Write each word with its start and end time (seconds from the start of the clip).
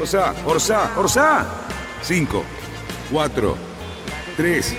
Orsa, 0.00 0.32
Orsa, 0.46 0.96
Orsa. 0.96 1.46
5, 2.02 2.44
4, 3.10 3.56
3, 4.36 4.76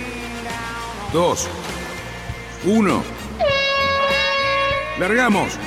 2, 1.12 1.48
1. 2.64 3.02
Largamos. 4.98 5.58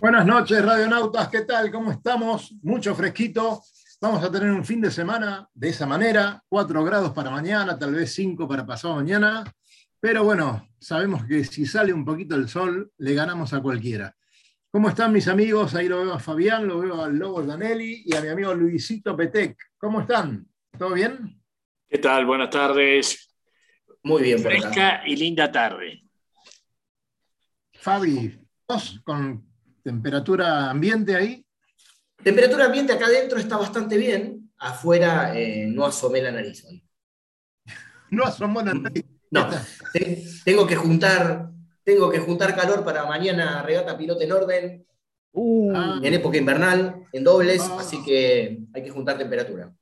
Buenas 0.00 0.24
noches, 0.24 0.64
radionautas. 0.64 1.28
¿Qué 1.28 1.42
tal? 1.42 1.70
¿Cómo 1.70 1.92
estamos? 1.92 2.54
Mucho 2.62 2.94
fresquito. 2.94 3.62
Vamos 4.00 4.24
a 4.24 4.30
tener 4.30 4.50
un 4.50 4.64
fin 4.64 4.80
de 4.80 4.90
semana 4.90 5.46
de 5.52 5.68
esa 5.68 5.84
manera. 5.86 6.42
4 6.48 6.82
grados 6.84 7.10
para 7.12 7.30
mañana, 7.30 7.78
tal 7.78 7.92
vez 7.92 8.14
5 8.14 8.48
para 8.48 8.64
pasado 8.64 8.94
mañana. 8.94 9.44
Pero 10.00 10.24
bueno, 10.24 10.66
sabemos 10.80 11.26
que 11.26 11.44
si 11.44 11.66
sale 11.66 11.92
un 11.92 12.06
poquito 12.06 12.34
el 12.34 12.48
sol, 12.48 12.90
le 12.96 13.12
ganamos 13.12 13.52
a 13.52 13.60
cualquiera. 13.60 14.16
¿Cómo 14.70 14.88
están 14.88 15.12
mis 15.12 15.26
amigos? 15.26 15.74
Ahí 15.74 15.88
lo 15.88 16.00
veo 16.02 16.12
a 16.14 16.18
Fabián, 16.20 16.66
lo 16.66 16.78
veo 16.78 17.02
al 17.02 17.16
Lobo 17.16 17.42
Danelli 17.42 18.02
y 18.06 18.14
a 18.14 18.20
mi 18.20 18.28
amigo 18.28 18.54
Luisito 18.54 19.16
Petec. 19.16 19.56
¿Cómo 19.76 20.02
están? 20.02 20.46
¿Todo 20.78 20.92
bien? 20.94 21.40
¿Qué 21.88 21.98
tal? 21.98 22.24
Buenas 22.24 22.50
tardes. 22.50 23.34
Muy 24.04 24.22
bien. 24.22 24.38
Fresca 24.38 25.02
y 25.04 25.16
linda 25.16 25.50
tarde. 25.50 26.04
Fabi, 27.74 28.38
¿vos 28.68 29.00
con 29.02 29.44
temperatura 29.82 30.70
ambiente 30.70 31.16
ahí? 31.16 31.44
Temperatura 32.22 32.66
ambiente 32.66 32.92
acá 32.92 33.06
adentro 33.06 33.38
está 33.38 33.56
bastante 33.56 33.96
bien. 33.96 34.52
Afuera 34.58 35.36
eh, 35.36 35.66
no 35.66 35.84
asomé 35.86 36.22
la 36.22 36.30
nariz 36.32 36.64
hoy. 36.64 36.84
No 38.10 38.24
asomó 38.24 38.60
la 38.62 38.74
nariz. 38.74 39.04
No, 39.30 39.48
te- 39.92 40.24
tengo 40.44 40.66
que 40.66 40.74
juntar, 40.74 41.48
tengo 41.94 42.08
que 42.10 42.20
juntar 42.20 42.54
calor 42.54 42.84
para 42.84 43.04
mañana 43.06 43.62
regata 43.62 43.96
piloto 43.98 44.20
en 44.22 44.32
orden, 44.32 44.86
Ah, 45.74 46.00
en 46.02 46.12
época 46.14 46.38
invernal, 46.38 47.06
en 47.12 47.22
dobles, 47.24 47.60
Ah. 47.62 47.76
así 47.80 48.02
que 48.04 48.58
hay 48.74 48.82
que 48.82 48.90
juntar 48.90 49.16
temperatura. 49.18 49.72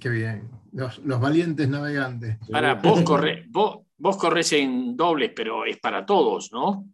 qué 0.00 0.08
bien. 0.08 0.50
Los, 0.72 0.98
los 1.00 1.20
valientes 1.20 1.68
navegantes. 1.68 2.38
Ahora, 2.52 2.74
vos, 2.76 3.02
corre, 3.02 3.44
vos, 3.50 3.80
vos 3.98 4.16
corres 4.16 4.50
en 4.54 4.96
dobles, 4.96 5.30
pero 5.36 5.64
es 5.66 5.78
para 5.78 6.04
todos, 6.06 6.50
¿no? 6.52 6.86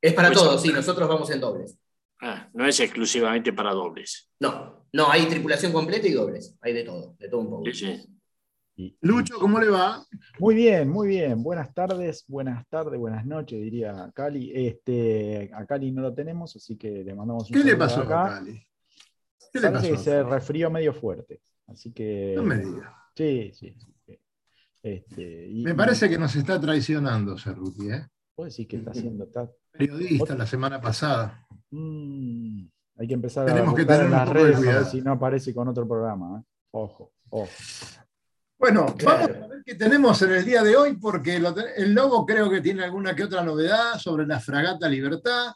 Es 0.00 0.14
para 0.14 0.28
Pues- 0.28 0.38
todos, 0.40 0.62
sí, 0.62 0.72
nosotros 0.72 1.08
vamos 1.08 1.28
en 1.30 1.40
dobles. 1.40 1.76
Ah, 2.20 2.48
no 2.54 2.64
es 2.66 2.78
exclusivamente 2.80 3.52
para 3.52 3.72
dobles. 3.72 4.30
No, 4.40 4.86
no, 4.92 5.10
hay 5.10 5.26
tripulación 5.26 5.72
completa 5.72 6.06
y 6.06 6.12
dobles, 6.12 6.56
hay 6.60 6.72
de 6.72 6.84
todo, 6.84 7.16
de 7.18 7.28
todo 7.28 7.40
un 7.40 7.50
poco. 7.50 7.64
Sí, 7.66 7.72
sí. 7.72 8.06
Y- 8.80 8.96
Lucho, 9.00 9.40
¿cómo 9.40 9.58
le 9.58 9.70
va? 9.70 10.04
Muy 10.38 10.54
bien, 10.54 10.88
muy 10.88 11.08
bien. 11.08 11.42
Buenas 11.42 11.74
tardes, 11.74 12.24
buenas 12.28 12.64
tardes, 12.68 12.96
buenas 12.96 13.26
noches, 13.26 13.60
diría 13.60 14.08
Cali. 14.14 14.52
Este, 14.54 15.50
a 15.52 15.66
Cali 15.66 15.90
no 15.90 16.00
lo 16.00 16.14
tenemos, 16.14 16.54
así 16.54 16.76
que 16.76 17.02
le 17.02 17.12
mandamos 17.12 17.50
un 17.50 17.54
¿Qué 17.54 17.58
le 17.64 17.70
saludo 17.72 17.78
pasó 17.84 18.00
acá. 18.02 18.24
a 18.26 18.28
Cali? 18.38 18.66
¿Qué 19.52 19.60
le 19.60 19.70
Parece 19.70 19.90
pasó? 19.90 20.04
que 20.04 20.10
se 20.10 20.22
resfrió 20.22 20.70
medio 20.70 20.94
fuerte. 20.94 21.40
Así 21.66 21.92
que. 21.92 22.34
No 22.36 22.44
me. 22.44 22.62
Sí, 23.16 23.50
sí. 23.52 23.76
Este, 24.80 25.48
y- 25.48 25.64
Me 25.64 25.74
parece 25.74 26.08
que 26.08 26.16
nos 26.16 26.36
está 26.36 26.60
traicionando 26.60 27.36
Cerruti, 27.36 27.90
¿eh? 27.90 28.06
¿Puedo 28.36 28.46
decir 28.46 28.68
que 28.68 28.76
está 28.76 28.92
haciendo? 28.92 29.24
Está, 29.24 29.50
Periodista 29.72 30.36
la 30.36 30.46
semana 30.46 30.80
pasada. 30.80 31.44
Mm, 31.72 32.64
hay 32.96 33.08
que 33.08 33.14
empezar 33.14 33.44
Tenemos 33.46 33.74
a 33.74 33.76
que 33.76 33.84
tener 33.84 34.04
en 34.06 34.10
las 34.12 34.28
redes 34.28 34.56
a 34.56 34.60
ver 34.60 34.66
cuidado. 34.68 34.84
si 34.90 35.02
no 35.02 35.12
aparece 35.12 35.52
con 35.52 35.66
otro 35.66 35.86
programa. 35.88 36.38
¿eh? 36.40 36.44
Ojo, 36.70 37.12
ojo. 37.30 37.50
Bueno, 38.58 38.86
Claro. 38.96 39.28
vamos 39.28 39.44
a 39.44 39.48
ver 39.48 39.62
qué 39.64 39.74
tenemos 39.74 40.20
en 40.22 40.32
el 40.32 40.44
día 40.44 40.62
de 40.62 40.76
hoy, 40.76 40.96
porque 40.96 41.38
lo 41.38 41.54
el 41.76 41.92
Lobo 41.94 42.26
creo 42.26 42.50
que 42.50 42.60
tiene 42.60 42.82
alguna 42.84 43.14
que 43.14 43.24
otra 43.24 43.42
novedad 43.42 43.98
sobre 43.98 44.26
la 44.26 44.40
fragata 44.40 44.88
Libertad. 44.88 45.52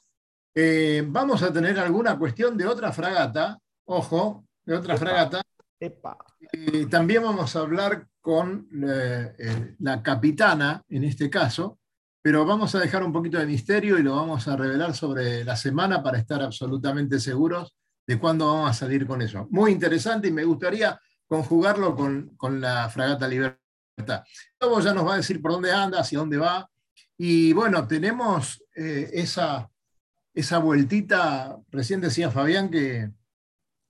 Eh, 0.54 1.02
vamos 1.06 1.42
a 1.42 1.52
tener 1.52 1.78
alguna 1.78 2.18
cuestión 2.18 2.56
de 2.56 2.66
otra 2.66 2.92
fragata, 2.92 3.58
ojo, 3.86 4.44
de 4.64 4.76
otra 4.76 4.94
Epa. 4.94 5.04
fragata. 5.04 5.42
Epa. 5.80 6.16
Eh, 6.52 6.86
también 6.86 7.22
vamos 7.24 7.56
a 7.56 7.60
hablar 7.60 8.06
con 8.20 8.68
eh, 8.86 9.74
la 9.80 10.00
capitana, 10.02 10.80
en 10.88 11.02
este 11.04 11.28
caso, 11.28 11.78
pero 12.22 12.44
vamos 12.46 12.72
a 12.76 12.78
dejar 12.78 13.02
un 13.02 13.12
poquito 13.12 13.38
de 13.38 13.46
misterio 13.46 13.98
y 13.98 14.02
lo 14.04 14.14
vamos 14.14 14.46
a 14.46 14.56
revelar 14.56 14.94
sobre 14.94 15.42
la 15.42 15.56
semana 15.56 16.00
para 16.04 16.18
estar 16.18 16.40
absolutamente 16.40 17.18
seguros 17.18 17.74
de 18.06 18.18
cuándo 18.20 18.46
vamos 18.46 18.70
a 18.70 18.74
salir 18.74 19.06
con 19.08 19.22
eso. 19.22 19.48
Muy 19.50 19.72
interesante 19.72 20.28
y 20.28 20.32
me 20.32 20.44
gustaría 20.44 20.96
conjugarlo 21.32 21.96
con, 21.96 22.36
con 22.36 22.60
la 22.60 22.90
fragata 22.90 23.26
Libertad. 23.26 24.22
Luego 24.60 24.80
ya 24.80 24.92
nos 24.92 25.06
va 25.06 25.14
a 25.14 25.16
decir 25.16 25.40
por 25.40 25.52
dónde 25.52 25.72
anda, 25.72 26.00
hacia 26.00 26.18
dónde 26.18 26.36
va. 26.36 26.68
Y 27.16 27.54
bueno, 27.54 27.88
tenemos 27.88 28.62
eh, 28.76 29.08
esa, 29.14 29.70
esa 30.34 30.58
vueltita, 30.58 31.56
recién 31.70 32.02
decía 32.02 32.30
Fabián 32.30 32.68
que, 32.70 33.10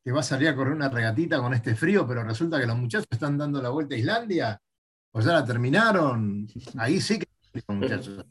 que 0.04 0.12
va 0.12 0.20
a 0.20 0.22
salir 0.22 0.46
a 0.50 0.54
correr 0.54 0.72
una 0.72 0.88
regatita 0.88 1.40
con 1.40 1.52
este 1.52 1.74
frío, 1.74 2.06
pero 2.06 2.22
resulta 2.22 2.60
que 2.60 2.66
los 2.66 2.76
muchachos 2.78 3.08
están 3.10 3.36
dando 3.36 3.60
la 3.60 3.70
vuelta 3.70 3.96
a 3.96 3.98
Islandia, 3.98 4.62
o 5.10 5.20
ya 5.20 5.32
la 5.32 5.44
terminaron. 5.44 6.46
Ahí 6.78 7.00
sí 7.00 7.18
que 7.18 7.26
muchachos. 7.68 8.24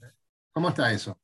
¿Cómo 0.54 0.70
está 0.70 0.90
eso? 0.94 1.20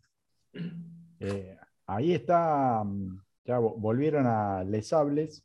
Eh, 1.22 1.58
ahí 1.86 2.14
está, 2.14 2.84
mm, 2.84 3.22
ya 3.46 3.60
vo- 3.60 3.76
volvieron 3.78 4.26
a 4.28 4.66
Les 4.66 4.90
Sables, 4.90 5.40
eh, 5.40 5.44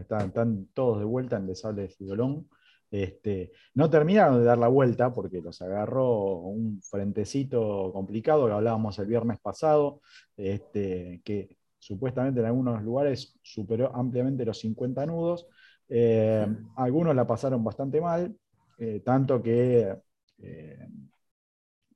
están, 0.00 0.28
están 0.28 0.66
todos 0.74 0.98
de 0.98 1.04
vuelta 1.04 1.36
en 1.36 1.46
Les 1.46 1.60
Sables 1.60 2.00
y 2.00 2.04
Dolón. 2.04 2.48
Este, 2.90 3.52
no 3.74 3.90
terminaron 3.90 4.38
de 4.38 4.44
dar 4.44 4.58
la 4.58 4.68
vuelta 4.68 5.12
porque 5.12 5.40
los 5.40 5.60
agarró 5.60 6.36
un 6.36 6.80
frentecito 6.82 7.92
complicado 7.92 8.46
que 8.46 8.52
hablábamos 8.52 8.98
el 8.98 9.06
viernes 9.06 9.40
pasado, 9.40 10.00
este, 10.36 11.20
que 11.24 11.56
supuestamente 11.78 12.40
en 12.40 12.46
algunos 12.46 12.82
lugares 12.82 13.38
superó 13.42 13.94
ampliamente 13.94 14.44
los 14.44 14.58
50 14.60 15.04
nudos. 15.06 15.46
Eh, 15.88 16.46
algunos 16.76 17.14
la 17.14 17.26
pasaron 17.26 17.62
bastante 17.64 18.00
mal, 18.00 18.34
eh, 18.78 19.00
tanto 19.04 19.42
que 19.42 19.94
eh, 20.38 20.88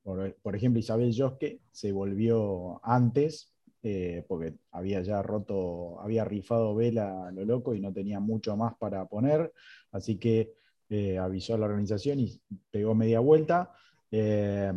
por, 0.03 0.35
por 0.41 0.55
ejemplo, 0.55 0.79
Isabel 0.79 1.13
Josque 1.15 1.61
se 1.71 1.91
volvió 1.91 2.79
antes, 2.83 3.53
eh, 3.83 4.23
porque 4.27 4.53
había 4.71 5.01
ya 5.01 5.23
roto, 5.23 5.99
había 6.01 6.23
rifado 6.23 6.75
vela 6.75 7.27
a 7.27 7.31
lo 7.31 7.43
loco 7.45 7.73
y 7.73 7.79
no 7.79 7.91
tenía 7.91 8.19
mucho 8.19 8.55
más 8.55 8.75
para 8.75 9.05
poner, 9.05 9.51
así 9.91 10.17
que 10.17 10.53
eh, 10.87 11.17
avisó 11.17 11.55
a 11.55 11.57
la 11.57 11.65
organización 11.65 12.19
y 12.19 12.39
pegó 12.69 12.93
media 12.93 13.19
vuelta. 13.21 13.71
Eh, 14.11 14.71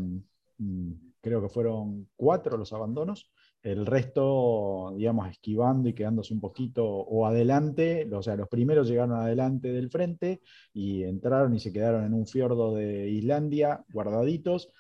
mm, 0.59 0.92
creo 1.20 1.42
que 1.42 1.50
fueron 1.50 2.09
cuatro 2.16 2.56
los 2.56 2.72
abandonos. 2.72 3.31
El 3.62 3.84
resto, 3.84 4.94
digamos, 4.97 5.28
esquivando 5.31 5.88
y 5.88 5.94
quedándose 5.94 6.32
un 6.32 6.41
poquito 6.41 6.86
o 6.86 7.26
adelante, 7.26 8.09
o 8.12 8.22
sea, 8.22 8.36
los 8.36 8.48
primeros 8.48 8.88
llegaron 8.88 9.16
adelante 9.16 9.72
del 9.72 9.91
frente 9.91 10.41
y 10.72 11.03
entraron 11.03 11.54
y 11.54 11.60
se 11.60 11.72
quedaron 11.72 12.04
en 12.04 12.15
un 12.15 12.26
fiordo 12.26 12.75
de 12.75 13.09
Islandia, 13.09 13.84
guardaditos. 13.91 14.71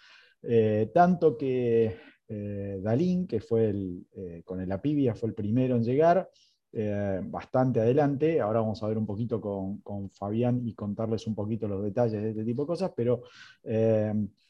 Tanto 0.92 1.38
que 1.38 1.96
eh, 2.28 2.80
Dalín, 2.82 3.26
que 3.26 3.40
fue 3.40 3.68
el, 3.70 4.06
eh, 4.16 4.42
con 4.44 4.60
el 4.60 4.70
Apivia, 4.72 5.14
fue 5.14 5.28
el 5.28 5.34
primero 5.34 5.76
en 5.76 5.84
llegar, 5.84 6.28
eh, 6.72 7.20
bastante 7.24 7.80
adelante. 7.80 8.40
Ahora 8.40 8.60
vamos 8.60 8.82
a 8.82 8.88
ver 8.88 8.98
un 8.98 9.06
poquito 9.06 9.40
con, 9.40 9.78
con 9.78 10.10
Fabián 10.10 10.60
y 10.66 10.74
contarles 10.74 11.26
un 11.26 11.34
poquito 11.34 11.68
los 11.68 11.82
detalles 11.82 12.22
de 12.22 12.30
este 12.30 12.44
tipo 12.44 12.62
de 12.62 12.66
cosas, 12.66 12.92
pero 12.96 13.22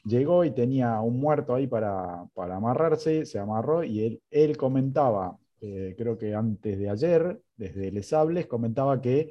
llegó 0.04 0.44
y 0.44 0.50
tenía 0.52 1.00
un 1.00 1.18
muerto 1.18 1.54
ahí 1.54 1.66
para, 1.66 2.26
para 2.34 2.56
amarrarse, 2.56 3.26
se 3.26 3.38
amarró 3.38 3.84
y 3.84 4.04
él, 4.04 4.22
él 4.30 4.56
comentaba, 4.56 5.36
creo 5.60 6.16
que 6.18 6.34
antes 6.34 6.78
de 6.78 6.90
ayer, 6.90 7.40
desde 7.56 7.90
Les 7.90 8.08
Sables, 8.08 8.46
comentaba 8.46 9.00
que 9.00 9.30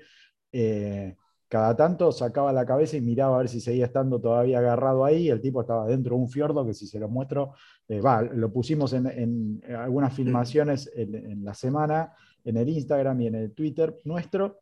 cada 1.54 1.76
tanto 1.76 2.12
sacaba 2.12 2.52
la 2.52 2.66
cabeza 2.66 2.98
y 2.98 3.02
miraba 3.02 3.36
a 3.36 3.38
ver 3.38 3.48
si 3.48 3.62
seguía 3.62 3.86
estando 3.86 4.20
todavía 4.20 4.58
agarrado 4.58 5.06
ahí. 5.06 5.30
El 5.30 5.40
tipo 5.40 5.62
estaba 5.62 5.86
dentro 5.86 6.16
de 6.16 6.24
un 6.24 6.28
fiordo 6.28 6.66
que 6.66 6.74
si 6.74 6.88
se 6.88 6.98
lo 7.00 7.10
muestro, 7.10 7.54
eh, 7.88 8.02
va, 8.02 8.24
lo 8.24 8.52
pusimos 8.52 8.92
en, 8.94 9.06
en 9.06 9.76
algunas 9.76 10.16
filmaciones 10.16 10.92
en, 10.96 11.14
en 11.14 11.46
la 11.46 11.54
semana, 11.54 12.12
en 12.44 12.58
el 12.58 12.68
Instagram 12.70 13.22
y 13.22 13.28
en 13.28 13.36
el 13.36 13.52
Twitter 13.52 14.00
nuestro, 14.04 14.62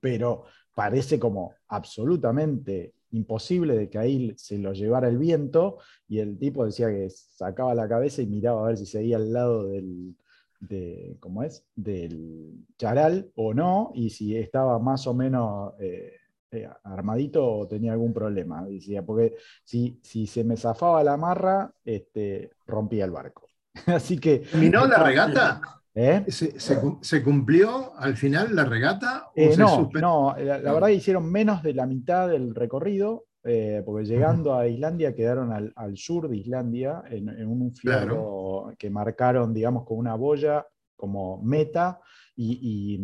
pero 0.00 0.46
parece 0.74 1.20
como 1.20 1.54
absolutamente 1.68 2.94
imposible 3.12 3.76
de 3.76 3.88
que 3.88 3.98
ahí 3.98 4.34
se 4.36 4.58
lo 4.58 4.72
llevara 4.72 5.08
el 5.08 5.18
viento 5.18 5.78
y 6.08 6.18
el 6.18 6.36
tipo 6.38 6.66
decía 6.66 6.88
que 6.88 7.08
sacaba 7.08 7.72
la 7.72 7.88
cabeza 7.88 8.20
y 8.20 8.26
miraba 8.26 8.64
a 8.64 8.66
ver 8.66 8.78
si 8.78 8.86
seguía 8.86 9.18
al 9.18 9.32
lado 9.32 9.68
del, 9.68 10.16
de, 10.60 11.16
¿cómo 11.20 11.42
es? 11.42 11.64
del 11.74 12.66
charal 12.78 13.30
o 13.34 13.54
no, 13.54 13.92
y 13.94 14.10
si 14.10 14.36
estaba 14.36 14.78
más 14.78 15.06
o 15.06 15.14
menos 15.14 15.74
eh, 15.80 16.12
eh, 16.52 16.68
armadito 16.84 17.44
o 17.44 17.66
tenía 17.66 17.92
algún 17.92 18.12
problema. 18.12 18.64
Decía, 18.64 19.04
porque 19.04 19.34
si, 19.64 19.98
si 20.02 20.26
se 20.26 20.44
me 20.44 20.56
zafaba 20.56 21.02
la 21.02 21.16
marra, 21.16 21.72
este, 21.84 22.50
rompía 22.66 23.04
el 23.04 23.10
barco. 23.10 23.48
Así 23.86 24.18
que. 24.18 24.40
¿Terminó 24.40 24.86
la 24.86 25.02
regata? 25.02 25.60
¿Eh? 25.94 26.24
¿Se, 26.28 26.60
se, 26.60 26.78
se 27.00 27.22
cumplió 27.22 27.96
al 27.96 28.16
final 28.16 28.54
la 28.54 28.64
regata? 28.64 29.30
o 29.34 29.52
se 29.52 29.56
no, 29.56 29.90
no, 29.94 30.36
la, 30.38 30.58
la 30.58 30.72
verdad 30.74 30.88
hicieron 30.88 31.30
menos 31.32 31.62
de 31.62 31.72
la 31.72 31.86
mitad 31.86 32.28
del 32.28 32.54
recorrido, 32.54 33.24
eh, 33.46 33.82
porque 33.84 34.04
llegando 34.04 34.54
a 34.54 34.66
Islandia 34.66 35.14
quedaron 35.14 35.52
al, 35.52 35.72
al 35.76 35.96
sur 35.96 36.28
de 36.28 36.36
Islandia, 36.36 37.02
en, 37.08 37.28
en 37.28 37.48
un 37.48 37.72
fiordo 37.72 38.72
que 38.78 38.90
marcaron, 38.90 39.54
digamos, 39.54 39.84
con 39.84 39.98
una 39.98 40.14
boya 40.16 40.66
como 40.96 41.40
meta, 41.42 42.00
y, 42.34 42.98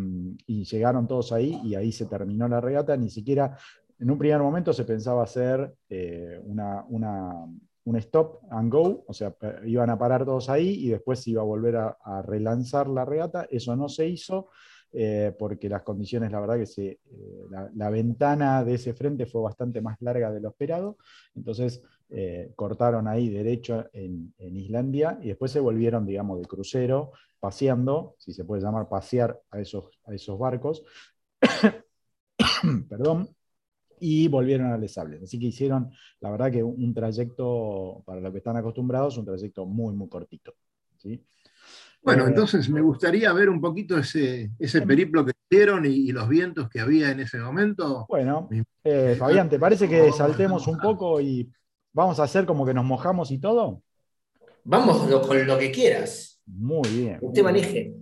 y, 0.47 0.61
y 0.61 0.65
llegaron 0.65 1.07
todos 1.07 1.33
ahí, 1.33 1.59
y 1.65 1.75
ahí 1.75 1.93
se 1.93 2.07
terminó 2.07 2.49
la 2.49 2.61
regata. 2.61 2.97
Ni 2.97 3.09
siquiera, 3.09 3.57
en 3.99 4.11
un 4.11 4.19
primer 4.19 4.41
momento 4.41 4.73
se 4.73 4.85
pensaba 4.85 5.23
hacer 5.23 5.75
eh, 5.89 6.41
una, 6.45 6.85
una- 6.89 7.47
un 7.85 7.97
stop 7.97 8.41
and 8.51 8.71
go, 8.73 9.05
o 9.09 9.13
sea, 9.13 9.35
iban 9.65 9.91
a 9.91 9.99
parar 9.99 10.25
todos 10.25 10.49
ahí 10.49 10.87
y 10.87 10.89
después 10.91 11.19
se 11.21 11.31
iba 11.31 11.43
a 11.43 11.45
volver 11.45 11.77
a, 11.77 11.97
a 12.03 12.23
relanzar 12.23 12.87
la 12.89 13.05
regata. 13.05 13.47
Eso 13.51 13.75
no 13.75 13.89
se 13.89 14.07
hizo 14.07 14.49
eh, 14.95 15.35
porque 15.39 15.71
las 15.71 15.83
condiciones, 15.83 16.31
la 16.31 16.41
verdad 16.41 16.59
que 16.63 16.83
eh, 16.83 16.99
la, 17.75 17.89
ventana 17.89 18.63
de 18.63 18.75
ese 18.75 18.93
frente 18.93 19.25
fue 19.25 19.41
bastante 19.41 19.81
más 19.81 19.97
larga 20.03 20.31
de 20.31 20.41
lo 20.41 20.51
esperado, 20.51 20.99
entonces 21.35 21.83
eh, 22.11 22.53
cortaron 22.55 23.09
ahí 23.09 23.31
derecho 23.31 23.87
en, 23.95 24.35
en 24.37 24.57
Islandia 24.57 25.19
y 25.23 25.29
después 25.29 25.51
se 25.51 25.61
volvieron, 25.61 26.05
digamos, 26.05 26.41
de 26.41 26.47
crucero, 26.47 27.13
paseando, 27.41 28.17
si 28.19 28.35
se 28.35 28.45
puede 28.45 28.63
llamar 28.63 28.89
pasear 28.89 29.41
a 29.51 29.61
esos, 29.61 29.99
a 30.05 30.15
esos 30.15 30.39
barcos, 30.39 30.85
perdón, 32.89 33.31
y 33.99 34.29
volvieron 34.29 34.73
a 34.73 34.77
Les 34.77 34.93
Sables. 34.93 35.23
Así 35.23 35.39
que 35.39 35.47
hicieron, 35.47 35.91
la 36.21 36.31
verdad 36.31 36.53
que 36.53 36.63
un, 36.63 36.85
un 36.85 36.93
trayecto, 36.93 38.03
para 38.05 38.21
lo 38.21 38.31
que 38.31 38.39
están 38.39 38.57
acostumbrados, 38.59 39.17
un 39.17 39.25
trayecto 39.25 39.65
muy, 39.65 39.95
muy 39.95 40.09
cortito. 40.09 40.55
¿sí? 40.99 41.25
Bueno, 42.03 42.25
Eh, 42.25 42.29
entonces 42.29 42.69
me 42.69 42.81
gustaría 42.81 43.33
ver 43.33 43.49
un 43.49 43.61
poquito 43.61 43.97
ese, 43.99 44.51
ese 44.59 44.83
periplo 44.83 45.25
que 45.25 45.33
hicieron 45.51 45.87
y, 45.87 45.91
y 45.91 46.13
los 46.13 46.29
vientos 46.29 46.69
que 46.69 46.81
había 46.81 47.11
en 47.11 47.21
ese 47.21 47.39
momento. 47.39 48.07
Bueno, 48.09 48.49
eh, 48.85 49.15
Fabián, 49.19 49.49
¿te 49.49 49.59
parece 49.59 49.89
que 49.89 50.11
saltemos 50.13 50.67
un 50.67 50.79
poco 50.79 51.21
y 51.21 51.49
vamos 51.93 52.19
a 52.19 52.25
hacer 52.25 52.45
como 52.45 52.67
que 52.67 52.75
nos 52.75 52.85
mojamos 52.85 53.31
y 53.31 53.39
todo? 53.39 53.83
Vamos 54.65 55.09
lo- 55.09 55.23
con 55.23 55.47
lo 55.47 55.59
que 55.59 55.71
quieras. 55.71 56.41
Muy 56.47 56.89
bien. 56.89 57.19
Usted 57.23 57.43
maneje. 57.43 57.95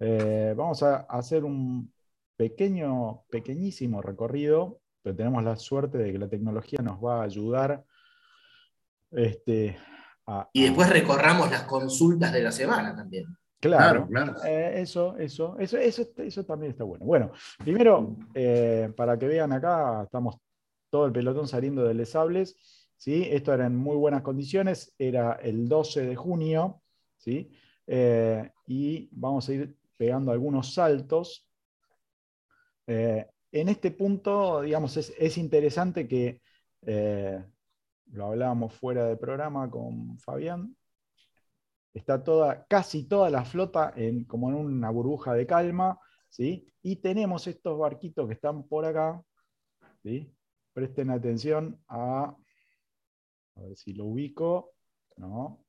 Eh, 0.00 0.52
vamos 0.56 0.82
a 0.82 0.96
hacer 1.08 1.44
un 1.44 1.92
pequeño, 2.36 3.22
pequeñísimo 3.30 4.02
recorrido, 4.02 4.80
pero 5.02 5.16
tenemos 5.16 5.42
la 5.44 5.56
suerte 5.56 5.96
de 5.98 6.12
que 6.12 6.18
la 6.18 6.28
tecnología 6.28 6.80
nos 6.82 7.02
va 7.02 7.20
a 7.20 7.24
ayudar 7.24 7.84
este, 9.12 9.78
a, 10.26 10.48
Y 10.52 10.64
después 10.64 10.88
recorramos 10.90 11.50
las 11.50 11.62
consultas 11.62 12.32
de 12.32 12.42
la 12.42 12.52
semana 12.52 12.94
también. 12.94 13.26
Claro, 13.60 14.06
Claro, 14.06 14.34
claro. 14.34 14.44
Eh, 14.44 14.80
eso, 14.82 15.16
eso, 15.16 15.56
eso, 15.58 15.78
eso, 15.78 16.02
eso 16.18 16.44
también 16.44 16.72
está 16.72 16.84
bueno. 16.84 17.04
Bueno, 17.04 17.32
primero, 17.58 18.16
eh, 18.34 18.92
para 18.96 19.18
que 19.18 19.26
vean 19.26 19.52
acá, 19.52 20.02
estamos 20.04 20.36
todo 20.90 21.06
el 21.06 21.12
pelotón 21.12 21.48
saliendo 21.48 21.84
de 21.84 21.94
Les 21.94 22.10
Sables, 22.10 22.56
¿sí? 22.96 23.26
Esto 23.30 23.52
era 23.52 23.66
en 23.66 23.76
muy 23.76 23.96
buenas 23.96 24.22
condiciones, 24.22 24.94
era 24.98 25.34
el 25.34 25.68
12 25.68 26.06
de 26.06 26.16
junio, 26.16 26.82
¿sí? 27.16 27.50
Eh, 27.86 28.50
y 28.66 29.08
vamos 29.12 29.48
a 29.48 29.54
ir 29.54 29.76
pegando 29.96 30.32
algunos 30.32 30.74
saltos. 30.74 31.48
Eh, 32.86 33.26
en 33.52 33.68
este 33.68 33.90
punto, 33.90 34.60
digamos, 34.62 34.96
es, 34.96 35.12
es 35.18 35.38
interesante 35.38 36.06
que, 36.06 36.40
eh, 36.82 37.44
lo 38.12 38.26
hablábamos 38.26 38.74
fuera 38.74 39.04
de 39.06 39.16
programa 39.16 39.70
con 39.70 40.18
Fabián, 40.18 40.76
está 41.92 42.22
toda, 42.22 42.66
casi 42.66 43.08
toda 43.08 43.30
la 43.30 43.44
flota 43.44 43.92
en, 43.96 44.24
como 44.24 44.50
en 44.50 44.56
una 44.56 44.90
burbuja 44.90 45.34
de 45.34 45.46
calma, 45.46 45.98
¿sí? 46.28 46.72
Y 46.82 46.96
tenemos 46.96 47.46
estos 47.46 47.78
barquitos 47.78 48.28
que 48.28 48.34
están 48.34 48.66
por 48.68 48.84
acá, 48.84 49.22
¿sí? 50.02 50.32
Presten 50.72 51.10
atención 51.10 51.80
a, 51.88 52.36
a 53.56 53.60
ver 53.60 53.76
si 53.76 53.94
lo 53.94 54.04
ubico, 54.04 54.74
¿no? 55.16 55.64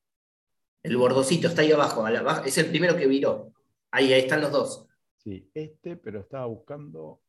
El 0.83 0.97
bordocito 0.97 1.47
está 1.47 1.61
ahí 1.61 1.71
abajo. 1.71 2.05
es 2.45 2.57
el 2.57 2.69
primero 2.69 2.95
que 2.95 3.07
viró. 3.07 3.53
Ahí, 3.91 4.13
ahí 4.13 4.21
están 4.21 4.41
los 4.41 4.51
dos. 4.51 4.87
Sí, 5.17 5.49
este, 5.53 5.97
pero 5.97 6.21
estaba 6.21 6.45
buscando, 6.45 7.21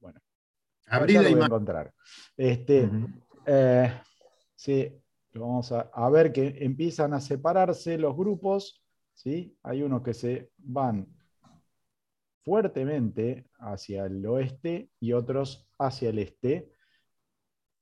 bueno, 0.00 0.20
Ya 0.92 1.22
la 1.22 1.30
imagen. 1.30 1.46
encontrar. 1.46 1.94
Este, 2.36 2.90
Eh, 3.46 3.92
sí, 4.54 4.92
lo 5.32 5.40
vamos 5.40 5.72
a, 5.72 5.90
a 5.92 6.08
ver 6.10 6.32
que 6.32 6.58
empiezan 6.60 7.12
a 7.12 7.20
separarse 7.20 7.98
los 7.98 8.16
grupos, 8.16 8.84
¿sí? 9.14 9.56
Hay 9.62 9.82
unos 9.82 10.02
que 10.02 10.14
se 10.14 10.50
van 10.58 11.06
fuertemente 12.44 13.46
hacia 13.58 14.06
el 14.06 14.24
oeste 14.26 14.90
y 15.00 15.12
otros 15.12 15.68
hacia 15.78 16.10
el 16.10 16.18
este. 16.18 16.70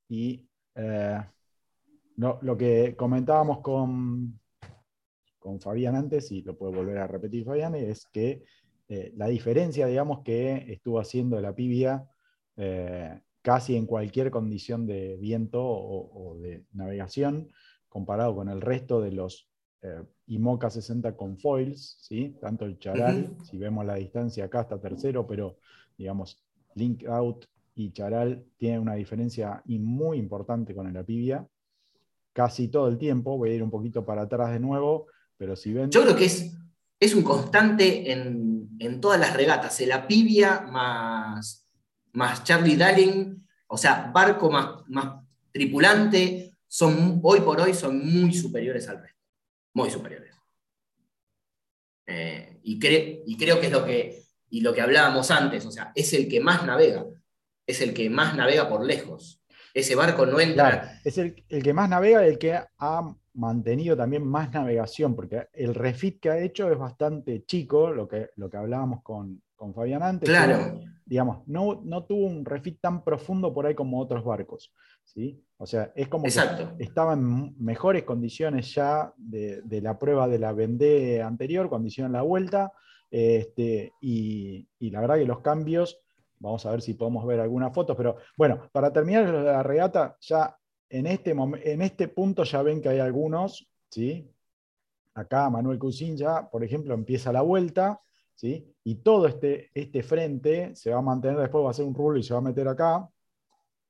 Y 0.09 0.49
eh, 0.75 1.21
lo, 2.17 2.39
lo 2.43 2.57
que 2.57 2.95
comentábamos 2.97 3.61
con, 3.61 4.41
con 5.39 5.61
Fabián 5.61 5.97
antes, 5.97 6.31
y 6.33 6.43
lo 6.43 6.57
puede 6.57 6.75
volver 6.77 6.99
a 6.99 7.07
repetir 7.07 7.45
Fabián, 7.45 7.75
es 7.75 8.07
que 8.07 8.45
eh, 8.89 9.13
la 9.17 9.29
diferencia, 9.29 9.87
digamos, 9.87 10.23
que 10.23 10.73
estuvo 10.73 10.99
haciendo 10.99 11.41
la 11.41 11.55
pibia 11.55 12.10
eh, 12.63 13.23
casi 13.41 13.75
en 13.75 13.87
cualquier 13.87 14.31
condición 14.31 14.87
de 14.87 15.17
viento 15.17 15.65
o, 15.65 16.33
o 16.33 16.39
de 16.39 16.65
navegación, 16.73 17.49
comparado 17.89 18.35
con 18.35 18.51
el 18.51 18.61
resto 18.61 19.01
de 19.01 19.13
los 19.13 19.49
eh, 19.81 20.03
IMOCA 20.27 20.69
60 20.69 21.17
con 21.17 21.39
foils, 21.39 21.97
¿sí? 22.03 22.37
tanto 22.39 22.67
el 22.67 22.79
Charal, 22.79 23.35
si 23.51 23.57
vemos 23.57 23.87
la 23.87 23.95
distancia 23.95 24.45
acá 24.45 24.61
está 24.61 24.79
tercero, 24.79 25.27
pero 25.27 25.57
digamos, 25.97 26.45
Link 26.75 27.07
Out 27.07 27.47
y 27.75 27.93
Charal 27.93 28.45
tienen 28.59 28.81
una 28.81 28.95
diferencia 28.95 29.63
muy 29.65 30.19
importante 30.19 30.75
con 30.75 30.87
el 30.87 30.97
Apivia, 30.99 31.49
casi 32.35 32.69
todo 32.69 32.89
el 32.89 32.99
tiempo, 32.99 33.39
voy 33.39 33.51
a 33.51 33.55
ir 33.55 33.63
un 33.63 33.71
poquito 33.71 34.05
para 34.05 34.23
atrás 34.23 34.53
de 34.53 34.61
nuevo, 34.61 35.07
pero 35.39 35.57
si 35.57 35.73
ven... 35.73 35.91
Yo 35.91 36.03
creo 36.03 36.15
que 36.15 36.27
es, 36.27 36.55
es 37.01 37.15
un 37.15 37.23
constante 37.23 38.13
en, 38.13 38.69
en 38.79 39.01
todas 39.01 39.19
las 39.19 39.35
regatas. 39.35 39.81
El 39.81 39.93
Apivia 39.93 40.61
más, 40.61 41.67
más 42.13 42.45
Charlie 42.45 42.77
Darling, 42.77 43.37
o 43.67 43.77
sea, 43.77 44.11
barco 44.13 44.51
más, 44.51 44.83
más 44.89 45.25
tripulante, 45.53 46.53
son, 46.67 47.21
hoy 47.23 47.41
por 47.41 47.61
hoy 47.61 47.75
son 47.75 47.99
muy 47.99 48.33
superiores 48.33 48.89
al 48.89 49.01
resto. 49.03 49.19
Muy 49.75 49.91
superiores. 49.91 50.35
Eh, 52.07 52.61
y, 52.65 52.79
y 53.27 53.37
creo 53.37 53.61
que 53.61 53.67
es 53.67 53.73
lo 53.73 53.85
que, 53.85 54.23
y 54.51 54.61
lo 54.61 54.73
que 54.73 54.81
hablábamos 54.81 55.31
antes, 55.31 55.65
o 55.67 55.71
sea, 55.71 55.93
es 55.95 56.13
el 56.13 56.29
que 56.29 56.41
más 56.41 56.65
navega, 56.67 57.05
es 57.67 57.81
el 57.81 57.95
que 57.95 58.11
más 58.11 58.35
navega 58.37 58.69
por 58.69 58.85
lejos. 58.85 59.41
Ese 59.73 59.95
barco 59.95 60.27
no 60.27 60.41
entra. 60.41 61.01
Es 61.05 61.19
el, 61.19 61.45
el 61.49 61.63
que 61.63 61.73
más 61.73 61.89
navega 61.89 62.27
el 62.27 62.39
que 62.39 62.55
ha 62.55 63.17
mantenido 63.35 63.97
también 63.97 64.27
más 64.27 64.53
navegación, 64.53 65.15
porque 65.15 65.49
el 65.53 65.75
refit 65.75 66.21
que 66.21 66.31
ha 66.31 66.39
hecho 66.39 66.71
es 66.71 66.79
bastante 66.79 67.45
chico, 67.45 67.91
lo 67.91 68.09
que, 68.09 68.31
lo 68.37 68.51
que 68.51 68.57
hablábamos 68.57 69.03
con, 69.03 69.41
con 69.61 69.75
Fabián 69.75 70.03
antes. 70.03 70.27
que, 70.27 70.35
Claro, 70.35 70.81
digamos, 71.05 71.47
no, 71.47 71.83
no 71.85 72.05
tuvo 72.05 72.27
un 72.27 72.45
refit 72.45 72.81
tan 72.81 73.05
profundo 73.05 73.53
por 73.53 73.67
ahí 73.67 73.75
como 73.75 74.01
otros 74.01 74.25
barcos. 74.25 74.73
¿sí? 75.05 75.45
O 75.59 75.67
sea, 75.67 75.93
es 75.95 76.09
como 76.09 76.25
exacto. 76.25 76.75
que 76.79 76.85
estaba 76.85 77.13
en 77.13 77.55
mejores 77.63 78.05
condiciones 78.05 78.75
ya 78.75 79.13
de, 79.19 79.61
de 79.63 79.83
la 79.83 79.99
prueba 79.99 80.27
de 80.29 80.39
la 80.39 80.53
Vendée 80.53 81.21
anterior, 81.21 81.69
cuando 81.69 81.89
hicieron 81.89 82.13
la 82.13 82.23
vuelta, 82.23 82.73
este, 83.11 83.93
y, 84.01 84.67
y 84.79 84.91
la 84.91 85.01
verdad 85.03 85.17
que 85.17 85.27
los 85.27 85.41
cambios, 85.41 86.01
vamos 86.39 86.65
a 86.65 86.71
ver 86.71 86.81
si 86.81 86.95
podemos 86.95 87.27
ver 87.27 87.41
alguna 87.41 87.71
foto, 87.71 87.95
pero 87.95 88.17
bueno, 88.37 88.71
para 88.73 88.91
terminar 88.91 89.29
la 89.29 89.63
regata, 89.63 90.17
ya 90.21 90.57
en 90.89 91.07
este, 91.07 91.33
en 91.33 91.83
este 91.83 92.09
punto 92.09 92.45
ya 92.45 92.63
ven 92.63 92.81
que 92.81 92.89
hay 92.89 93.01
algunos, 93.01 93.69
¿sí? 93.91 94.27
Acá 95.15 95.51
Manuel 95.51 95.79
Cousin 95.79 96.17
ya, 96.17 96.49
por 96.49 96.65
ejemplo, 96.65 96.95
empieza 96.95 97.31
la 97.31 97.43
vuelta, 97.43 98.01
¿sí? 98.41 98.75
Y 98.85 98.95
todo 98.97 99.27
este, 99.27 99.71
este 99.75 100.03
frente 100.03 100.75
se 100.75 100.91
va 100.91 101.01
a 101.01 101.03
mantener, 101.03 101.37
después 101.37 101.63
va 101.63 101.69
a 101.69 101.71
hacer 101.73 101.85
un 101.85 101.95
rulo 101.95 102.19
y 102.19 102.23
se 102.23 102.33
va 102.33 102.39
a 102.39 102.43
meter 102.43 102.67
acá, 102.69 103.07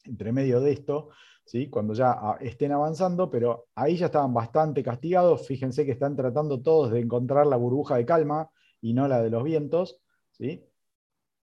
entre 0.05 0.33
medio 0.33 0.61
de 0.61 0.73
esto, 0.73 1.11
¿sí? 1.45 1.71
cuando 1.71 1.95
ya 1.95 2.11
ah, 2.11 2.37
estén 2.41 2.73
avanzando, 2.73 3.31
pero 3.31 3.69
ahí 3.77 3.97
ya 3.97 4.07
estaban 4.07 4.35
bastante 4.35 4.83
castigados. 4.83 5.47
Fíjense 5.47 5.85
que 5.85 5.93
están 5.93 6.17
tratando 6.17 6.61
todos 6.61 6.91
de 6.91 6.99
encontrar 6.99 7.47
la 7.47 7.55
burbuja 7.55 7.95
de 7.95 8.05
calma 8.05 8.51
y 8.81 8.93
no 8.93 9.07
la 9.07 9.23
de 9.23 9.31
los 9.31 9.45
vientos. 9.45 10.01
¿sí? 10.33 10.67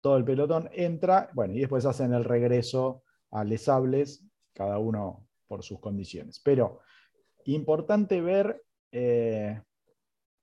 Todo 0.02 0.18
el 0.18 0.25
pelotón 0.25 0.68
entra, 0.72 1.30
bueno, 1.32 1.54
y 1.54 1.61
después 1.61 1.87
hacen 1.87 2.12
el 2.12 2.25
regreso 2.25 3.04
a 3.30 3.42
Les 3.42 3.62
Sables, 3.62 4.22
cada 4.52 4.78
uno 4.78 5.26
por 5.49 5.62
sus 5.62 5.80
condiciones. 5.80 6.42
Pero 6.44 6.80
importante 7.46 8.20
ver 8.20 8.62
eh, 8.90 9.62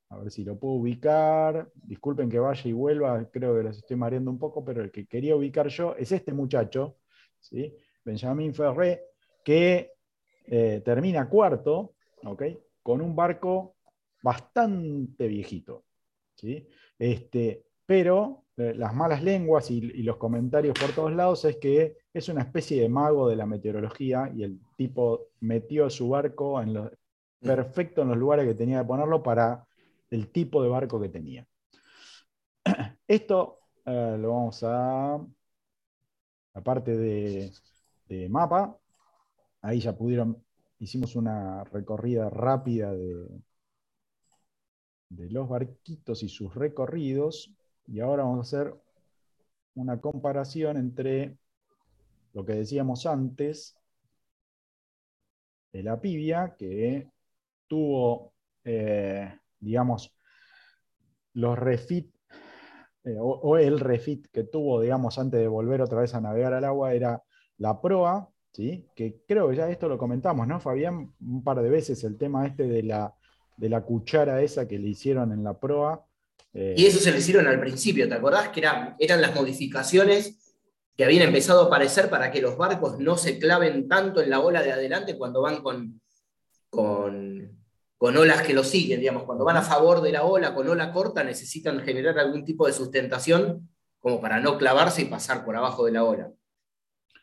a 0.10 0.18
ver 0.18 0.32
si 0.32 0.44
lo 0.44 0.58
puedo 0.58 0.76
ubicar. 0.76 1.72
Disculpen 1.76 2.30
que 2.30 2.40
vaya 2.40 2.70
y 2.70 2.74
vuelva, 2.74 3.24
creo 3.32 3.56
que 3.56 3.64
los 3.64 3.78
estoy 3.78 3.98
mareando 3.98 4.32
un 4.32 4.40
poco, 4.40 4.64
pero 4.66 4.82
el 4.82 4.92
que 4.92 5.06
quería 5.06 5.36
ubicar 5.36 5.68
yo 5.68 5.96
es 5.96 6.12
este 6.12 6.34
muchacho, 6.34 6.98
¿sí? 7.40 7.76
Benjamin 8.04 8.54
Ferré, 8.54 9.04
que 9.44 9.94
eh, 10.46 10.82
termina 10.84 11.30
cuarto, 11.30 11.94
¿ok? 12.24 12.44
Con 12.82 13.02
un 13.02 13.16
barco 13.16 13.76
bastante 14.22 15.28
viejito, 15.28 15.86
¿sí? 16.36 16.68
Este, 16.98 17.66
pero 17.86 18.46
eh, 18.58 18.74
las 18.76 18.94
malas 18.96 19.24
lenguas 19.24 19.70
y, 19.70 19.78
y, 19.78 20.04
los 20.04 20.18
comentarios 20.18 20.78
por 20.78 20.92
todos 20.92 21.14
lados 21.14 21.46
es 21.46 21.58
que 21.58 21.98
es 22.14 22.30
una 22.30 22.42
especie 22.42 22.82
de 22.82 22.90
mago 22.90 23.30
de 23.30 23.36
la 23.36 23.46
meteorología 23.46 24.32
y 24.36 24.44
el 24.44 24.60
tipo 24.76 25.28
metió 25.42 25.90
su 25.90 26.10
barco 26.10 26.62
en 26.62 26.74
los, 26.74 26.92
perfecto 27.40 28.02
en 28.02 28.10
los 28.10 28.18
lugares 28.18 28.48
que 28.48 28.56
tenía 28.56 28.82
que 28.82 28.88
ponerlo 28.88 29.24
para 29.24 29.66
el 30.10 30.32
tipo 30.32 30.64
de 30.64 30.70
barco 30.70 31.00
que 31.00 31.10
tenía. 31.10 31.48
Esto 33.08 33.60
eh, 33.86 34.18
lo 34.20 34.30
vamos 34.34 34.64
a, 34.64 35.20
aparte 36.54 36.96
de, 36.96 37.52
de, 38.08 38.30
mapa, 38.30 38.78
ahí 39.62 39.80
ya 39.80 39.96
pudieron, 39.96 40.44
hicimos 40.80 41.16
una 41.16 41.64
recorrida 41.66 42.30
rápida 42.30 42.94
de, 42.94 43.28
de 45.10 45.30
los 45.30 45.48
barquitos 45.50 46.24
y 46.24 46.30
sus 46.30 46.54
recorridos, 46.56 47.52
y 47.88 48.00
ahora 48.00 48.24
vamos 48.24 48.54
a 48.54 48.58
hacer 48.58 48.76
una 49.76 50.00
comparación 50.00 50.78
entre 50.78 51.38
lo 52.34 52.46
que 52.46 52.54
decíamos 52.54 53.06
antes 53.06 53.76
de 55.72 55.84
la 55.84 56.00
pibia, 56.00 56.56
que 56.58 57.10
tuvo 57.68 58.34
eh, 58.64 59.40
digamos, 59.60 60.16
los 61.34 61.58
refit, 61.58 62.14
eh, 63.04 63.16
o, 63.20 63.58
el 63.58 63.80
refit 63.80 64.28
que 64.32 64.44
tuvo, 64.44 64.82
digamos, 64.82 65.18
antes 65.18 65.40
de 65.40 65.48
volver 65.48 65.82
otra 65.82 66.02
vez 66.02 66.14
a 66.14 66.22
navegar 66.22 66.54
al 66.54 66.66
agua, 66.66 66.94
era 66.94 67.24
la 67.58 67.82
proa, 67.82 68.30
¿sí? 68.52 68.88
que 68.96 69.22
creo 69.28 69.50
que 69.50 69.56
ya 69.56 69.70
esto 69.70 69.88
lo 69.88 69.98
comentamos, 69.98 70.48
¿no, 70.48 70.60
Fabián? 70.60 71.14
Un 71.20 71.44
par 71.44 71.62
de 71.62 71.70
veces 71.70 72.04
el 72.04 72.18
tema 72.18 72.46
este 72.46 72.64
de 72.64 72.84
la, 72.84 73.14
de 73.58 73.70
la 73.70 73.82
cuchara 73.82 74.42
esa 74.42 74.68
que 74.68 74.80
le 74.80 74.90
hicieron 74.90 75.32
en 75.32 75.44
la 75.44 75.60
proa. 75.60 76.06
Eh, 76.54 76.76
y 76.78 76.86
eso 76.86 77.00
se 77.00 77.12
le 77.12 77.20
hicieron 77.20 77.48
al 77.48 77.60
principio, 77.60 78.08
¿te 78.08 78.16
acordás? 78.16 78.50
Que 78.50 78.62
eran, 78.62 78.96
eran 79.00 79.22
las 79.22 79.36
modificaciones 79.36 80.40
que 80.96 81.06
habían 81.06 81.28
empezado 81.28 81.64
a 81.64 81.66
aparecer 81.68 82.10
para 82.10 82.32
que 82.32 82.42
los 82.42 82.58
barcos 82.58 83.00
no 83.00 83.18
se 83.18 83.40
claven 83.40 83.88
tanto 83.88 84.22
en 84.22 84.30
la 84.30 84.42
ola 84.42 84.62
de 84.62 84.74
adelante 84.74 85.18
cuando 85.18 85.42
van 85.42 85.62
con, 85.62 86.02
con 88.00 88.16
olas 88.16 88.44
que 88.44 88.54
lo 88.54 88.64
siguen, 88.64 89.02
digamos, 89.02 89.24
cuando 89.24 89.44
van 89.44 89.58
a 89.58 89.62
favor 89.62 90.00
de 90.00 90.14
la 90.14 90.24
ola, 90.24 90.56
con 90.56 90.66
ola 90.70 90.94
corta, 90.94 91.22
necesitan 91.22 91.82
generar 91.82 92.18
algún 92.18 92.46
tipo 92.46 92.66
de 92.66 92.72
sustentación 92.72 93.70
como 94.00 94.22
para 94.22 94.40
no 94.40 94.58
clavarse 94.58 95.02
y 95.02 95.06
pasar 95.06 95.44
por 95.44 95.58
abajo 95.58 95.86
de 95.86 95.92
la 95.92 96.06
ola. 96.06 96.32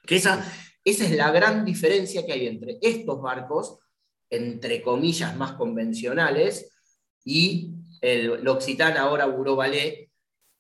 Que 0.07 0.17
esa, 0.17 0.45
esa 0.85 1.05
es 1.05 1.13
la 1.13 1.31
gran 1.31 1.65
diferencia 1.65 2.27
que 2.27 2.33
hay 2.35 2.47
entre 2.47 2.77
estos 2.83 3.23
barcos, 3.23 3.79
entre 4.29 4.83
comillas, 4.83 5.35
más 5.35 5.53
convencionales, 5.53 6.71
y 7.25 7.73
el, 8.03 8.47
Occitan 8.47 8.99
ahora 8.99 9.25
Buró 9.25 9.57
Ballet, 9.57 10.11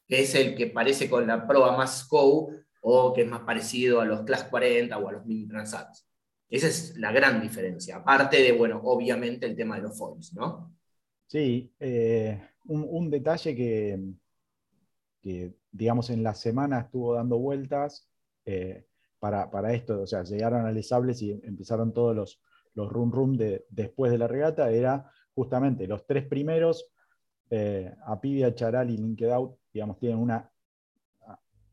que 0.08 0.22
es 0.22 0.34
el 0.34 0.54
que 0.54 0.68
parece 0.68 1.10
con 1.10 1.26
la 1.26 1.46
proa 1.46 1.76
más 1.76 2.06
SCO 2.06 2.52
o 2.80 3.12
que 3.12 3.20
es 3.20 3.28
más 3.28 3.40
parecido 3.40 4.00
a 4.00 4.06
los 4.06 4.22
Class 4.22 4.44
40 4.44 4.96
o 4.96 5.08
a 5.10 5.12
los 5.12 5.26
Mini 5.26 5.46
Transats. 5.46 6.05
Esa 6.48 6.68
es 6.68 6.96
la 6.96 7.12
gran 7.12 7.40
diferencia, 7.40 7.96
aparte 7.96 8.40
de, 8.42 8.52
bueno, 8.52 8.80
obviamente 8.84 9.46
el 9.46 9.56
tema 9.56 9.76
de 9.76 9.82
los 9.82 9.98
foils, 9.98 10.32
¿no? 10.34 10.76
Sí, 11.26 11.72
eh, 11.80 12.40
un, 12.66 13.10
detalle 13.10 13.56
que, 13.56 13.98
digamos, 15.72 16.10
en 16.10 16.22
la 16.22 16.34
semana 16.34 16.80
estuvo 16.80 17.14
dando 17.14 17.38
vueltas 17.38 18.08
eh, 18.44 18.86
para, 19.18 19.74
esto, 19.74 20.02
o 20.02 20.06
sea, 20.06 20.22
llegaron 20.22 20.66
a 20.66 20.72
Les 20.72 20.92
y 21.20 21.32
empezaron 21.42 21.92
todos 21.92 22.14
los, 22.14 22.40
los 22.74 22.88
rum 22.92 23.10
rum 23.10 23.36
de, 23.36 23.66
después 23.68 24.12
de 24.12 24.18
la 24.18 24.28
regata, 24.28 24.70
era 24.70 25.10
justamente 25.34 25.88
los 25.88 26.06
tres 26.06 26.26
primeros, 26.26 26.88
eh, 27.50 27.92
Apivia, 28.06 28.54
Charal 28.54 28.90
y 28.90 28.96
Linked 28.96 29.28
Out, 29.30 29.58
digamos, 29.72 29.98
tienen 29.98 30.18
una 30.18 30.48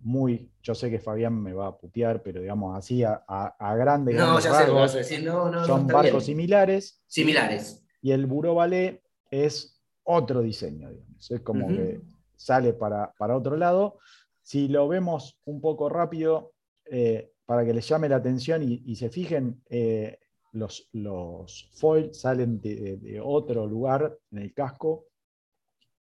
muy, 0.04 0.52
yo 0.62 0.76
sé 0.76 0.90
que 0.90 1.00
Fabián 1.00 1.42
me 1.42 1.54
va 1.54 1.68
a 1.68 1.78
putear, 1.78 2.22
pero 2.22 2.42
digamos 2.42 2.78
así 2.78 3.04
a, 3.04 3.24
a, 3.28 3.76
grandes, 3.76 4.16
no, 4.16 4.40
ya 4.40 4.54
sé 4.54 4.72
a 4.72 4.98
decir. 4.98 5.24
No, 5.24 5.50
no, 5.50 5.66
son 5.66 5.88
barcos 5.88 6.26
similares. 6.26 7.02
Similares. 7.08 7.84
Y 8.02 8.12
el 8.12 8.26
Buró 8.26 8.56
Ballet 8.56 9.02
es 9.32 9.82
otro 10.04 10.42
diseño, 10.42 10.90
digamos. 10.92 11.32
Es 11.32 11.42
como 11.42 11.68
que 11.70 12.02
sale 12.36 12.74
para, 12.74 13.14
para, 13.18 13.38
otro 13.38 13.56
lado. 13.56 14.00
Si 14.42 14.68
lo 14.68 14.88
vemos 14.88 15.40
un 15.46 15.62
poco 15.62 15.88
rápido, 15.90 16.54
eh, 16.86 17.32
para 17.46 17.66
que 17.66 17.74
les 17.74 17.88
llame 17.88 18.10
la 18.10 18.18
atención 18.18 18.62
y, 18.64 18.96
se 18.96 19.10
fijen, 19.10 19.62
eh, 19.70 20.20
los, 20.52 20.90
los 20.92 21.70
foils 21.74 22.20
salen 22.20 22.60
de, 22.62 23.22
otro 23.24 23.66
lugar 23.68 24.18
en 24.32 24.40
el 24.40 24.54
casco 24.54 25.08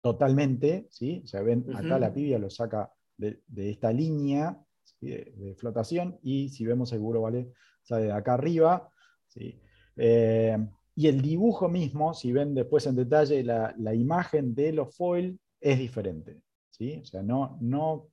totalmente, 0.00 0.86
¿sí? 0.90 1.20
O 1.24 1.26
sea, 1.26 1.42
ven, 1.42 1.66
acá 1.74 1.98
la 1.98 2.12
pibia 2.12 2.38
lo 2.38 2.48
saca 2.48 2.90
de, 3.20 3.70
esta 3.70 3.92
línea 3.92 4.58
de, 5.00 5.54
flotación 5.58 6.18
y 6.22 6.48
si 6.48 6.64
vemos 6.64 6.96
burro 6.98 7.22
¿vale? 7.22 7.52
sale 7.82 8.06
de 8.06 8.12
acá 8.12 8.34
arriba. 8.34 8.90
Eh, 9.96 10.56
y 10.94 11.06
el 11.06 11.22
dibujo 11.22 11.68
mismo, 11.68 12.14
si 12.14 12.32
ven 12.32 12.54
después 12.54 12.86
en 12.86 12.96
detalle, 12.96 13.42
la, 13.42 13.94
imagen 13.94 14.54
de 14.54 14.72
los 14.72 14.94
foil 14.94 15.38
es 15.60 15.78
diferente. 15.78 16.42
¿sí? 16.70 17.00
O 17.02 17.04
sea, 17.04 17.22
no, 17.22 17.58
no, 17.60 18.08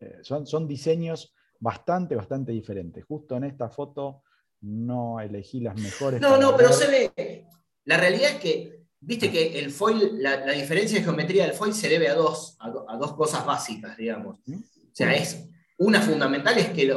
eh, 0.00 0.18
son, 0.22 0.46
son 0.46 0.66
diseños 0.66 1.34
bastante, 1.60 2.16
bastante 2.16 2.52
diferentes. 2.52 3.04
Justo 3.04 3.36
en 3.36 3.44
esta 3.44 3.68
foto 3.68 4.22
no 4.60 5.20
elegí 5.20 5.60
las 5.60 5.80
mejores. 5.80 6.20
No, 6.20 6.38
no, 6.38 6.56
pero 6.56 6.72
se 6.72 7.12
ve. 7.14 7.46
La 7.84 7.98
realidad 7.98 8.30
es 8.32 8.40
que 8.40 8.73
Viste 9.06 9.30
que 9.30 9.58
el 9.58 9.70
foil, 9.70 10.12
la, 10.22 10.50
diferencia 10.52 10.98
de 10.98 11.04
geometría 11.04 11.44
del 11.44 11.54
foil 11.54 11.74
se 11.74 11.90
debe 11.90 12.08
a 12.08 12.14
dos, 12.14 12.56
a, 12.58 12.96
dos 12.96 13.14
cosas 13.14 13.44
básicas, 13.44 13.96
digamos. 13.98 14.38
O 14.48 14.94
sea, 14.94 15.12
es, 15.12 15.46
una 15.76 16.00
fundamental 16.00 16.56
es 16.56 16.70
que 16.70 16.90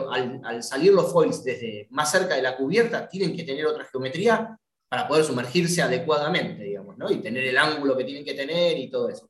al, 0.44 0.64
salir 0.64 0.94
los 0.94 1.12
foils 1.12 1.44
desde 1.44 1.88
más 1.90 2.10
cerca 2.10 2.36
de 2.36 2.42
la 2.42 2.56
cubierta, 2.56 3.10
tienen 3.10 3.36
que 3.36 3.44
tener 3.44 3.66
otra 3.66 3.84
geometría 3.86 4.58
para 4.88 5.06
poder 5.06 5.26
sumergirse 5.26 5.82
adecuadamente, 5.82 6.64
digamos, 6.64 6.98
¿no? 6.98 7.12
Y 7.12 7.18
tener 7.18 7.44
el 7.44 7.58
ángulo 7.58 7.98
que 7.98 8.06
tienen 8.06 8.24
que 8.24 8.34
tener 8.34 8.78
y 8.78 8.90
todo 8.90 9.10
eso. 9.10 9.30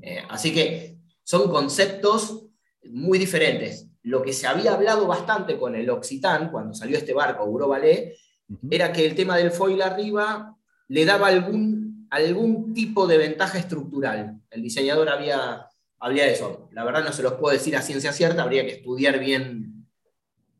Eh, 0.00 0.20
así 0.28 0.52
que 0.52 0.98
son 1.22 1.48
conceptos 1.48 2.46
muy 2.82 3.20
diferentes. 3.20 3.86
Lo 4.02 4.20
que 4.20 4.32
se 4.32 4.48
había 4.48 4.74
hablado 4.74 5.06
bastante 5.06 5.56
con 5.56 5.76
el 5.76 5.88
Occitan, 5.90 6.50
cuando 6.50 6.74
salió 6.74 6.98
este 6.98 7.12
barco, 7.12 7.44
Euro 7.44 7.68
Ballet, 7.68 8.16
era 8.68 8.92
que 8.92 9.06
el 9.06 9.14
tema 9.14 9.36
del 9.36 9.52
foil 9.52 9.80
arriba 9.80 10.56
le 10.92 11.06
daba 11.06 11.28
algún, 11.28 12.06
algún 12.10 12.74
tipo 12.74 13.06
de 13.06 13.16
ventaja 13.16 13.58
estructural. 13.58 14.38
El 14.50 14.62
diseñador 14.62 15.08
había, 15.08 15.66
había 15.98 16.26
eso. 16.26 16.68
La 16.72 16.84
verdad 16.84 17.02
no 17.02 17.12
se 17.12 17.22
los 17.22 17.32
puedo 17.34 17.54
decir 17.54 17.74
a 17.76 17.80
ciencia 17.80 18.12
cierta, 18.12 18.42
habría 18.42 18.66
que 18.66 18.72
estudiar 18.72 19.18
bien 19.18 19.86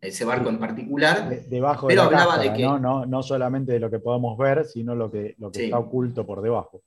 ese 0.00 0.24
barco 0.24 0.48
en 0.48 0.58
particular. 0.58 1.28
debajo 1.48 1.86
pero 1.86 2.02
de 2.02 2.06
hablaba 2.06 2.38
de 2.38 2.50
que... 2.54 2.62
¿no? 2.62 2.78
No, 2.78 3.04
no 3.04 3.22
solamente 3.22 3.72
de 3.72 3.80
lo 3.80 3.90
que 3.90 3.98
podemos 3.98 4.38
ver, 4.38 4.64
sino 4.64 4.94
lo 4.94 5.10
que, 5.10 5.34
lo 5.36 5.52
que 5.52 5.66
está 5.66 5.78
oculto 5.78 6.24
por 6.24 6.40
debajo. 6.40 6.82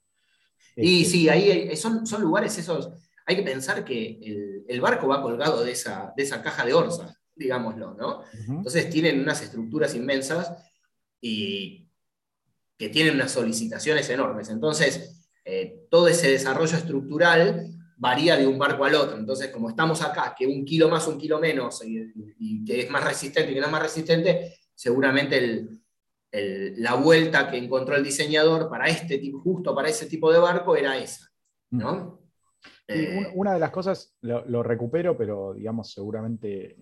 Y 0.76 1.04
este, 1.04 1.12
sí, 1.12 1.30
ahí 1.30 1.78
son, 1.78 2.08
son 2.08 2.24
lugares 2.24 2.58
esos. 2.58 2.90
Hay 3.28 3.36
que 3.36 3.44
pensar 3.44 3.86
que 3.86 4.64
el, 4.68 4.82
barco 4.82 5.08
va 5.08 5.22
colgado 5.22 5.64
de 5.64 5.72
esa, 5.72 6.12
de 6.18 6.24
esa 6.24 6.42
caja 6.42 6.66
de 6.66 6.74
orza, 6.74 7.16
digámoslo, 7.36 7.94
¿no? 7.94 8.24
Entonces 8.48 8.90
tienen 8.90 9.20
unas 9.20 9.44
estructuras 9.44 9.94
inmensas 9.94 10.52
y 11.22 11.85
que 12.78 12.90
tienen 12.90 13.16
unas 13.16 13.32
solicitaciones 13.32 14.10
enormes. 14.10 14.50
Entonces, 14.50 15.26
eh, 15.44 15.86
todo 15.90 16.08
ese 16.08 16.32
desarrollo 16.32 16.78
estructural 16.78 17.68
varía 17.98 18.36
de 18.36 18.48
un 18.48 18.58
barco 18.58 18.86
al 18.86 18.96
otro. 18.96 19.18
Entonces, 19.18 19.50
como 19.50 19.70
estamos 19.70 20.02
acá, 20.02 20.36
que 20.38 20.46
un 20.48 20.66
kilo 20.66 20.90
más, 20.90 21.08
un 21.08 21.18
kilo 21.18 21.40
menos, 21.40 21.82
y, 21.86 22.66
que 22.66 22.82
es 22.82 22.90
más 22.90 23.04
resistente 23.04 23.52
y 23.52 23.54
que 23.54 23.60
no 23.60 23.68
es 23.68 23.72
más 23.72 23.84
resistente, 23.84 24.58
seguramente 24.74 25.68
la 26.78 26.96
vuelta 26.96 27.50
que 27.50 27.58
encontró 27.58 27.96
el 27.96 28.04
diseñador 28.04 28.70
para 28.70 28.88
este 28.88 29.20
tipo, 29.20 29.40
justo 29.40 29.74
para 29.74 29.88
ese 29.88 30.06
tipo 30.08 30.34
de 30.34 30.40
barco, 30.40 30.76
era 30.76 30.98
esa. 30.98 31.32
¿no? 31.72 32.20
Eh, 32.88 33.32
una 33.34 33.54
de 33.54 33.60
las 33.60 33.72
cosas, 33.72 34.16
lo, 34.22 34.64
recupero, 34.64 35.18
pero 35.18 35.54
digamos, 35.54 35.92
seguramente 35.92 36.78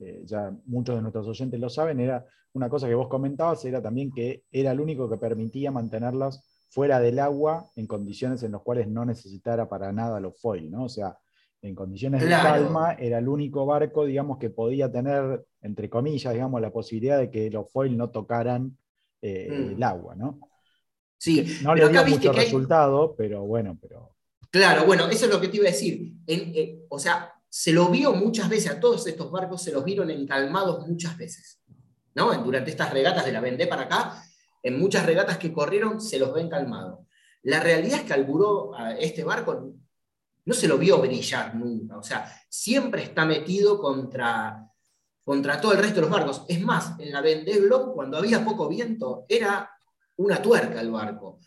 eh, 0.00 0.22
ya 0.24 0.52
muchos 0.66 0.96
de 0.96 1.02
nuestros 1.02 1.26
oyentes 1.26 1.58
lo 1.58 1.68
saben, 1.68 2.00
era 2.00 2.24
una 2.52 2.68
cosa 2.68 2.88
que 2.88 2.94
vos 2.94 3.08
comentabas, 3.08 3.64
era 3.64 3.82
también 3.82 4.10
que 4.12 4.44
era 4.50 4.72
el 4.72 4.80
único 4.80 5.08
que 5.08 5.16
permitía 5.16 5.70
mantenerlas 5.70 6.42
fuera 6.70 7.00
del 7.00 7.18
agua 7.18 7.70
en 7.76 7.86
condiciones 7.86 8.42
en 8.42 8.52
las 8.52 8.62
cuales 8.62 8.88
no 8.88 9.04
necesitara 9.04 9.68
para 9.68 9.92
nada 9.92 10.20
los 10.20 10.40
foil, 10.40 10.70
¿no? 10.70 10.84
O 10.84 10.88
sea, 10.88 11.18
en 11.62 11.74
condiciones 11.74 12.22
de 12.22 12.28
calma 12.28 12.92
era 12.92 13.18
el 13.18 13.28
único 13.28 13.66
barco, 13.66 14.04
digamos, 14.04 14.38
que 14.38 14.50
podía 14.50 14.90
tener, 14.90 15.44
entre 15.60 15.90
comillas, 15.90 16.32
digamos, 16.32 16.60
la 16.60 16.70
posibilidad 16.70 17.18
de 17.18 17.30
que 17.30 17.50
los 17.50 17.70
foil 17.70 17.96
no 17.96 18.10
tocaran 18.10 18.76
eh, 19.22 19.48
mm. 19.50 19.74
el 19.76 19.82
agua, 19.82 20.14
¿no? 20.14 20.38
Sí, 21.16 21.58
No 21.62 21.74
le 21.74 21.88
dio 21.88 22.06
mucho 22.06 22.30
hay- 22.30 22.36
resultado, 22.36 23.14
pero 23.16 23.42
bueno, 23.44 23.76
pero. 23.80 24.14
Claro, 24.50 24.86
bueno, 24.86 25.08
eso 25.08 25.26
es 25.26 25.32
lo 25.32 25.40
que 25.40 25.48
te 25.48 25.56
iba 25.56 25.66
a 25.66 25.72
decir. 25.72 26.12
En- 26.26 26.52
eh, 26.54 26.78
o 26.88 26.98
sea, 26.98 27.32
se 27.48 27.72
lo 27.72 27.88
vio 27.88 28.12
muchas 28.12 28.48
veces, 28.48 28.70
a 28.70 28.80
todos 28.80 29.06
estos 29.06 29.30
barcos 29.30 29.62
se 29.62 29.72
los 29.72 29.84
vieron 29.84 30.10
encalmados 30.10 30.86
muchas 30.86 31.16
veces. 31.16 31.60
¿no? 32.14 32.32
Durante 32.42 32.70
estas 32.70 32.92
regatas 32.92 33.24
de 33.24 33.32
la 33.32 33.40
Vendée 33.40 33.66
para 33.66 33.82
acá, 33.82 34.22
en 34.62 34.78
muchas 34.78 35.06
regatas 35.06 35.38
que 35.38 35.52
corrieron 35.52 36.00
se 36.00 36.18
los 36.18 36.32
ven 36.32 36.48
calmados. 36.48 37.00
La 37.42 37.60
realidad 37.60 38.00
es 38.00 38.04
que 38.04 38.12
al 38.12 38.24
buró, 38.24 38.74
a 38.74 38.92
este 38.92 39.24
barco, 39.24 39.72
no 40.44 40.54
se 40.54 40.68
lo 40.68 40.78
vio 40.78 40.98
brillar 40.98 41.54
nunca. 41.54 41.96
O 41.96 42.02
sea, 42.02 42.30
siempre 42.48 43.02
está 43.02 43.24
metido 43.24 43.78
contra, 43.78 44.66
contra 45.22 45.60
todo 45.60 45.72
el 45.72 45.78
resto 45.78 45.96
de 45.96 46.00
los 46.02 46.10
barcos. 46.10 46.44
Es 46.48 46.60
más, 46.60 46.98
en 46.98 47.12
la 47.12 47.20
Vendée 47.20 47.60
Globe, 47.60 47.92
cuando 47.94 48.18
había 48.18 48.44
poco 48.44 48.68
viento, 48.68 49.24
era 49.28 49.70
una 50.18 50.40
tuerca 50.42 50.80
el 50.80 50.90
barco. 50.90 51.40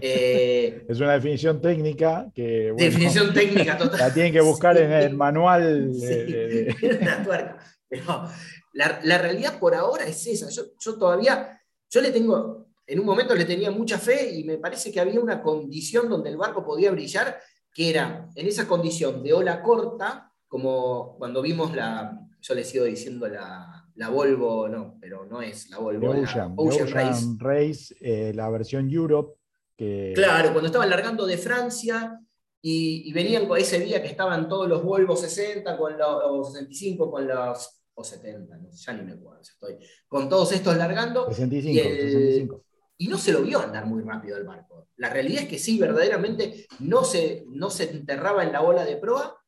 Eh, 0.00 0.84
Es 0.88 0.98
una 1.00 1.12
definición 1.14 1.60
técnica 1.60 2.30
que. 2.34 2.70
bueno, 2.72 2.84
definición 2.84 3.32
técnica 3.34 3.76
total. 3.78 3.98
La 3.98 4.12
tienen 4.14 4.32
que 4.32 4.40
buscar 4.40 4.76
Sí. 4.76 4.82
en 4.82 4.92
el 4.92 5.14
manual. 5.16 5.90
Sí, 5.94 6.06
de- 6.06 6.98
una 7.02 7.22
tuerca. 7.24 7.58
Pero 7.88 8.28
la, 8.74 9.00
la 9.04 9.18
realidad 9.18 9.58
por 9.58 9.74
ahora 9.74 10.04
es 10.06 10.26
esa. 10.26 10.48
Yo, 10.50 10.62
yo 10.78 10.98
todavía, 10.98 11.60
yo 11.90 12.00
le 12.00 12.10
tengo, 12.10 12.66
en 12.86 12.98
un 13.00 13.06
momento 13.06 13.34
le 13.34 13.44
tenía 13.44 13.70
mucha 13.70 13.98
fe 13.98 14.32
y 14.32 14.44
me 14.44 14.58
parece 14.58 14.90
que 14.90 15.00
había 15.00 15.20
una 15.20 15.42
condición 15.42 16.08
donde 16.08 16.30
el 16.30 16.36
barco 16.38 16.64
podía 16.64 16.90
brillar, 16.90 17.38
que 17.74 17.90
era 17.90 18.28
en 18.34 18.46
esa 18.46 18.66
condición 18.66 19.22
de 19.22 19.32
ola 19.34 19.62
corta, 19.62 20.32
como 20.48 21.16
cuando 21.18 21.40
vimos 21.42 21.74
la, 21.76 22.18
yo 22.40 22.54
le 22.54 22.64
sigo 22.64 22.84
diciendo 22.84 23.28
la, 23.28 23.81
la 23.96 24.08
Volvo, 24.08 24.68
no, 24.68 24.96
pero 25.00 25.24
no 25.26 25.42
es 25.42 25.68
la 25.70 25.78
Volvo, 25.78 26.14
la 26.14 26.20
Ocean, 26.20 26.54
Ocean 26.56 26.86
Ocean 26.88 26.88
Race. 27.08 27.26
Race, 27.38 27.94
eh, 28.00 28.32
la 28.34 28.48
versión 28.50 28.90
Europe. 28.90 29.38
Que, 29.76 30.12
Claro, 30.14 30.50
cuando 30.52 30.66
estaban 30.66 30.90
largando 30.90 31.26
de 31.26 31.36
Francia 31.38 32.18
y, 32.60 33.08
y 33.08 33.12
venían 33.12 33.46
con 33.48 33.58
ese 33.58 33.80
día 33.80 34.00
que 34.02 34.08
estaban 34.08 34.48
todos 34.48 34.68
los 34.68 34.82
Volvo 34.82 35.16
60, 35.16 35.76
con 35.76 35.96
los, 35.98 36.08
o 36.24 36.44
65, 36.44 37.10
con 37.10 37.26
los. 37.26 37.82
o 37.94 38.04
70, 38.04 38.56
no 38.56 38.70
ya 38.70 38.92
ni 38.94 39.02
me 39.02 39.12
acuerdo, 39.12 39.40
estoy. 39.42 39.76
Con 40.08 40.28
todos 40.28 40.52
estos 40.52 40.76
largando. 40.76 41.26
65, 41.28 41.74
y 41.74 41.78
el- 41.80 41.96
65. 42.10 42.64
Y 42.98 43.08
no 43.08 43.18
se 43.18 43.32
lo 43.32 43.42
vio 43.42 43.58
andar 43.60 43.84
muy 43.86 44.00
rápido 44.02 44.36
el 44.36 44.44
barco. 44.44 44.86
La 44.96 45.08
realidad 45.10 45.42
es 45.42 45.48
que 45.48 45.58
sí, 45.58 45.76
verdaderamente 45.78 46.66
no 46.80 47.02
se, 47.02 47.44
no 47.48 47.68
se 47.68 47.90
enterraba 47.90 48.44
en 48.44 48.52
la 48.52 48.62
ola 48.62 48.84
de 48.84 48.96
proa, 48.96 49.42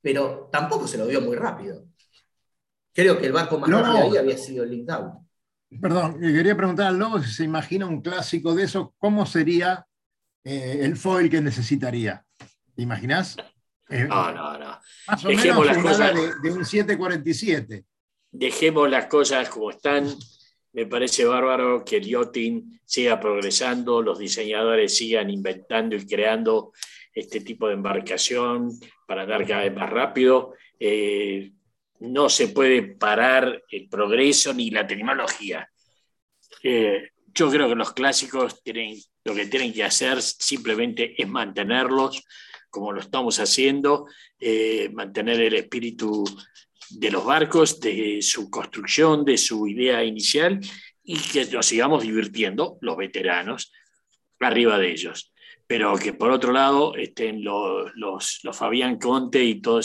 pero 0.00 0.48
tampoco 0.50 0.88
se 0.88 0.98
lo 0.98 1.06
vio 1.06 1.20
muy 1.20 1.36
rápido. 1.36 1.84
Creo 2.92 3.18
que 3.18 3.26
el 3.26 3.32
barco 3.32 3.58
más 3.58 3.70
No. 3.70 3.82
rápido 3.82 4.12
ahí 4.12 4.16
había 4.16 4.36
sido 4.38 4.64
el 4.64 4.70
Linked 4.70 4.92
Out. 4.92 5.14
Perdón, 5.80 6.20
quería 6.20 6.56
preguntar 6.56 6.88
al 6.88 6.98
Lobo 6.98 7.20
si 7.22 7.32
se 7.32 7.44
imagina 7.44 7.86
un 7.86 8.00
clásico 8.02 8.54
de 8.54 8.64
eso, 8.64 8.94
¿cómo 8.98 9.24
sería 9.26 9.86
eh, 10.44 10.80
el 10.82 10.96
foil 10.96 11.30
que 11.30 11.40
necesitaría? 11.40 12.24
¿Te 12.74 12.82
imaginás? 12.82 13.36
Eh, 13.88 14.04
No, 14.08 14.32
no, 14.32 14.58
no. 14.58 14.78
Más 15.06 15.24
o 15.24 15.28
dejemos 15.28 15.66
menos 15.66 15.84
las 15.84 15.92
cosas- 15.98 16.14
de, 16.14 16.48
de 16.50 16.56
un 16.56 16.64
747. 16.64 17.84
Dejemos 18.32 18.90
las 18.90 19.06
cosas 19.06 19.48
como 19.48 19.70
están. 19.70 20.06
Me 20.72 20.86
parece 20.86 21.24
bárbaro 21.24 21.84
que 21.84 21.96
el 21.96 22.06
yachting 22.06 22.80
siga 22.84 23.18
progresando, 23.20 24.02
los 24.02 24.18
diseñadores 24.20 24.96
sigan 24.96 25.28
inventando 25.30 25.96
y 25.96 26.06
creando 26.06 26.72
este 27.12 27.40
tipo 27.40 27.66
de 27.66 27.74
embarcación 27.74 28.70
para 29.06 29.22
andar 29.22 29.44
cada 29.46 29.62
vez 29.64 29.74
más 29.74 29.90
rápido. 29.90 30.54
Eh, 30.78 31.52
no 32.00 32.28
se 32.28 32.48
puede 32.48 32.82
parar 32.82 33.62
el 33.70 33.88
progreso 33.88 34.52
ni 34.54 34.70
la 34.70 34.86
tecnología. 34.86 35.68
Eh, 36.62 37.10
yo 37.32 37.50
creo 37.50 37.68
que 37.68 37.74
los 37.74 37.92
clásicos 37.92 38.62
tienen, 38.62 38.96
lo 39.24 39.34
que 39.34 39.46
tienen 39.46 39.72
que 39.72 39.84
hacer 39.84 40.20
simplemente 40.20 41.20
es 41.20 41.28
mantenerlos 41.28 42.24
como 42.70 42.92
lo 42.92 43.00
estamos 43.00 43.38
haciendo, 43.40 44.06
eh, 44.38 44.88
mantener 44.92 45.40
el 45.40 45.54
espíritu 45.54 46.24
de 46.88 47.10
los 47.10 47.24
barcos, 47.24 47.80
de 47.80 48.22
su 48.22 48.48
construcción, 48.48 49.24
de 49.24 49.36
su 49.36 49.66
idea 49.66 50.02
inicial 50.04 50.60
y 51.02 51.18
que 51.18 51.44
nos 51.46 51.66
sigamos 51.66 52.02
divirtiendo 52.02 52.78
los 52.80 52.96
veteranos 52.96 53.72
arriba 54.38 54.78
de 54.78 54.92
ellos. 54.92 55.32
Pero 55.66 55.96
que 55.96 56.12
por 56.12 56.30
otro 56.30 56.52
lado 56.52 56.96
estén 56.96 57.44
los, 57.44 57.92
los, 57.94 58.40
los 58.42 58.56
Fabián 58.56 58.98
Conte 58.98 59.44
y 59.44 59.60
toda 59.60 59.82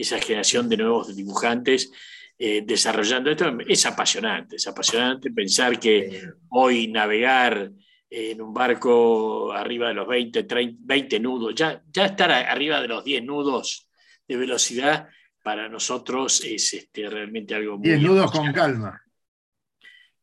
esa 0.00 0.18
generación 0.18 0.68
de 0.68 0.76
nuevos 0.76 1.14
dibujantes 1.14 1.92
eh, 2.38 2.62
desarrollando 2.64 3.30
esto. 3.30 3.58
Es 3.66 3.84
apasionante, 3.86 4.56
es 4.56 4.66
apasionante 4.66 5.30
pensar 5.30 5.78
que 5.78 6.22
hoy 6.48 6.88
navegar 6.88 7.70
en 8.08 8.40
un 8.40 8.52
barco 8.52 9.52
arriba 9.52 9.88
de 9.88 9.94
los 9.94 10.08
20, 10.08 10.44
30, 10.44 10.78
20 10.82 11.20
nudos, 11.20 11.54
ya, 11.54 11.82
ya 11.92 12.06
estar 12.06 12.32
arriba 12.32 12.80
de 12.80 12.88
los 12.88 13.04
10 13.04 13.24
nudos 13.24 13.88
de 14.26 14.36
velocidad 14.36 15.08
para 15.42 15.68
nosotros 15.68 16.42
es 16.44 16.74
este, 16.74 17.08
realmente 17.08 17.54
algo 17.54 17.78
muy... 17.78 17.88
10 17.88 18.02
nudos 18.02 18.32
con 18.32 18.52
calma. 18.52 19.00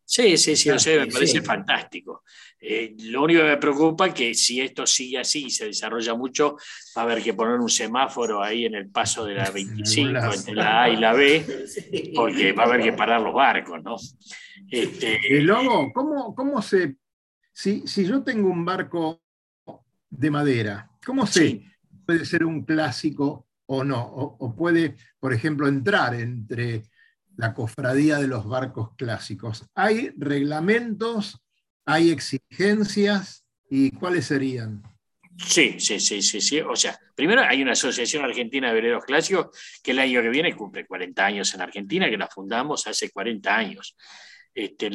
Sí, 0.10 0.38
sí, 0.38 0.56
sí, 0.56 0.70
o 0.70 0.80
sea, 0.80 1.02
me 1.06 1.12
parece 1.12 1.40
sí. 1.40 1.42
fantástico. 1.42 2.24
Eh, 2.62 2.96
lo 3.12 3.24
único 3.24 3.42
que 3.42 3.48
me 3.50 3.58
preocupa 3.58 4.08
es 4.08 4.14
que 4.14 4.34
si 4.34 4.62
esto 4.62 4.88
sigue 4.88 5.18
así 5.20 5.46
y 5.48 5.50
se 5.52 5.66
desarrolla 5.66 6.16
mucho, 6.16 6.56
va 6.98 7.02
a 7.02 7.06
haber 7.06 7.22
que 7.22 7.34
poner 7.34 7.60
un 7.60 7.70
semáforo 7.70 8.42
ahí 8.42 8.66
en 8.66 8.76
el 8.76 8.90
paso 8.90 9.26
de 9.26 9.34
la 9.36 9.52
25 9.52 10.12
lado. 10.12 10.34
entre 10.34 10.56
la 10.56 10.84
A 10.84 10.90
y 10.90 10.96
la 10.96 11.12
B, 11.12 11.46
porque 12.16 12.54
va 12.54 12.64
a 12.64 12.66
haber 12.68 12.82
que 12.84 12.94
parar 12.94 13.20
los 13.20 13.34
barcos, 13.34 13.84
¿no? 13.84 13.98
Este, 14.72 15.20
El 15.38 15.46
Lobo, 15.46 15.92
¿cómo, 15.94 16.34
cómo 16.34 16.62
se... 16.62 16.96
Si, 17.52 17.86
si 17.86 18.06
yo 18.06 18.24
tengo 18.24 18.50
un 18.50 18.64
barco 18.64 19.22
de 20.10 20.32
madera, 20.32 20.90
¿cómo 21.06 21.28
sé 21.28 21.48
Sí. 21.50 21.66
puede 22.06 22.24
ser 22.26 22.46
un 22.46 22.64
clásico 22.64 23.48
o 23.66 23.84
no? 23.84 24.02
O, 24.02 24.38
o 24.40 24.56
puede, 24.56 24.96
por 25.20 25.34
ejemplo, 25.34 25.68
entrar 25.68 26.14
entre 26.16 26.84
la 27.38 27.54
cofradía 27.54 28.18
de 28.18 28.28
los 28.28 28.48
barcos 28.48 28.90
clásicos. 28.98 29.66
¿Hay 29.76 30.10
reglamentos? 30.18 31.40
¿Hay 31.86 32.12
exigencias? 32.12 33.46
¿Y 33.70 33.92
cuáles 33.92 34.26
serían? 34.26 34.84
Sí, 35.38 35.80
sí, 35.80 36.00
sí, 36.00 36.22
sí, 36.22 36.42
sí. 36.42 36.60
O 36.62 36.76
sea, 36.76 37.00
primero 37.16 37.42
hay 37.42 37.62
una 37.62 37.74
Asociación 37.74 38.26
Argentina 38.26 38.70
de 38.70 38.74
Veleros 38.74 39.06
Clásicos 39.06 39.56
que 39.84 39.92
el 39.92 40.00
año 40.00 40.22
que 40.22 40.30
viene 40.30 40.56
cumple 40.56 40.88
40 40.88 41.26
años 41.26 41.54
en 41.54 41.62
Argentina, 41.62 42.10
que 42.10 42.18
la 42.18 42.28
fundamos 42.28 42.88
hace 42.88 43.12
40 43.12 43.56
años. 43.56 43.96
Este, 44.54 44.90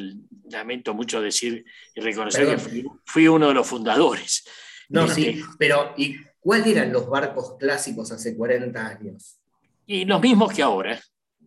lamento 0.50 0.92
mucho 0.92 1.20
decir 1.20 1.64
y 1.94 2.00
reconocer 2.00 2.46
Perdón. 2.46 2.56
que 2.56 2.70
fui, 2.70 2.84
fui 3.06 3.28
uno 3.28 3.48
de 3.48 3.54
los 3.54 3.66
fundadores. 3.66 4.44
No, 4.88 5.04
Este, 5.04 5.34
sí, 5.34 5.42
pero 5.58 5.94
¿y 5.96 6.16
cuáles 6.40 6.66
eran 6.66 6.92
los 6.92 7.08
barcos 7.08 7.56
clásicos 7.58 8.10
hace 8.10 8.36
40 8.36 8.84
años? 8.84 9.38
Y 9.86 10.04
los 10.04 10.20
mismos 10.20 10.52
que 10.52 10.62
ahora. 10.62 11.00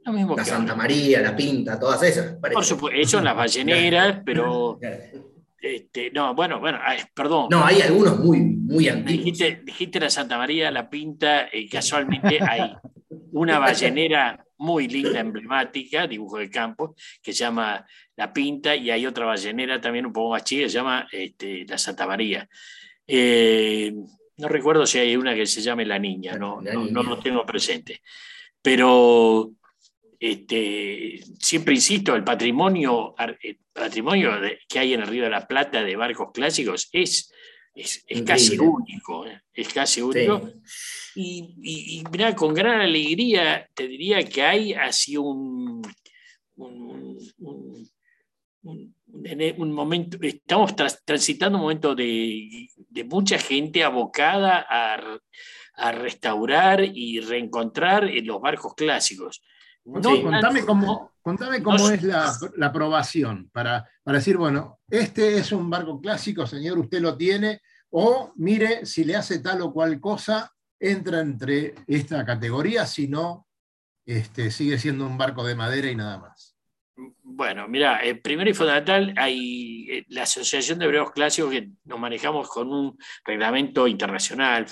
Los 0.05 0.15
mismos 0.15 0.37
La 0.37 0.43
que 0.43 0.49
Santa 0.49 0.71
ahora. 0.73 0.83
María, 0.83 1.21
la 1.21 1.35
Pinta, 1.35 1.79
todas 1.79 2.01
esas. 2.03 2.33
parece. 2.35 2.53
Por 2.53 2.63
supuesto, 2.65 2.97
ellos 2.99 3.23
las 3.23 3.35
balleneras, 3.35 4.21
pero 4.23 4.79
este, 5.59 6.11
no, 6.11 6.35
bueno, 6.35 6.59
bueno, 6.59 6.79
ay, 6.83 6.99
perdón. 7.13 7.47
No, 7.49 7.65
hay 7.65 7.81
algunos 7.81 8.19
muy, 8.19 8.39
muy 8.39 8.87
antiguos. 8.87 9.25
Dijiste, 9.25 9.61
dijiste 9.63 9.99
la 9.99 10.09
Santa 10.11 10.37
María, 10.37 10.69
la 10.69 10.89
Pinta, 10.89 11.47
eh, 11.51 11.67
casualmente 11.67 12.37
hay 12.41 12.71
una 13.31 13.57
ballenera 13.57 14.45
muy 14.57 14.87
linda, 14.87 15.19
emblemática, 15.19 16.05
dibujo 16.07 16.37
de 16.37 16.49
campo, 16.49 16.95
que 17.21 17.33
se 17.33 17.39
llama 17.39 17.85
La 18.15 18.31
Pinta, 18.31 18.75
y 18.75 18.91
hay 18.91 19.05
otra 19.07 19.25
ballenera 19.25 19.81
también 19.81 20.05
un 20.05 20.13
poco 20.13 20.29
más 20.31 20.43
chica, 20.43 20.63
que 20.63 20.69
se 20.69 20.75
llama 20.77 21.07
este, 21.11 21.65
la 21.67 21.77
Santa 21.79 22.05
María. 22.05 22.47
Eh, 23.07 23.93
no 24.37 24.47
recuerdo 24.47 24.85
si 24.85 24.99
hay 24.99 25.15
una 25.15 25.33
que 25.33 25.45
se 25.47 25.61
llame 25.61 25.85
La 25.85 25.97
Niña, 25.97 26.37
no, 26.37 26.61
La 26.61 26.73
no, 26.73 26.81
Niña. 26.81 26.91
no 26.93 27.03
lo 27.03 27.19
tengo 27.19 27.45
presente. 27.45 28.01
Pero 28.61 29.51
este, 30.19 31.19
siempre 31.39 31.73
insisto, 31.73 32.15
el 32.15 32.23
patrimonio, 32.23 33.15
el 33.41 33.59
patrimonio 33.73 34.31
que 34.67 34.79
hay 34.79 34.93
en 34.93 35.01
el 35.01 35.07
Río 35.07 35.23
de 35.23 35.29
la 35.29 35.47
Plata 35.47 35.83
de 35.83 35.95
barcos 35.95 36.29
clásicos 36.33 36.89
es, 36.91 37.31
es, 37.73 38.03
es 38.07 38.21
casi 38.23 38.57
único, 38.73 39.25
¿eh? 39.27 39.41
es 39.53 39.67
casi 39.73 40.01
único. 40.01 40.49
Y, 41.15 41.55
y, 41.61 41.99
y 41.99 42.03
mirá, 42.11 42.35
con 42.35 42.53
gran 42.53 42.81
alegría 42.81 43.69
te 43.73 43.87
diría 43.87 44.23
que 44.23 44.43
hay 44.43 44.73
así 44.73 45.17
un, 45.17 45.81
un, 46.55 47.17
un- 47.39 47.89
un- 48.63 48.95
un- 49.07 49.53
un 49.57 49.71
momento, 49.71 50.17
estamos 50.21 50.73
transitando 51.05 51.57
un 51.57 51.61
momento 51.63 51.95
de, 51.95 52.67
de 52.89 53.03
mucha 53.03 53.37
gente 53.37 53.83
abocada 53.83 54.65
a, 54.69 55.19
a 55.75 55.91
restaurar 55.91 56.83
y 56.83 57.19
reencontrar 57.21 58.05
eh, 58.05 58.21
los 58.21 58.41
barcos 58.41 58.73
clásicos. 58.75 59.41
No 59.85 60.01
Sí, 60.15 60.21
contame 60.23 60.41
tanto- 60.59 60.65
cómo, 60.65 61.11
contame 61.21 61.61
cómo 61.61 61.77
no- 61.77 61.89
es 61.91 62.01
la, 62.03 62.33
la 62.57 62.65
aprobación 62.67 63.49
para, 63.53 63.87
para 64.03 64.17
decir, 64.17 64.35
bueno, 64.37 64.79
este 64.89 65.37
es 65.37 65.51
un 65.51 65.69
barco 65.69 66.01
clásico, 66.01 66.47
señor, 66.47 66.79
usted 66.79 67.01
lo 67.01 67.15
tiene, 67.15 67.61
o 67.91 68.33
mire, 68.35 68.85
si 68.85 69.03
le 69.03 69.15
hace 69.15 69.39
tal 69.39 69.61
o 69.61 69.71
cual 69.71 69.99
cosa, 69.99 70.51
entra 70.79 71.21
entre 71.21 71.75
esta 71.87 72.25
categoría, 72.25 72.85
si 72.85 73.07
no, 73.07 73.47
este, 74.05 74.49
sigue 74.51 74.77
siendo 74.79 75.05
un 75.05 75.17
barco 75.17 75.43
de 75.45 75.55
madera 75.55 75.89
y 75.89 75.95
nada 75.95 76.17
más. 76.17 76.55
Bueno, 77.21 77.67
mira, 77.67 78.03
eh, 78.05 78.15
primero 78.15 78.49
y 78.49 78.53
fundamental, 78.53 79.13
hay 79.17 79.87
eh, 79.91 80.05
la 80.09 80.23
Asociación 80.23 80.79
de 80.79 80.85
Hebreos 80.85 81.11
Clásicos 81.11 81.51
que 81.51 81.69
nos 81.83 81.99
manejamos 81.99 82.47
con 82.49 82.71
un 82.71 82.97
reglamento 83.25 83.87
internacional, 83.87 84.65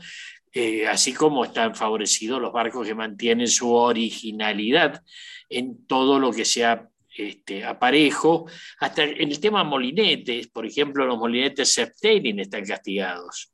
eh, 0.53 0.87
así 0.87 1.13
como 1.13 1.45
están 1.45 1.75
favorecidos 1.75 2.41
los 2.41 2.53
barcos 2.53 2.87
que 2.87 2.95
mantienen 2.95 3.49
su 3.49 3.73
originalidad 3.73 5.03
en 5.49 5.89
todo 5.89 6.21
lo 6.21 6.31
que 6.31 6.45
sea 6.45 6.89
este, 7.17 7.65
aparejo, 7.65 8.49
hasta 8.79 9.03
el 9.03 9.41
tema 9.41 9.65
molinetes, 9.65 10.47
por 10.47 10.67
ejemplo, 10.67 11.05
los 11.05 11.19
molinetes 11.19 11.73
Septaining 11.73 12.39
están 12.39 12.65
castigados. 12.65 13.51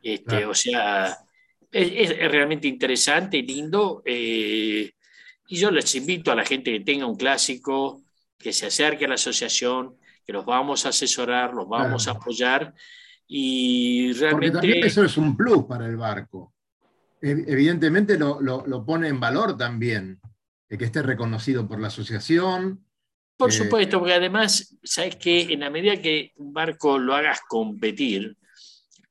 Este, 0.00 0.46
O 0.46 0.54
sea, 0.54 1.18
es, 1.72 2.16
realmente 2.30 2.68
interesante 2.68 3.38
y 3.38 3.42
lindo. 3.42 4.00
Eh, 4.04 4.92
y 5.48 5.56
yo 5.56 5.72
les 5.72 5.92
invito 5.96 6.30
a 6.30 6.36
la 6.36 6.44
gente 6.44 6.70
que 6.70 6.84
tenga 6.84 7.06
un 7.06 7.16
clásico, 7.16 8.04
que 8.38 8.52
se 8.52 8.66
acerque 8.66 9.04
a 9.04 9.08
la 9.08 9.14
asociación, 9.14 9.96
que 10.24 10.32
los 10.32 10.44
vamos 10.44 10.86
a 10.86 10.90
asesorar, 10.90 11.54
los 11.54 11.68
vamos 11.68 12.06
a 12.06 12.12
apoyar 12.12 12.74
y 13.26 14.12
realmente... 14.12 14.52
Porque 14.52 14.66
también 14.68 14.86
eso 14.86 15.04
es 15.04 15.16
un 15.16 15.36
plus 15.36 15.64
para 15.64 15.86
el 15.86 15.96
barco. 15.96 16.54
Evidentemente 17.20 18.16
lo, 18.16 18.40
lo, 18.40 18.84
pone 18.86 19.08
en 19.08 19.18
valor 19.18 19.56
también, 19.56 20.20
de 20.68 20.78
que 20.78 20.84
esté 20.84 21.02
reconocido 21.02 21.66
por 21.66 21.80
la 21.80 21.88
asociación. 21.88 22.84
Por 23.36 23.50
eh, 23.50 23.52
supuesto, 23.52 23.98
porque 23.98 24.14
además, 24.14 24.76
sabes 24.84 25.16
que 25.16 25.52
en 25.52 25.60
la 25.60 25.70
medida 25.70 26.00
que 26.00 26.32
un 26.36 26.52
barco 26.52 26.98
lo 26.98 27.14
hagas 27.14 27.40
competir, 27.48 28.36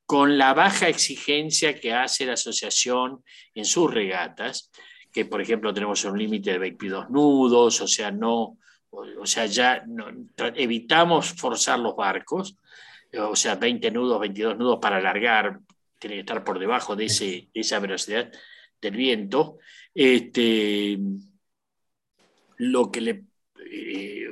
con 0.05 0.37
la 0.37 0.53
baja 0.53 0.87
exigencia 0.87 1.77
que 1.77 1.93
hace 1.93 2.25
la 2.25 2.33
asociación 2.33 3.23
en 3.53 3.65
sus 3.65 3.93
regatas, 3.93 4.71
que 5.11 5.25
por 5.25 5.41
ejemplo 5.41 5.73
tenemos 5.73 6.05
un 6.05 6.17
límite 6.17 6.51
de 6.51 6.59
22 6.59 7.09
nudos, 7.09 7.81
o 7.81 7.87
sea, 7.87 8.09
no, 8.09 8.57
o, 8.89 9.25
sea, 9.25 9.45
ya 9.45 9.83
evitamos 10.55 11.33
forzar 11.33 11.79
los 11.79 11.95
barcos, 11.95 12.57
o 13.17 13.35
sea, 13.35 13.55
20 13.55 13.91
nudos, 13.91 14.19
22 14.19 14.57
nudos 14.57 14.79
para 14.81 14.97
alargar, 14.97 15.59
tiene 15.99 16.15
que 16.15 16.19
estar 16.21 16.43
por 16.43 16.59
debajo 16.59 16.95
de, 16.95 17.05
ese, 17.05 17.49
esa 17.53 17.79
velocidad 17.79 18.31
del 18.81 18.95
viento. 18.95 19.57
Este, 19.93 20.97
lo 22.57 22.91
que 22.91 23.01
le 23.01 23.23
eh, 23.71 24.27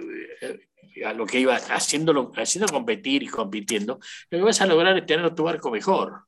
a 1.03 1.13
lo 1.13 1.25
que 1.25 1.39
iba 1.39 1.55
haciéndolo, 1.55 2.31
haciendo 2.35 2.71
competir 2.71 3.23
y 3.23 3.27
compitiendo, 3.27 3.99
lo 4.29 4.37
que 4.37 4.43
vas 4.43 4.61
a 4.61 4.65
lograr 4.65 4.97
es 4.97 5.05
tener 5.05 5.33
tu 5.35 5.43
barco 5.43 5.69
mejor, 5.69 6.23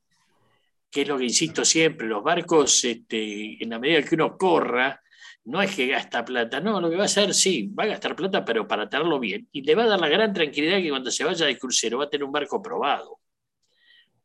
que 0.91 1.03
es 1.03 1.07
lo 1.07 1.17
que 1.17 1.25
insisto 1.25 1.63
siempre, 1.63 2.07
los 2.07 2.23
barcos, 2.23 2.83
este, 2.83 3.63
en 3.63 3.69
la 3.69 3.79
medida 3.79 4.03
que 4.03 4.15
uno 4.15 4.37
corra, 4.37 5.01
no 5.47 5.61
es 5.61 5.73
que 5.73 5.87
gasta 5.87 6.25
plata, 6.25 6.59
no, 6.59 6.81
lo 6.81 6.89
que 6.89 6.97
va 6.97 7.03
a 7.03 7.05
hacer, 7.05 7.33
sí, 7.33 7.67
va 7.67 7.85
a 7.85 7.87
gastar 7.87 8.17
plata, 8.17 8.43
pero 8.43 8.67
para 8.67 8.89
tenerlo 8.89 9.17
bien. 9.17 9.47
Y 9.53 9.61
le 9.61 9.75
va 9.75 9.83
a 9.83 9.87
dar 9.87 9.99
la 9.99 10.09
gran 10.09 10.33
tranquilidad 10.33 10.79
que 10.79 10.89
cuando 10.89 11.09
se 11.09 11.23
vaya 11.23 11.45
de 11.45 11.57
crucero 11.57 11.99
va 11.99 12.03
a 12.03 12.09
tener 12.09 12.25
un 12.25 12.33
barco 12.33 12.61
probado. 12.61 13.19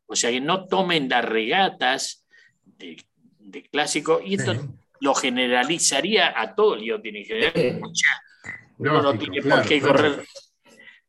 O 0.06 0.16
sea, 0.16 0.32
que 0.32 0.40
no 0.40 0.66
tomen 0.66 1.08
las 1.08 1.24
regatas 1.24 2.26
de, 2.64 2.96
clásico, 3.70 4.20
y 4.24 4.34
esto 4.34 4.52
lo 5.00 5.14
generalizaría 5.14 6.40
a 6.40 6.56
todo 6.56 6.74
el 6.74 7.00
tiene 7.00 7.24
que 7.24 7.80
Uno 8.78 9.00
no 9.00 9.16
tiene 9.16 9.42
por 9.42 9.62
qué 9.62 9.80
correr. 9.80 10.24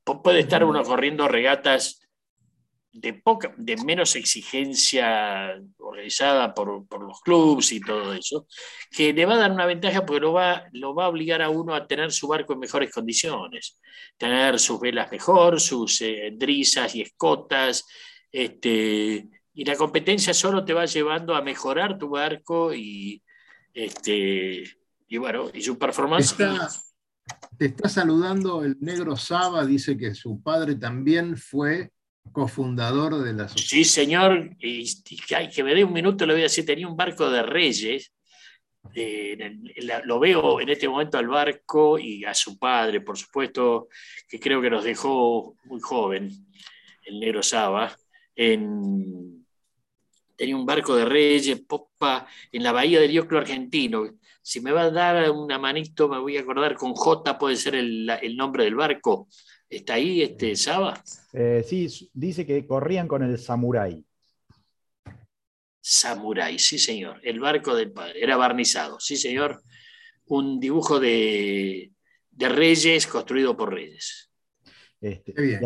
Puede 0.04 0.41
estar 0.41 0.63
uno 0.63 0.84
corriendo 0.84 1.28
regatas 1.28 2.03
de, 2.93 3.13
poca, 3.13 3.53
de 3.58 3.75
menos 3.77 4.15
exigencia 4.15 5.60
organizada 5.77 6.53
por, 6.53 6.86
los 7.01 7.21
clubes 7.21 7.71
y 7.71 7.82
todo 7.82 8.13
eso, 8.13 8.47
que 8.91 9.12
le 9.12 9.25
va 9.25 9.34
a 9.34 9.39
dar 9.39 9.51
una 9.51 9.65
ventaja 9.65 10.06
porque 10.06 10.21
lo 10.21 10.34
va, 10.34 10.65
lo 10.73 10.93
va 10.93 11.06
a 11.06 11.10
obligar 11.10 11.41
a 11.41 11.49
uno 11.49 11.73
a 11.73 11.88
tener 11.88 12.12
su 12.12 12.27
barco 12.27 12.53
en 12.53 12.60
mejores 12.60 12.91
condiciones, 12.91 13.79
tener 14.15 14.60
sus 14.60 14.79
velas 14.79 15.12
mejor, 15.12 15.60
sus 15.60 16.01
eh, 16.01 16.32
drisas 16.34 16.93
y 16.95 17.01
escotas, 17.01 17.86
este, 18.32 19.27
y 19.56 19.65
la 19.65 19.75
competencia 19.75 20.34
solo 20.34 20.63
te 20.63 20.73
va 20.73 20.86
llevando 20.86 21.36
a 21.36 21.41
mejorar 21.41 21.97
tu 21.97 22.10
barco 22.10 22.73
y, 22.73 23.23
este, 23.73 24.63
y 25.08 25.17
bueno, 25.17 25.49
y 25.51 25.63
su 25.63 25.79
performance. 25.79 26.36
te 27.58 27.65
está 27.65 27.89
saludando 27.89 28.63
el 28.63 28.77
negro 28.82 29.15
Saba, 29.15 29.65
dice 29.65 29.97
que 29.97 30.13
su 30.13 30.43
padre 30.43 30.75
también 30.75 31.38
fue 31.38 31.92
cofundador 32.31 33.23
de 33.23 33.33
la 33.33 33.47
sociedad. 33.47 33.69
Sí, 33.69 33.83
señor, 33.83 34.51
y, 34.59 35.03
que 35.53 35.63
me 35.63 35.75
dé 35.75 35.83
un 35.83 35.93
minuto, 35.93 36.25
le 36.25 36.33
voy 36.33 36.41
a 36.41 36.45
decir, 36.45 36.65
tenía 36.65 36.88
un 36.88 36.97
barco 36.97 37.29
de 37.29 37.43
reyes, 37.43 38.12
eh, 38.95 39.38
lo 40.03 40.19
veo 40.19 40.59
en 40.59 40.69
este 40.69 40.88
momento 40.88 41.17
al 41.17 41.27
barco 41.27 41.97
y 41.97 42.25
a 42.25 42.33
su 42.33 42.57
padre, 42.57 43.01
por 43.01 43.17
supuesto, 43.17 43.88
que 44.27 44.39
creo 44.39 44.62
que 44.62 44.69
nos 44.69 44.83
dejó 44.83 45.55
muy 45.65 45.79
joven, 45.79 46.29
el 47.05 47.19
negro 47.19 47.43
Saba, 47.43 47.95
en, 48.36 49.45
tenía 50.36 50.55
un 50.55 50.65
barco 50.65 50.95
de 50.95 51.05
reyes, 51.05 51.62
popa, 51.62 52.27
en 52.51 52.63
la 52.63 52.71
bahía 52.71 52.99
del 52.99 53.12
Dioclo 53.12 53.39
argentino. 53.39 54.09
Si 54.41 54.59
me 54.59 54.71
va 54.71 54.83
a 54.83 54.91
dar 54.91 55.31
una 55.31 55.57
manito, 55.57 56.09
me 56.09 56.19
voy 56.19 56.38
a 56.38 56.41
acordar 56.41 56.75
con 56.75 56.93
J, 56.93 57.38
puede 57.38 57.55
ser 57.55 57.75
el, 57.75 58.09
el 58.21 58.36
nombre 58.36 58.65
del 58.65 58.75
barco. 58.75 59.27
¿Está 59.75 59.95
ahí 59.95 60.21
este 60.21 60.55
Saba? 60.55 61.03
Eh, 61.33 61.65
sí, 61.67 62.09
dice 62.13 62.45
que 62.45 62.65
corrían 62.67 63.07
con 63.07 63.23
el 63.23 63.38
Samurai. 63.39 64.03
Samurai, 65.81 66.59
sí 66.59 66.77
señor. 66.77 67.19
El 67.23 67.39
barco 67.39 67.75
del 67.75 67.91
padre. 67.91 68.23
Era 68.23 68.38
barnizado, 68.38 68.99
sí 68.99 69.17
señor. 69.17 69.63
Un 70.27 70.59
dibujo 70.59 70.99
de, 70.99 71.91
reyes 72.38 73.07
construido 73.07 73.57
por 73.57 73.73
reyes. 73.73 74.31
Este, 75.01 75.33
bien. 75.33 75.65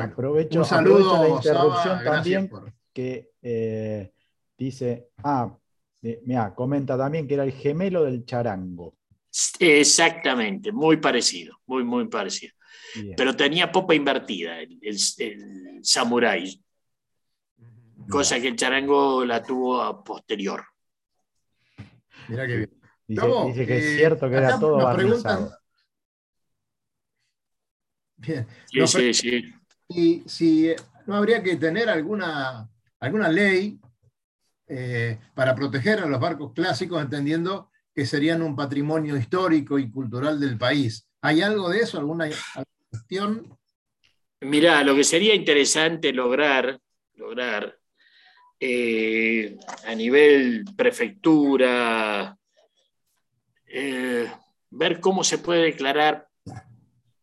aprovecho, 0.00 0.60
un 0.60 0.64
saludo, 0.64 1.22
la 1.22 1.28
interrupción 1.28 2.04
también 2.04 2.50
que 2.92 3.32
eh, 3.42 4.12
dice, 4.56 5.10
ah, 5.18 5.54
eh, 6.02 6.22
mira, 6.24 6.54
comenta 6.54 6.96
también 6.96 7.26
que 7.26 7.34
era 7.34 7.44
el 7.44 7.52
gemelo 7.52 8.04
del 8.04 8.24
charango. 8.24 8.94
Exactamente, 9.58 10.72
muy 10.72 10.98
parecido, 10.98 11.58
muy, 11.66 11.84
muy 11.84 12.08
parecido. 12.08 12.54
Pero 13.16 13.36
tenía 13.36 13.70
popa 13.72 13.94
invertida, 13.94 14.60
el, 14.60 14.78
el, 14.82 15.80
samurai. 15.82 16.60
Cosa 18.08 18.40
que 18.40 18.48
el 18.48 18.56
charango 18.56 19.24
la 19.24 19.42
tuvo 19.42 19.80
a 19.80 20.02
posterior. 20.02 20.64
Mirá 22.28 22.46
qué 22.46 22.56
bien. 22.56 22.70
Dice, 23.06 23.66
que 23.66 23.74
eh, 23.74 23.78
es 23.78 23.96
cierto 23.96 24.28
que 24.28 24.36
era 24.36 24.58
todo 24.58 24.78
nos 24.78 24.96
preguntan- 24.96 25.22
barnizado. 25.22 25.58
Bien. 28.16 28.46
Sí, 28.66 28.78
Nos 28.78 28.90
sí, 28.92 29.14
sí. 29.14 29.54
si, 29.88 30.22
si, 30.26 30.68
eh, 30.70 30.76
no 31.06 31.16
habría 31.16 31.42
que 31.42 31.56
tener 31.56 31.88
alguna, 31.88 32.70
alguna 33.00 33.28
ley 33.28 33.80
eh, 34.68 35.18
para 35.34 35.54
proteger 35.54 36.00
a 36.00 36.06
los 36.06 36.20
barcos 36.20 36.52
clásicos, 36.52 37.02
entendiendo 37.02 37.70
que 37.94 38.06
serían 38.06 38.42
un 38.42 38.54
patrimonio 38.56 39.16
histórico 39.16 39.78
y 39.78 39.90
cultural 39.90 40.38
del 40.40 40.56
país. 40.56 41.06
¿Hay 41.20 41.42
algo 41.42 41.68
de 41.68 41.80
eso? 41.80 41.98
¿Alguna 41.98 42.24
alguna 42.24 42.71
cuestión? 42.92 43.58
Mirá, 44.40 44.82
lo 44.84 44.94
que 44.94 45.04
sería 45.04 45.34
interesante 45.34 46.12
lograr, 46.12 46.78
lograr 47.14 47.78
eh, 48.60 49.56
a 49.86 49.94
nivel 49.94 50.64
prefectura, 50.76 52.36
eh, 53.66 54.30
ver 54.70 55.00
cómo 55.00 55.24
se 55.24 55.38
puede 55.38 55.62
declarar 55.62 56.28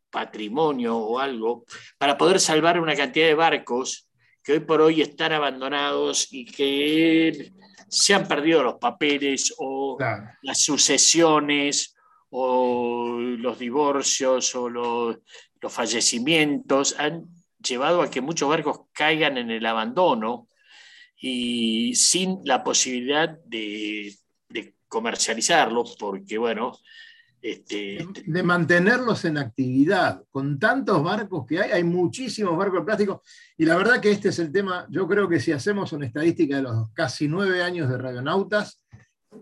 patrimonio 0.09 0.97
o 0.97 1.19
algo 1.19 1.65
para 1.99 2.17
poder 2.17 2.39
salvar 2.39 2.79
una 2.79 2.95
cantidad 2.95 3.27
de 3.27 3.35
barcos 3.35 4.09
que 4.43 4.53
hoy 4.53 4.59
por 4.61 4.81
hoy 4.81 5.01
están 5.01 5.33
abandonados 5.33 6.27
y 6.31 6.45
que 6.45 7.51
se 7.87 8.13
han 8.15 8.27
perdido 8.27 8.63
los 8.63 8.75
papeles 8.75 9.53
o 9.57 9.97
Claro. 9.97 10.29
las 10.41 10.59
sucesiones 10.59 11.95
o 12.31 13.17
los 13.19 13.59
divorcios 13.59 14.55
o 14.55 14.69
los, 14.69 15.17
los 15.61 15.73
fallecimientos 15.73 16.95
han 16.97 17.25
llevado 17.61 18.01
a 18.01 18.09
que 18.09 18.21
muchos 18.21 18.49
barcos 18.49 18.81
caigan 18.93 19.37
en 19.37 19.51
el 19.51 19.65
abandono 19.65 20.47
y 21.19 21.93
sin 21.95 22.39
la 22.45 22.63
posibilidad 22.63 23.37
de, 23.45 24.15
comercializarlos, 24.87 25.95
porque 25.99 26.39
bueno, 26.39 26.75
este, 27.41 28.07
de 28.25 28.43
mantenerlos 28.43 29.23
en 29.25 29.37
actividad. 29.37 30.23
Con 30.31 30.57
tantos 30.57 31.03
barcos 31.03 31.45
que 31.45 31.59
hay, 31.59 31.71
hay 31.71 31.83
muchísimos 31.83 32.57
barcos 32.57 32.79
de 32.79 32.85
plástico. 32.85 33.21
Y 33.55 33.65
la 33.65 33.75
verdad 33.75 34.01
que 34.01 34.09
este 34.09 34.29
es 34.29 34.39
el 34.39 34.51
tema, 34.51 34.87
yo 34.89 35.07
creo 35.07 35.29
que 35.29 35.39
si 35.39 35.51
hacemos 35.51 35.93
una 35.93 36.07
estadística 36.07 36.55
de 36.55 36.63
los 36.63 36.89
casi 36.91 37.27
nueve 37.27 37.61
años 37.61 37.87
de 37.87 37.99
Radionautas, 37.99 38.83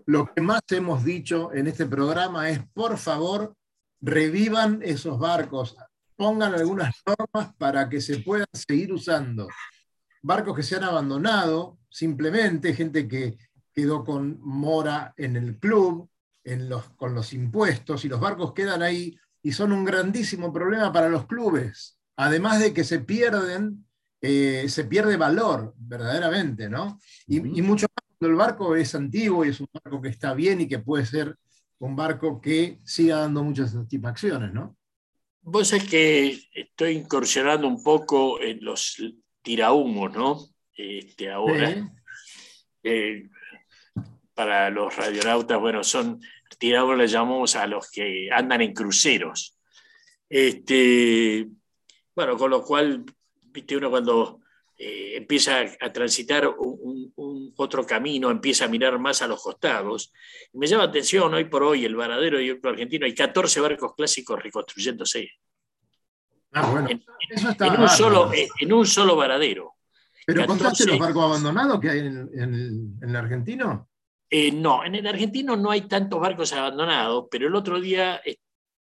lo 0.06 0.26
que 0.34 0.42
más 0.42 0.60
hemos 0.70 1.02
dicho 1.02 1.52
en 1.54 1.66
este 1.66 1.86
programa 1.86 2.50
es, 2.50 2.60
por 2.74 2.98
favor, 2.98 3.54
revivan 4.00 4.80
esos 4.82 5.18
barcos, 5.18 5.76
pongan 6.18 6.52
algunas 6.52 6.96
normas 7.06 7.54
para 7.56 7.88
que 7.88 8.00
se 8.00 8.18
puedan 8.18 8.48
seguir 8.52 8.92
usando. 8.92 9.48
Barcos 10.20 10.56
que 10.56 10.64
se 10.64 10.74
han 10.74 10.82
abandonado, 10.82 11.78
simplemente 11.88 12.74
gente 12.74 13.06
que 13.06 13.38
quedó 13.72 14.04
con 14.04 14.40
mora 14.40 15.14
en 15.16 15.36
el 15.36 15.58
club, 15.58 16.10
en 16.42 16.68
los, 16.68 16.90
con 16.90 17.14
los 17.14 17.32
impuestos, 17.32 18.04
y 18.04 18.08
los 18.08 18.18
barcos 18.18 18.52
quedan 18.52 18.82
ahí 18.82 19.16
y 19.42 19.52
son 19.52 19.70
un 19.70 19.84
grandísimo 19.84 20.52
problema 20.52 20.92
para 20.92 21.08
los 21.08 21.26
clubes. 21.26 22.00
Además 22.16 22.58
de 22.58 22.74
que 22.74 22.82
se 22.82 22.98
pierden, 22.98 23.86
eh, 24.20 24.66
se 24.68 24.84
pierde 24.86 25.16
valor 25.16 25.72
verdaderamente, 25.78 26.68
¿no? 26.68 26.98
Y, 27.28 27.62
mucho 27.62 27.86
más 27.86 28.04
cuando 28.18 28.32
el 28.32 28.34
barco 28.34 28.74
es 28.74 28.92
antiguo 28.96 29.44
y 29.44 29.50
es 29.50 29.60
un 29.60 29.68
barco 29.72 30.02
que 30.02 30.08
está 30.08 30.34
bien 30.34 30.60
y 30.62 30.66
que 30.66 30.80
puede 30.80 31.06
ser 31.06 31.36
un 31.78 31.94
barco 31.94 32.40
que 32.40 32.80
siga 32.82 33.18
dando 33.18 33.44
muchas 33.44 33.70
satisfacciones, 33.70 34.52
¿no? 34.52 34.77
Vos 35.50 35.68
sabés 35.68 35.88
que 35.88 36.38
estoy 36.52 36.92
incursionando 36.92 37.66
un 37.66 37.82
poco 37.82 38.38
en 38.38 38.62
los 38.62 39.02
tirahumos, 39.40 40.12
¿no? 40.12 40.38
Este, 40.76 41.30
ahora, 41.30 41.90
eh, 42.82 43.30
para 44.34 44.68
los 44.68 44.94
radionautas, 44.94 45.58
bueno, 45.58 45.82
son 45.82 46.20
tirahumos, 46.58 46.98
les 46.98 47.12
llamamos 47.12 47.56
a 47.56 47.66
los 47.66 47.90
que 47.90 48.28
andan 48.30 48.60
en 48.60 48.74
cruceros. 48.74 49.58
Este, 50.28 51.46
bueno, 52.14 52.36
con 52.36 52.50
lo 52.50 52.62
cual, 52.62 53.06
viste, 53.44 53.74
uno 53.74 53.88
cuando 53.88 54.40
eh, 54.76 55.14
empieza 55.16 55.60
a 55.80 55.90
transitar 55.90 56.46
un 56.46 57.10
otro 57.56 57.84
camino, 57.86 58.30
empieza 58.30 58.64
a 58.64 58.68
mirar 58.68 58.98
más 58.98 59.22
a 59.22 59.26
los 59.26 59.42
costados. 59.42 60.12
Y 60.52 60.58
me 60.58 60.66
llama 60.66 60.84
la 60.84 60.88
atención, 60.90 61.32
hoy 61.34 61.44
por 61.46 61.62
hoy, 61.62 61.84
el 61.84 61.96
varadero 61.96 62.40
y 62.40 62.58
argentino, 62.62 63.06
hay 63.06 63.14
14 63.14 63.60
barcos 63.60 63.94
clásicos 63.96 64.42
reconstruyéndose. 64.42 65.30
Ah, 66.52 66.70
bueno. 66.70 66.88
En- 66.88 67.04
Eso 67.30 67.50
está 67.50 67.66
en 67.66 67.80
un, 67.80 67.88
solo, 67.88 68.30
en 68.60 68.72
un 68.72 68.86
solo 68.86 69.16
varadero. 69.16 69.74
¿Pero 70.26 70.40
14. 70.42 70.46
contaste 70.64 70.86
los 70.86 70.98
barcos 70.98 71.24
abandonados 71.24 71.80
que 71.80 71.90
hay 71.90 71.98
en, 72.00 72.28
en 72.34 72.54
el, 72.54 72.70
en 73.02 73.08
el 73.10 73.16
argentino? 73.16 73.88
Eh, 74.30 74.52
no, 74.52 74.84
en 74.84 74.94
el 74.94 75.06
argentino 75.06 75.56
no 75.56 75.70
hay 75.70 75.82
tantos 75.82 76.20
barcos 76.20 76.52
abandonados, 76.52 77.26
pero 77.30 77.48
el 77.48 77.54
otro 77.54 77.80
día 77.80 78.20
eh, 78.24 78.36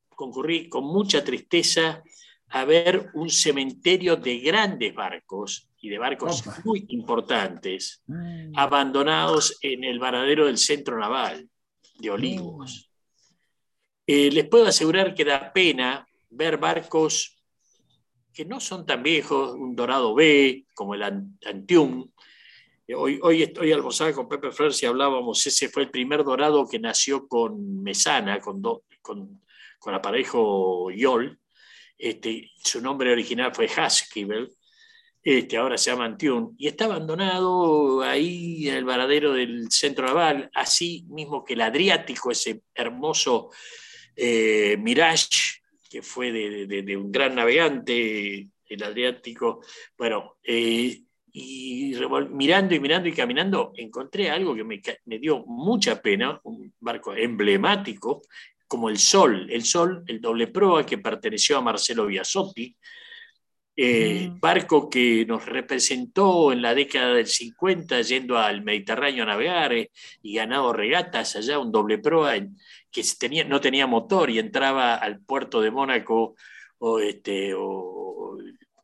concurrí 0.09 0.69
con 0.69 0.85
mucha 0.85 1.23
tristeza 1.23 2.03
a 2.51 2.65
ver 2.65 3.11
un 3.15 3.29
cementerio 3.31 4.17
de 4.17 4.39
grandes 4.39 4.95
barcos 4.95 5.69
y 5.81 5.89
de 5.89 5.99
barcos 5.99 6.41
Opa. 6.47 6.61
muy 6.65 6.85
importantes 6.89 8.03
Mm. 8.07 8.53
abandonados 8.57 9.59
en 9.63 9.85
el 9.85 9.99
varadero 9.99 10.47
del 10.47 10.59
centro 10.59 10.99
naval 10.99 11.49
de 11.99 12.11
Olivos. 12.11 12.91
Eh, 14.07 14.31
les 14.31 14.47
puedo 14.49 14.67
asegurar 14.67 15.15
que 15.15 15.25
da 15.25 15.53
pena 15.53 16.07
ver 16.31 16.59
barcos 16.59 17.33
que 18.33 18.45
no 18.45 18.61
son 18.61 18.85
tan 18.87 19.03
viejos, 19.03 19.55
un 19.55 19.75
Dorado 19.75 20.15
B, 20.15 20.67
como 20.75 20.95
el 20.95 21.03
An- 21.03 21.39
Antium. 21.47 22.09
Eh, 22.87 22.95
Hoy, 22.95 23.19
hoy 23.23 23.43
estoy 23.43 23.73
almorzando 23.73 24.15
con 24.15 24.29
Pepe 24.29 24.53
Flores 24.53 24.81
y 24.83 24.87
hablábamos, 24.87 25.45
ese 25.47 25.69
fue 25.69 25.83
el 25.85 25.91
primer 25.91 26.23
Dorado 26.23 26.69
que 26.69 26.79
nació 26.79 27.27
con 27.27 27.83
Mesana, 27.83 28.39
con, 28.41 28.61
do- 28.63 28.85
con, 29.03 29.43
con 29.79 29.95
aparejo 29.95 30.91
Yol. 30.93 31.39
Este, 31.99 32.51
su 32.63 32.81
nombre 32.81 33.11
original 33.13 33.55
fue 33.55 33.67
Haskell, 33.75 34.51
este, 35.23 35.57
ahora 35.57 35.77
se 35.77 35.91
llama 35.91 36.05
Antium, 36.05 36.55
y 36.57 36.69
está 36.69 36.85
abandonado 36.85 38.03
ahí 38.03 38.69
en 38.69 38.77
el 38.77 38.85
varadero 38.85 39.33
del 39.33 39.71
centro 39.71 40.07
naval, 40.07 40.51
así 40.55 41.05
mismo 41.09 41.45
que 41.45 41.55
el 41.55 41.63
Adriático, 41.63 42.31
ese 42.31 42.63
hermoso 42.75 43.51
eh, 44.15 44.77
Mirage, 44.79 45.63
que 45.91 46.03
fue 46.03 46.31
de, 46.33 46.67
de- 46.67 46.83
de 46.83 46.97
un 46.97 47.11
gran 47.11 47.35
navegante, 47.35 48.49
el 48.69 48.83
Adriático. 48.83 49.61
Bueno, 49.97 50.37
eh, 50.45 51.03
y 51.33 51.93
mirando 52.31 52.75
y 52.75 52.81
mirando 52.81 53.09
y 53.09 53.13
caminando, 53.13 53.73
encontré 53.77 54.31
algo 54.31 54.55
que 54.55 54.65
me, 54.65 54.81
me 55.05 55.19
dio 55.19 55.45
mucha 55.47 56.01
pena, 56.01 56.41
un 56.45 56.73
barco 56.81 57.15
emblemático, 57.15 58.23
como 58.69 58.89
el 58.89 58.99
Sol, 58.99 59.49
el 59.51 59.65
Sol, 59.65 60.03
el 60.07 60.21
doble 60.21 60.47
proa 60.49 60.85
que 60.85 60.99
perteneció 60.99 61.59
a 61.59 61.63
Marcelo 61.63 62.07
Biasotti, 62.07 62.77
eh, 63.79 64.29
Mm. 64.31 64.41
barco 64.41 64.89
que 64.89 65.27
nos 65.27 65.45
representó 65.45 66.51
en 66.53 66.63
la 66.63 66.75
década 66.75 67.13
del 67.15 67.27
50 67.27 68.01
yendo 68.01 68.39
al 68.39 68.63
Mediterráneo 68.63 69.23
a 69.25 69.27
navegar 69.27 69.73
eh, 69.75 69.91
y 70.23 70.35
ganado 70.35 70.73
regatas 70.73 71.37
allá, 71.37 71.59
un 71.59 71.71
doble 71.71 71.99
proa 71.99 72.37
en- 72.37 72.57
que 72.91 73.03
tenía, 73.19 73.45
no 73.45 73.61
tenía 73.61 73.87
motor 73.87 74.31
y 74.31 74.39
entraba 74.39 74.95
al 74.95 75.21
puerto 75.21 75.61
de 75.61 75.71
Mónaco 75.71 76.35
o, 76.79 76.99
este, 77.01 77.53
o 77.55 78.39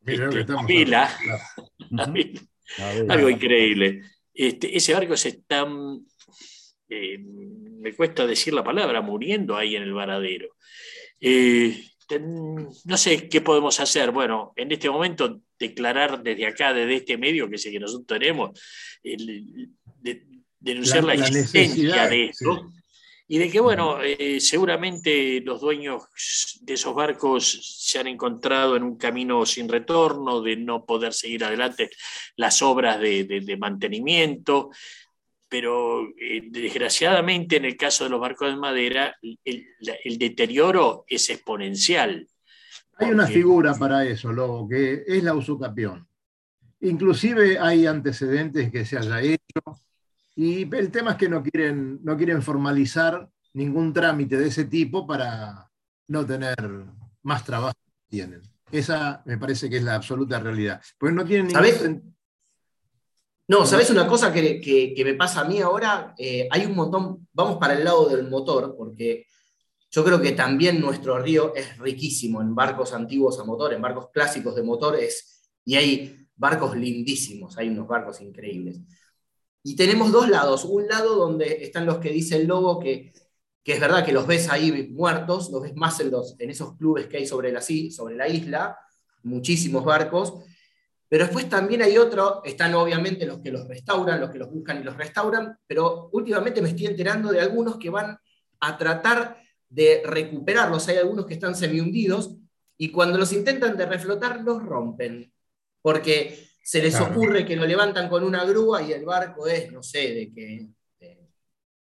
Mira 0.05 0.25
este, 0.25 0.41
estamos 0.41 0.67
Vela. 0.67 1.05
hablando, 1.05 1.43
claro. 1.89 2.11
Ujú. 2.11 2.47
A 2.79 2.93
ver. 2.93 3.11
algo 3.11 3.29
increíble. 3.29 4.01
Este, 4.33 4.75
ese 4.77 4.93
barco 4.93 5.15
se 5.17 5.29
está, 5.29 5.65
eh, 6.89 7.17
me 7.19 7.93
cuesta 7.93 8.25
decir 8.25 8.53
la 8.53 8.63
palabra, 8.63 9.01
muriendo 9.01 9.55
ahí 9.55 9.75
en 9.75 9.83
el 9.83 9.93
varadero. 9.93 10.55
Eh, 11.19 11.83
ten- 12.07 12.67
no 12.85 12.97
sé 12.97 13.29
qué 13.29 13.41
podemos 13.41 13.79
hacer. 13.79 14.11
Bueno, 14.11 14.53
en 14.55 14.71
este 14.71 14.89
momento 14.89 15.41
declarar 15.59 16.21
desde 16.23 16.45
acá, 16.45 16.73
desde 16.73 16.95
este 16.95 17.17
medio 17.17 17.49
que 17.49 17.57
sé 17.57 17.71
que 17.71 17.79
nosotros 17.79 18.07
tenemos, 18.19 18.51
el- 19.03 19.69
de- 20.01 20.23
denunciar 20.59 21.03
la, 21.03 21.15
La- 21.15 21.21
la 21.21 21.27
existencia 21.39 22.07
de 22.07 22.25
esto. 22.25 22.69
Y 23.25 23.37
de 23.37 23.49
que, 23.49 23.61
bueno, 23.61 23.99
eh, 24.03 24.39
seguramente 24.41 25.39
los 25.41 25.61
dueños 25.61 26.03
de 26.61 26.73
esos 26.73 26.93
barcos 26.93 27.77
se 27.79 27.97
han 27.99 28.07
encontrado 28.07 28.75
en 28.75 28.83
un 28.83 28.97
camino 28.97 29.45
sin 29.45 29.69
retorno, 29.69 30.41
de 30.41 30.57
no 30.57 30.85
poder 30.85 31.13
seguir 31.13 31.43
adelante 31.45 31.89
las 32.35 32.61
obras 32.61 32.99
de, 32.99 33.23
de- 33.23 33.39
de 33.41 33.57
mantenimiento, 33.57 34.69
pero 35.53 36.07
eh, 36.19 36.47
desgraciadamente 36.49 37.57
en 37.57 37.65
el 37.65 37.77
caso 37.77 38.05
de 38.05 38.09
los 38.09 38.19
barcos 38.19 38.49
de 38.49 38.55
madera, 38.57 39.15
el, 39.21 40.17
deterioro 40.17 41.05
es 41.07 41.29
exponencial. 41.29 42.27
Hay 42.97 43.11
una 43.11 43.27
figura 43.27 43.75
para 43.75 44.03
eso, 44.03 44.33
Lobo, 44.33 44.67
que 44.67 45.03
es 45.05 45.23
la 45.23 45.35
usucapión. 45.35 46.07
Inclusive 46.79 47.59
hay 47.59 47.85
antecedentes 47.85 48.71
que 48.71 48.83
se 48.83 48.97
haya 48.97 49.21
hecho, 49.21 49.61
y 50.35 50.63
el 50.75 50.89
tema 50.89 51.11
es 51.11 51.17
que 51.17 51.29
no 51.29 51.43
quieren, 51.43 51.99
no 52.03 52.17
quieren 52.17 52.41
formalizar 52.41 53.29
ningún 53.53 53.93
trámite 53.93 54.39
de 54.39 54.47
ese 54.47 54.65
tipo 54.65 55.05
para 55.05 55.69
no 56.07 56.25
tener 56.25 56.55
más 57.21 57.45
trabajo 57.45 57.77
que 57.85 58.17
tienen. 58.17 58.41
Esa 58.71 59.21
me 59.27 59.37
parece 59.37 59.69
que 59.69 59.77
es 59.77 59.83
la 59.83 59.93
absoluta 59.93 60.39
realidad. 60.39 60.81
Pues 60.97 61.13
no 61.13 61.23
tienen 61.23 61.49
ningún 61.49 62.12
No, 63.47 63.65
¿sabes 63.65 63.89
una 63.89 64.07
cosa 64.07 64.31
que, 64.31 64.61
que- 64.61 64.93
que 64.95 65.03
me 65.05 65.13
pasa 65.15 65.41
a 65.41 65.45
mí 65.45 65.59
ahora? 65.59 66.13
Eh, 66.17 66.47
hay 66.51 66.65
un 66.65 66.75
montón, 66.75 67.27
vamos 67.33 67.57
para 67.57 67.73
el 67.73 67.83
lado 67.83 68.07
del 68.09 68.29
motor, 68.29 68.75
porque 68.77 69.25
yo 69.91 70.03
creo 70.03 70.21
que 70.21 70.31
también 70.33 70.79
nuestro 70.81 71.19
río 71.19 71.53
es 71.55 71.77
riquísimo 71.77 72.41
en 72.41 72.55
barcos 72.55 72.93
antiguos 72.93 73.39
a 73.39 73.43
motor, 73.45 73.73
en 73.73 73.81
barcos 73.81 74.09
clásicos 74.13 74.55
de 74.55 74.63
motores, 74.63 75.51
y 75.65 75.75
hay 75.75 76.27
barcos 76.35 76.75
lindísimos, 76.77 77.57
hay 77.57 77.69
unos 77.69 77.87
barcos 77.87 78.21
increíbles. 78.21 78.79
Y 79.63 79.75
tenemos 79.75 80.11
dos 80.11 80.29
lados, 80.29 80.65
un 80.65 80.87
lado 80.87 81.15
donde 81.15 81.63
están 81.63 81.85
los 81.85 81.99
que 81.99 82.09
dice 82.09 82.35
el 82.37 82.47
lobo 82.47 82.79
que, 82.79 83.13
que 83.63 83.73
es 83.73 83.79
verdad 83.79 84.05
que 84.05 84.11
los 84.11 84.27
ves 84.27 84.49
ahí 84.49 84.89
muertos, 84.91 85.49
los 85.51 85.61
ves 85.61 85.75
más 85.75 85.99
en, 86.01 86.11
los, 86.11 86.35
en 86.39 86.49
esos 86.49 86.75
clubes 86.77 87.07
que 87.07 87.17
hay 87.17 87.27
sobre 87.27 87.51
la, 87.51 87.61
sobre 87.61 88.15
la 88.15 88.27
isla, 88.27 88.77
muchísimos 89.23 89.85
barcos, 89.85 90.33
pero 91.13 91.25
después 91.25 91.47
también 91.47 91.83
hay 91.83 91.95
otro, 91.99 92.41
están 92.43 92.73
obviamente 92.73 93.27
los 93.27 93.37
que 93.37 93.51
los 93.51 93.67
restauran, 93.67 94.19
los 94.19 94.31
que 94.31 94.39
los 94.39 94.49
buscan 94.49 94.81
y 94.81 94.83
los 94.83 94.97
restauran, 94.97 95.55
pero 95.67 96.09
últimamente 96.11 96.59
me 96.59 96.69
estoy 96.69 96.87
enterando 96.87 97.31
de 97.31 97.39
algunos 97.39 97.77
que 97.77 97.91
van 97.91 98.17
a 98.59 98.77
tratar 98.79 99.37
de 99.69 100.01
recuperarlos. 100.03 100.87
Hay 100.87 100.97
algunos 100.97 101.27
que 101.27 101.35
están 101.35 101.55
semi 101.55 101.81
hundidos 101.81 102.35
y 102.79 102.89
cuando 102.89 103.19
los 103.19 103.31
intentan 103.31 103.77
de 103.77 103.85
reflotar 103.85 104.41
los 104.41 104.63
rompen, 104.63 105.31
porque 105.83 106.47
se 106.63 106.81
les 106.81 106.99
ocurre 106.99 107.45
que 107.45 107.57
lo 107.57 107.67
levantan 107.67 108.09
con 108.09 108.23
una 108.23 108.43
grúa 108.43 108.81
y 108.81 108.91
el 108.93 109.05
barco 109.05 109.45
es, 109.45 109.71
no 109.71 109.83
sé, 109.83 109.99
de 110.15 110.31
qué, 110.33 110.67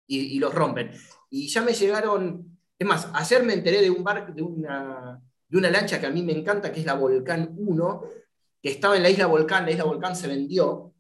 y, 0.09 0.39
los 0.39 0.53
rompen. 0.53 0.91
Y 1.31 1.49
ya 1.49 1.63
me 1.63 1.73
llegaron, 1.73 2.59
es 2.79 2.87
más, 2.87 3.09
ayer 3.15 3.43
me 3.45 3.55
enteré 3.55 3.81
de 3.81 3.89
un 3.89 4.05
barco, 4.05 4.31
de 4.35 4.43
una, 4.43 5.19
de 5.49 5.57
una 5.57 5.71
lancha 5.71 5.99
que 5.99 6.05
a 6.05 6.11
mí 6.11 6.23
me 6.23 6.33
encanta, 6.33 6.71
que 6.71 6.81
es 6.81 6.87
la 6.87 6.93
Volcán 6.93 7.55
1, 7.57 8.26
que 8.67 8.73
estaba 8.73 8.97
en 8.97 9.05
la 9.05 9.11
isla 9.11 9.27
Volcán, 9.27 9.65
la 9.65 9.71
isla 9.71 9.85
Volcán 9.85 10.17
se 10.17 10.27
vendió, 10.27 10.93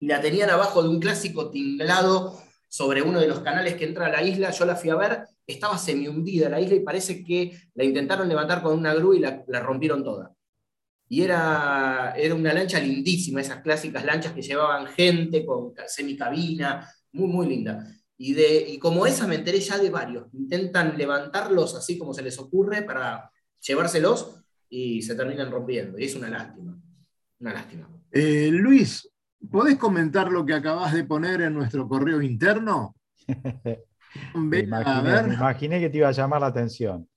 y 0.00 0.06
la 0.06 0.18
tenían 0.18 0.48
abajo 0.48 0.82
de 0.82 0.88
un 0.88 0.98
clásico 0.98 1.50
tinglado 1.50 2.40
sobre 2.68 3.02
uno 3.02 3.20
de 3.20 3.28
los 3.28 3.40
canales 3.40 3.74
que 3.74 3.84
entra 3.84 4.06
a 4.06 4.08
la 4.08 4.22
isla, 4.22 4.50
yo 4.50 4.64
la 4.64 4.76
fui 4.76 4.88
a 4.88 4.96
ver, 4.96 5.28
estaba 5.46 5.76
semi 5.76 6.08
hundida 6.08 6.48
la 6.48 6.58
isla 6.58 6.74
y 6.74 6.80
parece 6.80 7.22
que 7.22 7.54
la 7.74 7.84
intentaron 7.84 8.26
levantar 8.26 8.62
con 8.62 8.78
una 8.78 8.94
grúa 8.94 9.14
y 9.14 9.18
la, 9.18 9.60
rompieron 9.60 10.02
toda. 10.02 10.34
Y 11.06 11.20
era, 11.20 12.14
era 12.16 12.34
una 12.34 12.54
lancha 12.54 12.80
lindísima, 12.80 13.42
esas 13.42 13.60
clásicas 13.60 14.02
lanchas 14.02 14.32
que 14.32 14.40
llevaban 14.40 14.86
gente 14.86 15.44
con 15.44 15.74
semicabina, 15.88 16.90
muy, 17.12 17.28
muy 17.28 17.46
linda. 17.46 17.86
Y, 18.16 18.32
de, 18.32 18.70
y 18.70 18.78
como 18.78 19.04
esa 19.04 19.26
me 19.26 19.34
enteré 19.34 19.60
ya 19.60 19.76
de 19.76 19.90
varios, 19.90 20.32
intentan 20.32 20.96
levantarlos 20.96 21.74
así 21.74 21.98
como 21.98 22.14
se 22.14 22.22
les 22.22 22.38
ocurre 22.38 22.80
para 22.80 23.30
llevárselos 23.60 24.45
y 24.68 25.02
se 25.02 25.14
terminan 25.14 25.50
rompiendo. 25.50 25.98
Y 25.98 26.04
es 26.04 26.14
una 26.14 26.28
lástima, 26.28 26.78
una 27.40 27.52
lástima. 27.52 27.88
Eh, 28.10 28.50
Luis, 28.52 29.08
¿podés 29.50 29.76
comentar 29.76 30.30
lo 30.30 30.44
que 30.44 30.54
acabas 30.54 30.94
de 30.94 31.04
poner 31.04 31.42
en 31.42 31.54
nuestro 31.54 31.88
correo 31.88 32.22
interno? 32.22 32.96
me, 34.34 34.60
imaginé, 34.60 35.80
que 35.80 35.90
te 35.90 35.98
iba 35.98 36.08
a 36.08 36.12
llamar 36.12 36.40
la 36.40 36.48
atención. 36.48 37.08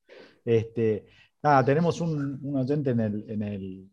Este, 0.43 1.05
nada, 1.41 1.63
tenemos 1.63 2.01
un, 2.01 2.55
oyente 2.55 2.91
en 2.91 3.41
el, 3.43 3.89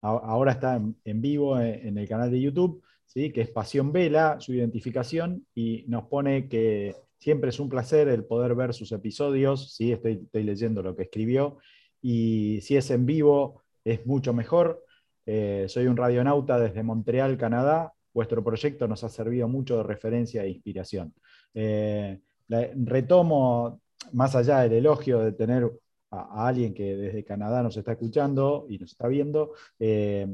ahora 0.00 0.52
está 0.52 0.76
en, 0.76 1.20
vivo 1.20 1.58
en, 1.60 1.98
el 1.98 2.08
canal 2.08 2.30
de 2.30 2.40
YouTube, 2.40 2.82
¿sí? 3.06 3.30
que 3.32 3.42
es 3.42 3.50
Pasión 3.50 3.92
Vela, 3.92 4.40
su 4.40 4.54
identificación, 4.54 5.46
y 5.54 5.84
nos 5.88 6.04
pone 6.04 6.48
que 6.48 6.96
siempre 7.18 7.50
es 7.50 7.60
un 7.60 7.68
placer 7.68 8.08
el 8.08 8.24
poder 8.24 8.54
ver 8.54 8.72
sus 8.72 8.92
episodios, 8.92 9.74
¿sí? 9.74 9.92
estoy, 9.92 10.20
estoy 10.24 10.42
leyendo 10.42 10.82
lo 10.82 10.96
que 10.96 11.02
escribió, 11.02 11.58
y 12.02 12.60
si 12.62 12.76
es 12.76 12.90
en 12.90 13.06
vivo 13.06 13.62
es 13.84 14.06
mucho 14.06 14.32
mejor. 14.32 14.84
Eh, 15.26 15.66
soy 15.68 15.86
un 15.86 15.96
radionauta 15.96 16.58
desde 16.58 16.82
Montreal, 16.82 17.36
Canadá. 17.36 17.92
Vuestro 18.12 18.42
proyecto 18.42 18.88
nos 18.88 19.04
ha 19.04 19.08
servido 19.08 19.48
mucho 19.48 19.76
de 19.78 19.82
referencia 19.84 20.42
e 20.42 20.50
inspiración. 20.50 21.14
Eh, 21.54 22.20
retomo, 22.48 23.80
más 24.12 24.34
allá 24.34 24.60
del 24.60 24.72
elogio 24.72 25.20
de 25.20 25.32
tener 25.32 25.70
a, 26.10 26.46
alguien 26.48 26.74
que 26.74 26.96
desde 26.96 27.24
Canadá 27.24 27.62
nos 27.62 27.76
está 27.76 27.92
escuchando 27.92 28.66
y 28.68 28.78
nos 28.78 28.90
está 28.90 29.06
viendo, 29.06 29.52
eh, 29.78 30.26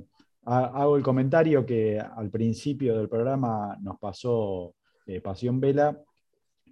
hago 0.44 0.96
el 0.96 1.02
comentario 1.02 1.66
que 1.66 1.98
al 2.00 2.30
principio 2.30 2.96
del 2.96 3.08
programa 3.08 3.76
nos 3.82 3.98
pasó 3.98 4.74
Pasión 5.22 5.60
Vela, 5.60 6.00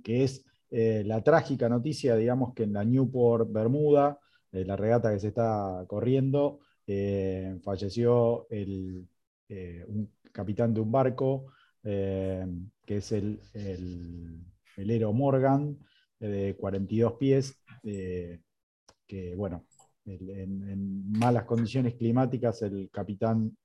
que 0.03 0.25
es 0.25 0.45
la 0.71 1.23
trágica 1.23 1.69
noticia, 1.69 2.17
digamos, 2.17 2.55
que 2.55 2.63
en 2.63 2.73
la 2.73 2.85
Newport 2.85 3.51
Bermuda, 3.53 4.19
la 4.63 4.77
regata 4.77 5.13
que 5.13 5.19
se 5.19 5.29
está 5.29 5.85
corriendo, 5.89 6.61
eh, 6.87 7.59
falleció 7.63 8.47
el, 8.51 9.09
eh, 9.49 9.85
un 9.89 10.11
capitán 10.33 10.75
de 10.75 10.81
un 10.81 10.93
barco, 10.93 11.47
eh, 11.83 12.47
que 12.85 12.99
es 12.99 13.13
el, 13.13 13.41
el, 13.55 14.91
Ero 14.91 15.13
Morgan, 15.13 15.79
de 16.19 16.57
42 16.57 17.15
pies, 17.15 17.63
que 17.83 19.35
bueno, 19.37 19.67
en, 20.07 21.11
malas 21.19 21.45
condiciones 21.45 21.95
climáticas 21.95 22.63
el 22.63 22.89
capitán 22.91 23.57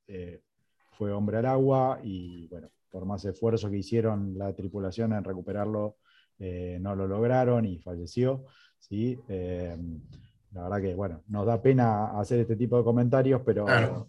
fue 0.91 1.12
hombre 1.12 1.38
al 1.38 1.45
agua 1.45 1.99
y 2.04 2.47
bueno, 2.47 2.69
por 2.89 3.06
más 3.06 3.23
esfuerzo 3.25 3.69
que 3.69 3.78
hicieron 3.78 4.38
la 4.38 4.54
tripulación 4.54 5.13
en 5.13 5.23
recuperarlo, 5.23 5.97
no 6.39 6.95
lo 6.95 7.08
lograron 7.08 7.65
y 7.65 7.80
falleció. 7.80 8.45
¿sí? 8.78 9.17
La 10.51 10.63
verdad 10.63 10.81
que, 10.81 10.95
bueno, 10.95 11.21
nos 11.27 11.45
da 11.45 11.62
pena 11.62 12.19
hacer 12.19 12.39
este 12.39 12.55
tipo 12.55 12.77
de 12.77 12.83
comentarios, 12.83 13.41
pero 13.45 13.65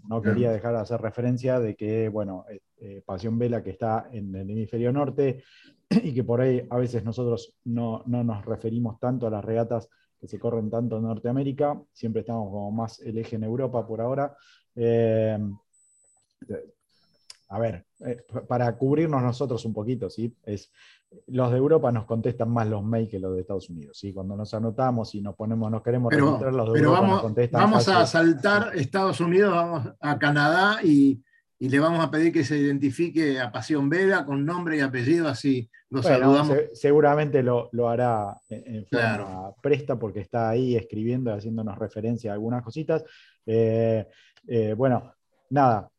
no 0.08 0.22
quería 0.22 0.50
dejar 0.50 0.72
de 0.72 0.80
hacer 0.80 1.00
referencia 1.00 1.60
de 1.60 1.76
que, 1.76 2.08
bueno, 2.08 2.46
eh, 2.48 2.60
eh, 2.78 3.02
Pasión 3.04 3.38
Vela 3.38 3.62
que 3.62 3.70
está 3.70 4.08
en 4.10 4.34
el 4.34 4.50
hemisferio 4.50 4.90
norte 4.90 5.42
y 5.90 6.14
que 6.14 6.24
por 6.24 6.40
ahí 6.40 6.66
a 6.70 6.78
veces 6.78 7.04
nosotros 7.04 7.54
no, 7.64 8.02
nos 8.06 8.44
referimos 8.46 8.98
tanto 8.98 9.26
a 9.26 9.30
las 9.30 9.44
regatas 9.44 9.88
que 10.18 10.28
se 10.28 10.38
corren 10.38 10.70
tanto 10.70 10.96
en 10.96 11.02
Norteamérica, 11.02 11.80
siempre 11.92 12.20
estamos 12.20 12.50
como 12.50 12.70
más 12.72 13.00
el 13.00 13.18
eje 13.18 13.36
en 13.36 13.44
Europa 13.44 13.86
por 13.86 14.00
ahora. 14.00 14.34
Eh, 14.76 15.38
a 17.48 17.58
ver, 17.58 17.84
para 18.48 18.76
cubrirnos 18.78 19.22
nosotros 19.22 19.64
un 19.64 19.74
poquito, 19.74 20.08
¿sí? 20.08 20.34
Es, 20.44 20.70
los 21.26 21.50
de 21.50 21.58
Europa 21.58 21.90
nos 21.90 22.04
contestan 22.04 22.50
más 22.50 22.68
los 22.68 22.82
mails 22.82 23.10
que 23.10 23.18
los 23.18 23.34
de 23.34 23.40
Estados 23.40 23.68
Unidos. 23.70 23.98
¿sí? 23.98 24.12
Cuando 24.12 24.36
nos 24.36 24.52
anotamos 24.54 25.14
y 25.14 25.20
nos 25.20 25.34
ponemos, 25.34 25.70
nos 25.70 25.82
queremos 25.82 26.10
pero, 26.10 26.38
los 26.50 26.72
de 26.72 26.78
Europa 26.78 27.00
vamos, 27.00 27.10
nos 27.14 27.22
contestan. 27.22 27.60
Vamos 27.60 27.88
a 27.88 28.06
saltar 28.06 28.72
Estados 28.76 29.20
Unidos, 29.20 29.54
vamos 29.54 29.88
a 30.00 30.18
Canadá 30.18 30.78
y, 30.82 31.22
le 31.58 31.78
vamos 31.78 32.02
a 32.02 32.10
pedir 32.10 32.32
que 32.32 32.42
se 32.42 32.56
identifique 32.56 33.38
a 33.38 33.52
Pasión 33.52 33.90
Vega 33.90 34.24
con 34.24 34.46
nombre 34.46 34.78
y 34.78 34.80
apellido, 34.80 35.28
así 35.28 35.68
lo 35.90 36.02
saludamos. 36.02 36.56
seguramente 36.72 37.42
lo, 37.42 37.68
hará 37.86 38.34
en 38.48 38.86
forma 38.86 39.52
presta 39.60 39.98
porque 39.98 40.20
está 40.20 40.48
ahí 40.48 40.74
escribiendo, 40.74 41.34
haciéndonos 41.34 41.76
referencia 41.76 42.30
a 42.30 42.34
algunas 42.34 42.62
cositas. 42.62 43.04
Eh, 43.44 44.06
eh, 44.48 44.74
bueno, 44.74 45.12
nada. 45.50 45.90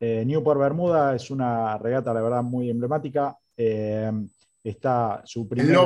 Eh, 0.00 0.24
Newport 0.24 0.58
Bermuda 0.58 1.14
es 1.14 1.30
una 1.30 1.76
regata, 1.76 2.14
la 2.14 2.22
verdad, 2.22 2.42
muy 2.42 2.70
emblemática. 2.70 3.36
Está 4.64 5.22
su 5.24 5.48
primera 5.48 5.82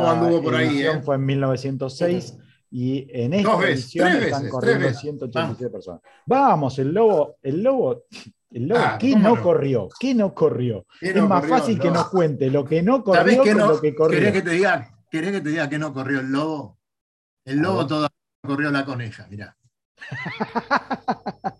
edición 0.62 1.02
fue 1.02 1.14
en 1.14 1.24
1906 1.24 2.36
y 2.70 3.06
en 3.10 3.32
esta 3.32 3.68
edición 3.68 4.08
están 4.08 4.48
corriendo 4.48 4.92
187 4.92 5.70
personas. 5.70 6.02
Vamos, 6.26 6.78
el 6.78 6.92
lobo, 6.92 7.38
el 7.42 7.62
lobo, 7.62 8.04
el 8.50 8.68
lobo, 8.68 8.80
ah, 8.84 8.98
¿qué 9.00 9.16
no, 9.16 9.40
corrió? 9.40 9.88
¿Qué 9.98 10.14
no 10.14 10.34
corrió? 10.34 10.86
es 11.00 11.22
más 11.22 11.46
fácil 11.46 11.78
que 11.78 11.90
nos 11.90 12.08
cuente 12.08 12.50
lo 12.50 12.64
que 12.64 12.82
no 12.82 13.02
corrió 13.02 13.42
que 13.42 13.54
lo 13.54 13.80
que 13.80 13.94
corrió. 13.94 14.18
¿Querés 14.18 14.32
que 14.32 14.42
te 14.42 14.50
diga, 14.50 14.94
querés 15.10 15.32
que 15.32 15.40
te 15.40 15.48
diga 15.48 15.68
que 15.68 15.78
no 15.78 15.94
corrió 15.94 16.20
el 16.20 16.30
lobo? 16.30 16.78
El 17.44 17.58
lobo 17.58 17.86
todavía 17.86 18.16
corrió 18.42 18.70
la 18.70 18.84
coneja, 18.84 19.26
mirá. 19.30 19.56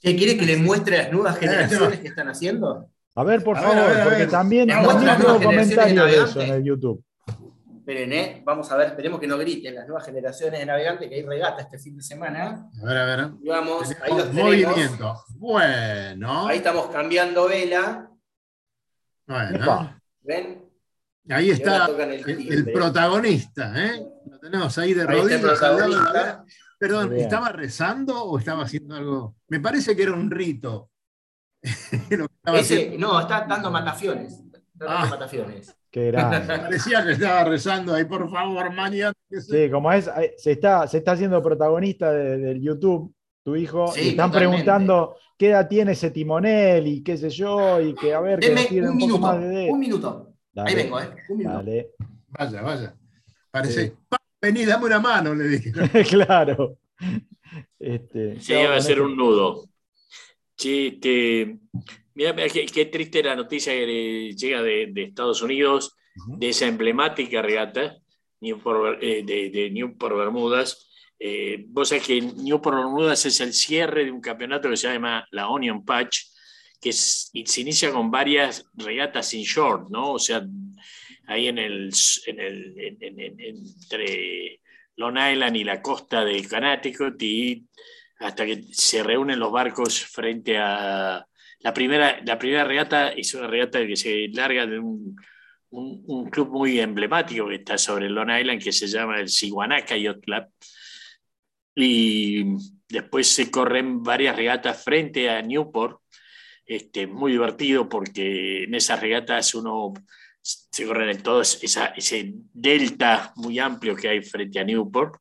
¿Qué 0.00 0.16
quiere 0.16 0.36
que 0.36 0.46
le 0.46 0.56
muestre 0.56 0.98
las 0.98 1.12
nuevas 1.12 1.38
generaciones 1.38 2.00
que 2.00 2.08
están 2.08 2.28
haciendo? 2.28 2.90
A 3.18 3.24
ver, 3.24 3.42
por 3.42 3.56
favor, 3.56 4.04
porque 4.04 4.28
también, 4.28 4.68
también 4.68 5.16
tengo 5.18 5.42
comentarios 5.42 6.06
de 6.06 6.22
eso 6.22 6.40
en 6.40 6.50
el 6.50 6.62
YouTube. 6.62 7.04
Esperen, 7.78 8.12
¿eh? 8.12 8.42
vamos 8.44 8.70
a 8.70 8.76
ver, 8.76 8.88
esperemos 8.88 9.18
que 9.18 9.26
no 9.26 9.36
griten 9.36 9.74
las 9.74 9.88
nuevas 9.88 10.06
generaciones 10.06 10.60
de 10.60 10.64
navegantes, 10.64 11.08
que 11.08 11.16
hay 11.16 11.22
regata 11.24 11.62
este 11.62 11.80
fin 11.80 11.96
de 11.96 12.02
semana. 12.04 12.70
A 12.80 12.86
ver, 12.86 12.96
a 12.96 13.04
ver. 13.04 13.30
vamos, 13.44 13.92
ahí 14.02 14.16
los 14.16 14.32
Movimiento. 14.32 15.24
Bueno. 15.30 16.46
Ahí 16.46 16.58
estamos 16.58 16.86
cambiando 16.90 17.48
vela. 17.48 18.08
Bueno. 19.26 20.00
¿Ven? 20.20 20.70
Ahí 21.28 21.50
está 21.50 21.88
el, 21.88 22.70
protagonista, 22.72 23.72
¿eh? 23.84 24.06
Lo 24.30 24.38
tenemos 24.38 24.78
ahí 24.78 24.94
de 24.94 25.04
rodillas. 25.04 25.60
Perdón, 26.78 27.16
¿estaba 27.16 27.48
rezando 27.48 28.22
o 28.22 28.38
estaba 28.38 28.62
haciendo 28.62 28.94
algo? 28.94 29.34
Me 29.48 29.58
parece 29.58 29.96
que 29.96 30.04
era 30.04 30.12
un 30.12 30.30
rito. 30.30 30.90
no, 32.98 33.20
está 33.20 33.46
dando 33.48 33.70
mataciones. 33.70 34.42
ah, 34.80 35.06
mataciones. 35.10 35.74
Qué 35.90 36.12
Parecía 36.12 37.04
que 37.04 37.12
estaba 37.12 37.44
rezando 37.44 37.94
ahí, 37.94 38.04
por 38.04 38.30
favor, 38.30 38.72
mañana. 38.74 39.12
Sí, 39.30 39.70
como 39.70 39.92
es, 39.92 40.10
se 40.36 40.52
está, 40.52 40.86
se 40.86 40.98
está 40.98 41.12
haciendo 41.12 41.42
protagonista 41.42 42.12
del 42.12 42.60
YouTube, 42.60 43.14
tu 43.42 43.56
hijo, 43.56 43.92
y 43.96 44.10
están 44.10 44.30
preguntando 44.30 45.16
qué 45.38 45.50
edad 45.50 45.68
tiene 45.68 45.92
ese 45.92 46.10
timonel 46.10 46.86
y 46.86 47.02
qué 47.02 47.16
sé 47.16 47.30
yo, 47.30 47.80
y 47.80 47.94
que 47.94 48.12
a 48.12 48.20
ver, 48.20 48.40
que 48.40 48.50
un, 48.82 48.96
minuto, 48.96 49.30
un 49.70 49.78
minuto. 49.78 50.34
ahí 50.56 50.74
vengo, 50.74 51.00
¿eh? 51.00 51.10
Un 51.30 51.38
minuto. 51.38 51.56
Dale. 51.56 51.90
Vaya, 52.28 52.62
vaya. 52.62 52.94
Parece, 53.50 53.96
vení, 54.40 54.66
dame 54.66 54.86
una 54.86 55.00
mano, 55.00 55.34
le 55.34 55.44
dije. 55.44 55.72
claro. 56.10 56.76
Este, 57.78 58.40
Se 58.40 58.60
iba 58.60 58.74
a 58.74 58.76
hacer 58.76 59.00
un 59.00 59.16
nudo. 59.16 59.64
Sí, 60.58 60.88
este, 60.94 61.56
mira, 62.14 62.34
qué, 62.34 62.66
qué, 62.66 62.86
triste 62.86 63.22
la 63.22 63.36
noticia 63.36 63.72
que 63.72 64.34
llega 64.36 64.60
de, 64.60 64.88
de 64.90 65.04
Estados 65.04 65.40
Unidos, 65.40 65.94
uh 66.16 66.32
-huh. 66.32 66.38
de 66.38 66.48
esa 66.48 66.66
emblemática 66.66 67.40
regata 67.40 67.96
Newport, 68.40 69.00
eh, 69.00 69.22
de, 69.24 69.50
de, 69.50 69.70
Newport 69.70 70.16
Bermudas. 70.16 70.90
Eh, 71.18 71.64
vos 71.68 71.88
sabés 71.88 72.06
que 72.06 72.20
Newport 72.20 72.76
Bermudas 72.76 73.24
es 73.26 73.40
el 73.40 73.52
cierre 73.52 74.04
de 74.04 74.10
un 74.10 74.20
campeonato 74.20 74.68
que 74.68 74.76
se 74.76 74.92
llama 74.92 75.26
la 75.30 75.48
Onion 75.48 75.84
Patch, 75.84 76.18
que 76.80 76.90
es, 76.90 77.30
se 77.44 77.60
inicia 77.60 77.92
con 77.92 78.10
varias 78.10 78.64
regatas 78.74 79.34
in 79.34 79.44
short, 79.44 79.90
¿no? 79.90 80.12
O 80.14 80.18
sea, 80.18 80.44
ahí 81.28 81.46
en 81.48 81.58
el, 81.58 81.90
en 82.26 82.40
el 82.40 82.74
en, 82.78 83.20
en, 83.20 83.40
entre 83.40 84.60
Long 84.96 85.16
Island 85.16 85.56
y 85.56 85.64
la 85.64 85.80
costa 85.80 86.24
de 86.24 86.46
Connecticut 86.48 87.22
y 87.22 87.64
hasta 88.18 88.44
que 88.46 88.64
se 88.72 89.02
reúnen 89.02 89.38
los 89.38 89.52
barcos 89.52 90.04
frente 90.04 90.58
a 90.58 91.26
la 91.60 91.74
primera, 91.74 92.20
la 92.24 92.38
primera 92.38 92.64
regata 92.64 93.08
es 93.10 93.34
una 93.34 93.46
regata 93.46 93.84
que 93.86 93.96
se 93.96 94.28
larga 94.28 94.66
de 94.66 94.78
un, 94.78 95.16
un, 95.70 96.04
un 96.06 96.30
club 96.30 96.48
muy 96.50 96.78
emblemático 96.80 97.48
que 97.48 97.56
está 97.56 97.76
sobre 97.78 98.08
Long 98.08 98.30
Island 98.30 98.62
que 98.62 98.72
se 98.72 98.86
llama 98.86 99.20
el 99.20 99.28
Siguanaca 99.28 99.96
Yacht 99.96 100.22
Club. 100.24 100.44
Y 101.74 102.44
después 102.88 103.28
se 103.28 103.50
corren 103.50 104.02
varias 104.02 104.36
regatas 104.36 104.82
frente 104.82 105.30
a 105.30 105.42
Newport. 105.42 106.00
Este, 106.64 107.06
muy 107.06 107.32
divertido 107.32 107.88
porque 107.88 108.64
en 108.64 108.74
esas 108.74 109.00
regatas 109.00 109.54
uno 109.54 109.94
se 110.40 110.86
corren 110.86 111.08
en 111.10 111.22
todo 111.22 111.40
esa, 111.40 111.86
ese 111.86 112.34
delta 112.52 113.32
muy 113.36 113.58
amplio 113.58 113.96
que 113.96 114.08
hay 114.08 114.22
frente 114.22 114.60
a 114.60 114.64
Newport 114.64 115.20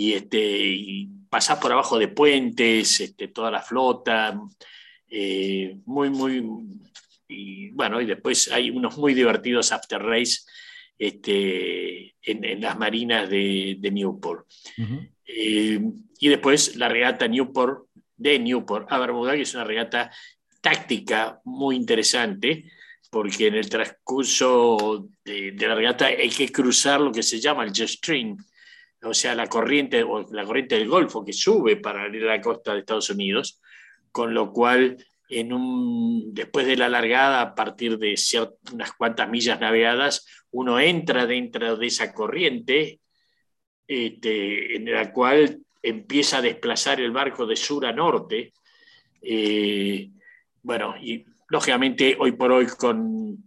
y, 0.00 0.14
este, 0.14 0.38
y 0.38 1.10
pasás 1.28 1.58
por 1.58 1.70
abajo 1.70 1.98
de 1.98 2.08
puentes, 2.08 3.00
este, 3.00 3.28
toda 3.28 3.50
la 3.50 3.60
flota, 3.60 4.40
eh, 5.10 5.76
muy, 5.84 6.08
muy, 6.08 6.42
y 7.28 7.68
bueno, 7.72 8.00
y 8.00 8.06
después 8.06 8.50
hay 8.50 8.70
unos 8.70 8.96
muy 8.96 9.12
divertidos 9.12 9.72
after 9.72 10.00
race 10.02 10.38
este, 10.98 12.14
en, 12.22 12.44
en, 12.46 12.62
las 12.62 12.78
marinas 12.78 13.28
de, 13.28 13.76
de 13.78 13.90
Newport. 13.90 14.46
Uh 14.78 14.82
-huh. 14.84 15.10
eh, 15.26 15.80
y 16.18 16.28
después 16.28 16.76
la 16.76 16.88
regata 16.88 17.28
Newport, 17.28 17.84
de 18.16 18.38
Newport 18.38 18.90
a 18.90 18.98
Bermuda, 18.98 19.34
que 19.34 19.42
es 19.42 19.54
una 19.54 19.64
regata 19.64 20.10
táctica 20.62 21.42
muy 21.44 21.76
interesante, 21.76 22.64
porque 23.10 23.48
en 23.48 23.56
el 23.56 23.68
transcurso 23.68 25.10
de, 25.22 25.52
de, 25.52 25.68
la 25.68 25.74
regata 25.74 26.06
hay 26.06 26.30
que 26.30 26.50
cruzar 26.50 27.02
lo 27.02 27.12
que 27.12 27.22
se 27.22 27.38
llama 27.38 27.64
el 27.64 27.72
jet 27.72 27.88
stream, 27.88 28.38
o 29.02 29.14
sea, 29.14 29.34
la 29.34 29.46
corriente, 29.46 30.02
o 30.02 30.26
la 30.32 30.44
corriente 30.44 30.76
del 30.76 30.88
Golfo 30.88 31.24
que 31.24 31.32
sube 31.32 31.76
para 31.76 32.08
ir 32.14 32.24
a 32.24 32.36
la 32.36 32.40
costa 32.40 32.72
de 32.72 32.80
Estados 32.80 33.10
Unidos, 33.10 33.60
con 34.12 34.34
lo 34.34 34.52
cual 34.52 34.96
en 35.28 35.52
un, 35.52 36.34
después 36.34 36.66
de 36.66 36.76
la 36.76 36.88
largada, 36.88 37.40
a 37.40 37.54
partir 37.54 37.98
de 37.98 38.14
unas 38.72 38.92
cuantas 38.94 39.30
millas 39.30 39.60
navegadas, 39.60 40.26
uno 40.50 40.80
entra 40.80 41.26
dentro 41.26 41.76
de 41.76 41.86
esa 41.86 42.12
corriente 42.12 43.00
este, 43.86 44.76
en 44.76 44.90
la 44.92 45.12
cual 45.12 45.60
empieza 45.82 46.38
a 46.38 46.42
desplazar 46.42 47.00
el 47.00 47.12
barco 47.12 47.46
de 47.46 47.56
sur 47.56 47.86
a 47.86 47.92
norte. 47.92 48.52
Eh, 49.22 50.10
bueno, 50.62 50.94
y 51.00 51.24
lógicamente 51.48 52.16
hoy 52.18 52.32
por 52.32 52.52
hoy 52.52 52.66
con 52.66 53.46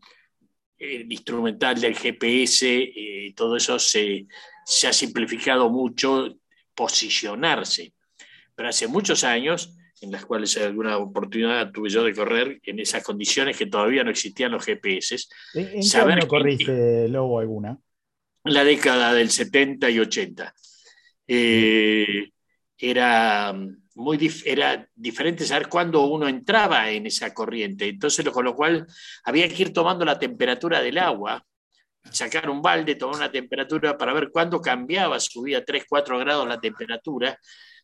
el 0.77 1.11
instrumental 1.11 1.79
del 1.79 1.95
GPS, 1.95 2.65
eh, 2.65 3.33
todo 3.35 3.57
eso 3.57 3.77
se, 3.77 4.25
se, 4.65 4.87
ha 4.87 4.93
simplificado 4.93 5.69
mucho 5.69 6.37
posicionarse. 6.75 7.93
Pero 8.55 8.69
hace 8.69 8.87
muchos 8.87 9.23
años, 9.23 9.75
en 10.01 10.11
las 10.11 10.25
cuales 10.25 10.57
alguna 10.57 10.97
oportunidad 10.97 11.71
tuve 11.71 11.89
yo 11.89 12.03
de 12.03 12.13
correr 12.13 12.59
en 12.63 12.79
esas 12.79 13.03
condiciones 13.03 13.57
que 13.57 13.67
todavía 13.67 14.03
no 14.03 14.11
existían 14.11 14.51
los 14.51 14.65
GPS. 14.65 15.17
¿En, 15.53 15.83
saber 15.83 16.19
año 16.19 16.27
corriste, 16.27 17.07
Lobo, 17.07 17.39
alguna? 17.39 17.77
La 18.43 18.63
década 18.63 19.13
del 19.13 19.29
70 19.29 19.89
y 19.89 19.99
80. 19.99 20.53
Eh, 21.27 22.29
era 22.77 23.55
muy 23.95 24.17
dif 24.17 24.45
era 24.45 24.87
diferente 24.95 25.45
saber 25.45 25.69
cuándo 25.69 26.05
uno 26.05 26.27
entraba 26.27 26.89
en 26.89 27.05
esa 27.05 27.33
corriente. 27.33 27.87
Entonces, 27.87 28.27
con 28.29 28.45
lo 28.45 28.55
cual 28.55 28.87
había 29.23 29.47
que 29.47 29.61
ir 29.61 29.73
tomando 29.73 30.03
la 30.05 30.19
temperatura 30.19 30.81
del 30.81 30.97
agua, 30.97 31.45
sacar 32.11 32.49
un 32.49 32.61
balde, 32.61 32.95
tomar 32.95 33.15
una 33.15 33.31
temperatura 33.31 33.97
para 33.97 34.13
ver 34.13 34.29
cuándo 34.31 34.61
cambiaba, 34.61 35.19
subía 35.19 35.63
3, 35.63 35.85
4 35.87 36.19
grados 36.19 36.47
la 36.47 36.59
temperatura, 36.59 37.39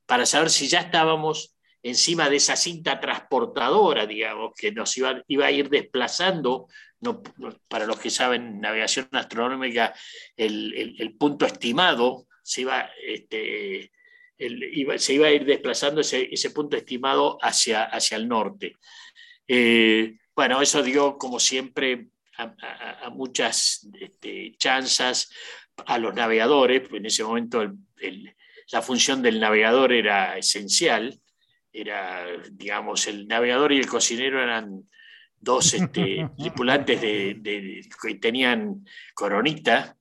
para 0.06 0.26
saber 0.26 0.50
si 0.50 0.68
ya 0.68 0.80
estábamos 0.80 1.56
encima 1.82 2.30
de 2.30 2.38
esa 2.38 2.56
cinta 2.56 3.00
transportadora, 3.00 4.06
digamos, 4.06 4.54
que 4.56 4.72
nos 4.72 4.96
iba, 4.98 5.22
iba 5.28 5.46
a 5.46 5.52
ir 5.52 5.70
desplazando. 5.70 6.68
No, 7.02 7.22
para 7.70 7.86
los 7.86 7.98
que 7.98 8.10
saben 8.10 8.60
navegación 8.60 9.08
astronómica, 9.14 9.94
el, 10.36 10.96
el, 11.00 11.16
punto 11.16 11.46
estimado 11.46 12.28
se 12.44 12.62
iba, 12.62 12.90
este, 13.08 13.92
el, 14.38 14.64
iba, 14.78 14.98
se 14.98 15.14
iba 15.14 15.28
a 15.28 15.32
ir 15.32 15.46
desplazando 15.46 16.02
ese, 16.02 16.28
ese 16.30 16.50
punto 16.50 16.76
estimado 16.76 17.38
hacia, 17.42 17.84
hacia 17.84 18.18
el 18.18 18.28
norte. 18.28 18.76
Eh, 19.48 20.18
bueno, 20.36 20.62
eso 20.62 20.84
dio, 20.84 21.18
como 21.18 21.40
siempre, 21.40 22.10
a, 22.40 22.56
a, 22.62 23.06
a 23.06 23.10
muchas 23.10 23.88
este, 24.00 24.56
chanzas 24.58 25.30
a 25.86 25.98
los 25.98 26.14
navegadores, 26.14 26.90
en 26.92 27.06
ese 27.06 27.24
momento 27.24 27.62
el, 27.62 27.78
el, 27.98 28.36
la 28.72 28.82
función 28.82 29.22
del 29.22 29.40
navegador 29.40 29.94
era 29.94 30.38
esencial, 30.38 31.20
era, 31.72 32.26
digamos, 32.52 33.08
el 33.08 33.28
navegador 33.28 33.72
y 33.72 33.78
el 33.78 33.88
cocinero 33.88 34.42
eran 34.42 34.90
dos 35.40 35.74
este, 35.74 36.30
tripulantes 36.38 37.00
de, 37.02 37.36
de, 37.40 37.62
de, 37.62 37.90
que 38.02 38.16
tenían 38.16 38.86
coronita, 39.14 39.96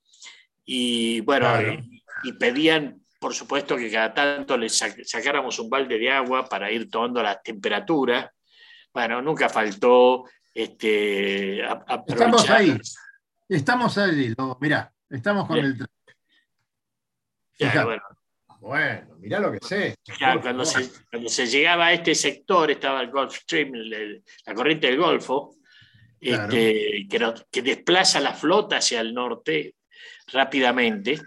y 0.64 1.20
bueno, 1.20 1.46
claro. 1.46 1.74
y, 1.74 2.02
y 2.24 2.32
pedían 2.32 3.00
por 3.18 3.34
supuesto 3.34 3.76
que 3.76 3.90
cada 3.90 4.14
tanto 4.14 4.56
les 4.56 4.76
sacáramos 4.76 5.58
un 5.58 5.68
balde 5.68 5.98
de 5.98 6.10
agua 6.10 6.48
para 6.48 6.70
ir 6.70 6.88
tomando 6.88 7.22
la 7.22 7.40
temperatura. 7.40 8.32
Bueno, 8.92 9.20
nunca 9.20 9.48
faltó 9.48 10.24
este, 10.58 11.60
Estamos 12.08 12.50
ahí, 12.50 12.76
estamos 13.48 13.96
ahí, 13.96 14.34
no, 14.36 14.58
mirá, 14.60 14.92
estamos 15.08 15.46
con 15.46 15.54
Bien. 15.54 15.66
el... 15.66 15.86
Ya, 17.60 17.84
bueno. 17.84 18.02
bueno, 18.58 19.16
mirá 19.18 19.38
lo 19.38 19.52
que 19.52 19.60
sé. 19.62 19.94
Cuando, 20.42 20.64
se, 20.64 20.90
cuando, 21.12 21.28
se, 21.28 21.46
llegaba 21.46 21.86
a 21.86 21.92
este 21.92 22.12
sector, 22.12 22.72
estaba 22.72 23.02
el 23.02 23.10
Gulf 23.12 23.36
Stream, 23.36 23.72
el, 23.76 24.24
la 24.46 24.54
corriente 24.54 24.88
del 24.88 24.98
Golfo, 24.98 25.54
claro. 26.20 26.44
este, 26.44 27.06
que, 27.08 27.34
que 27.52 27.62
desplaza 27.62 28.18
la 28.18 28.34
flota 28.34 28.78
hacia 28.78 29.00
el 29.00 29.14
norte 29.14 29.76
rápidamente 30.32 31.20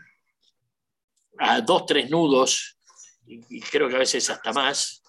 a 1.40 1.62
dos, 1.62 1.86
tres 1.86 2.10
nudos, 2.10 2.78
y, 3.26 3.40
y 3.50 3.62
creo 3.62 3.88
que 3.88 3.96
a 3.96 4.00
veces 4.00 4.30
hasta 4.30 4.52
más, 4.52 5.01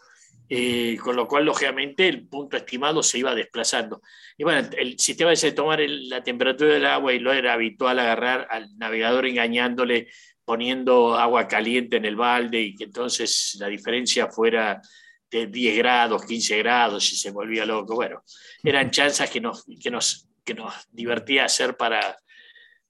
eh, 0.49 0.97
con 1.01 1.17
lo 1.17 1.27
cual, 1.27 1.45
lógicamente, 1.45 2.09
el 2.09 2.27
punto 2.29 2.57
estimado 2.57 3.03
se 3.03 3.19
iba 3.19 3.35
desplazando. 3.35 4.03
Y 4.37 4.45
bueno, 4.45 4.69
el 4.77 4.99
sistema 4.99 5.33
ese 5.33 5.49
de 5.49 5.53
tomar 5.53 5.81
el, 5.81 6.09
la 6.09 6.23
temperatura 6.23 6.75
del 6.75 6.87
agua 6.87 7.13
y 7.13 7.19
lo 7.19 7.33
era 7.33 7.55
habitual 7.55 7.99
agarrar 7.99 8.47
al 8.51 8.77
navegador 8.77 9.27
engañándole, 9.27 10.09
poniendo 10.45 11.15
agua 11.15 11.49
caliente 11.49 11.97
en 11.97 12.05
el 12.05 12.17
balde 12.17 12.61
y 12.61 12.75
que 12.75 12.85
entonces 12.85 13.57
la 13.59 13.69
diferencia 13.69 14.29
fuera 14.29 14.83
de 15.31 15.47
10 15.47 15.79
grados, 15.79 16.27
15 16.27 16.59
grados 16.59 17.11
y 17.13 17.17
se 17.17 17.31
volvía 17.31 17.65
loco. 17.65 17.95
Bueno, 17.95 18.23
eran 18.63 18.91
chanzas 18.91 19.31
que 19.31 19.41
nos, 19.41 19.65
que 19.81 19.91
nos, 19.91 20.29
que 20.45 20.55
nos 20.55 20.75
divertía 20.91 21.47
hacer 21.47 21.77
para, 21.77 22.19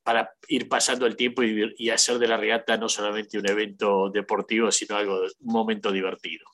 para 0.03 0.33
ir 0.49 0.69
pasando 0.69 1.07
el 1.07 1.15
tiempo 1.15 1.43
y, 1.45 1.73
y, 1.77 1.91
hacer 1.91 2.19
de 2.19 2.27
la 2.27 2.37
regata 2.37 2.77
no 2.77 2.89
solamente 2.89 3.39
un 3.39 3.49
evento 3.49 4.11
deportivo, 4.11 4.73
sino 4.73 4.97
algo, 4.97 5.21
un 5.21 5.53
momento 5.53 5.93
divertido. 5.93 6.45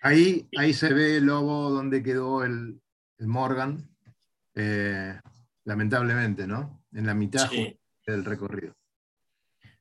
Ahí, 0.00 0.48
ahí 0.56 0.72
se 0.72 0.92
ve, 0.92 1.20
Lobo, 1.20 1.70
donde 1.70 2.02
quedó 2.02 2.44
el, 2.44 2.80
el 3.18 3.26
Morgan, 3.26 3.88
eh, 4.54 5.18
lamentablemente, 5.64 6.46
¿no? 6.46 6.84
En 6.92 7.06
la 7.06 7.14
mitad 7.14 7.48
sí. 7.50 7.76
del 8.06 8.24
recorrido. 8.24 8.74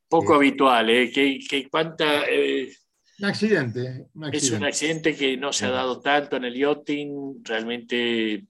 Poco 0.08 0.34
eh, 0.34 0.36
habitual, 0.38 0.90
¿eh? 0.90 1.12
¿Qué, 1.12 1.40
qué 1.48 1.70
cuánta, 1.70 2.26
eh, 2.30 2.74
un, 3.20 3.26
accidente, 3.26 4.08
un, 4.14 4.26
accidente, 4.26 4.38
Es 4.38 4.52
un 4.52 4.66
accidente 4.66 5.16
que 5.16 5.38
no 5.38 5.54
se 5.54 5.66
ha 5.66 5.72
dado 5.72 6.00
tanto 6.02 6.38
en 6.38 6.46
el 6.46 6.56
yachting, 6.56 7.44
realmente, 7.44 8.46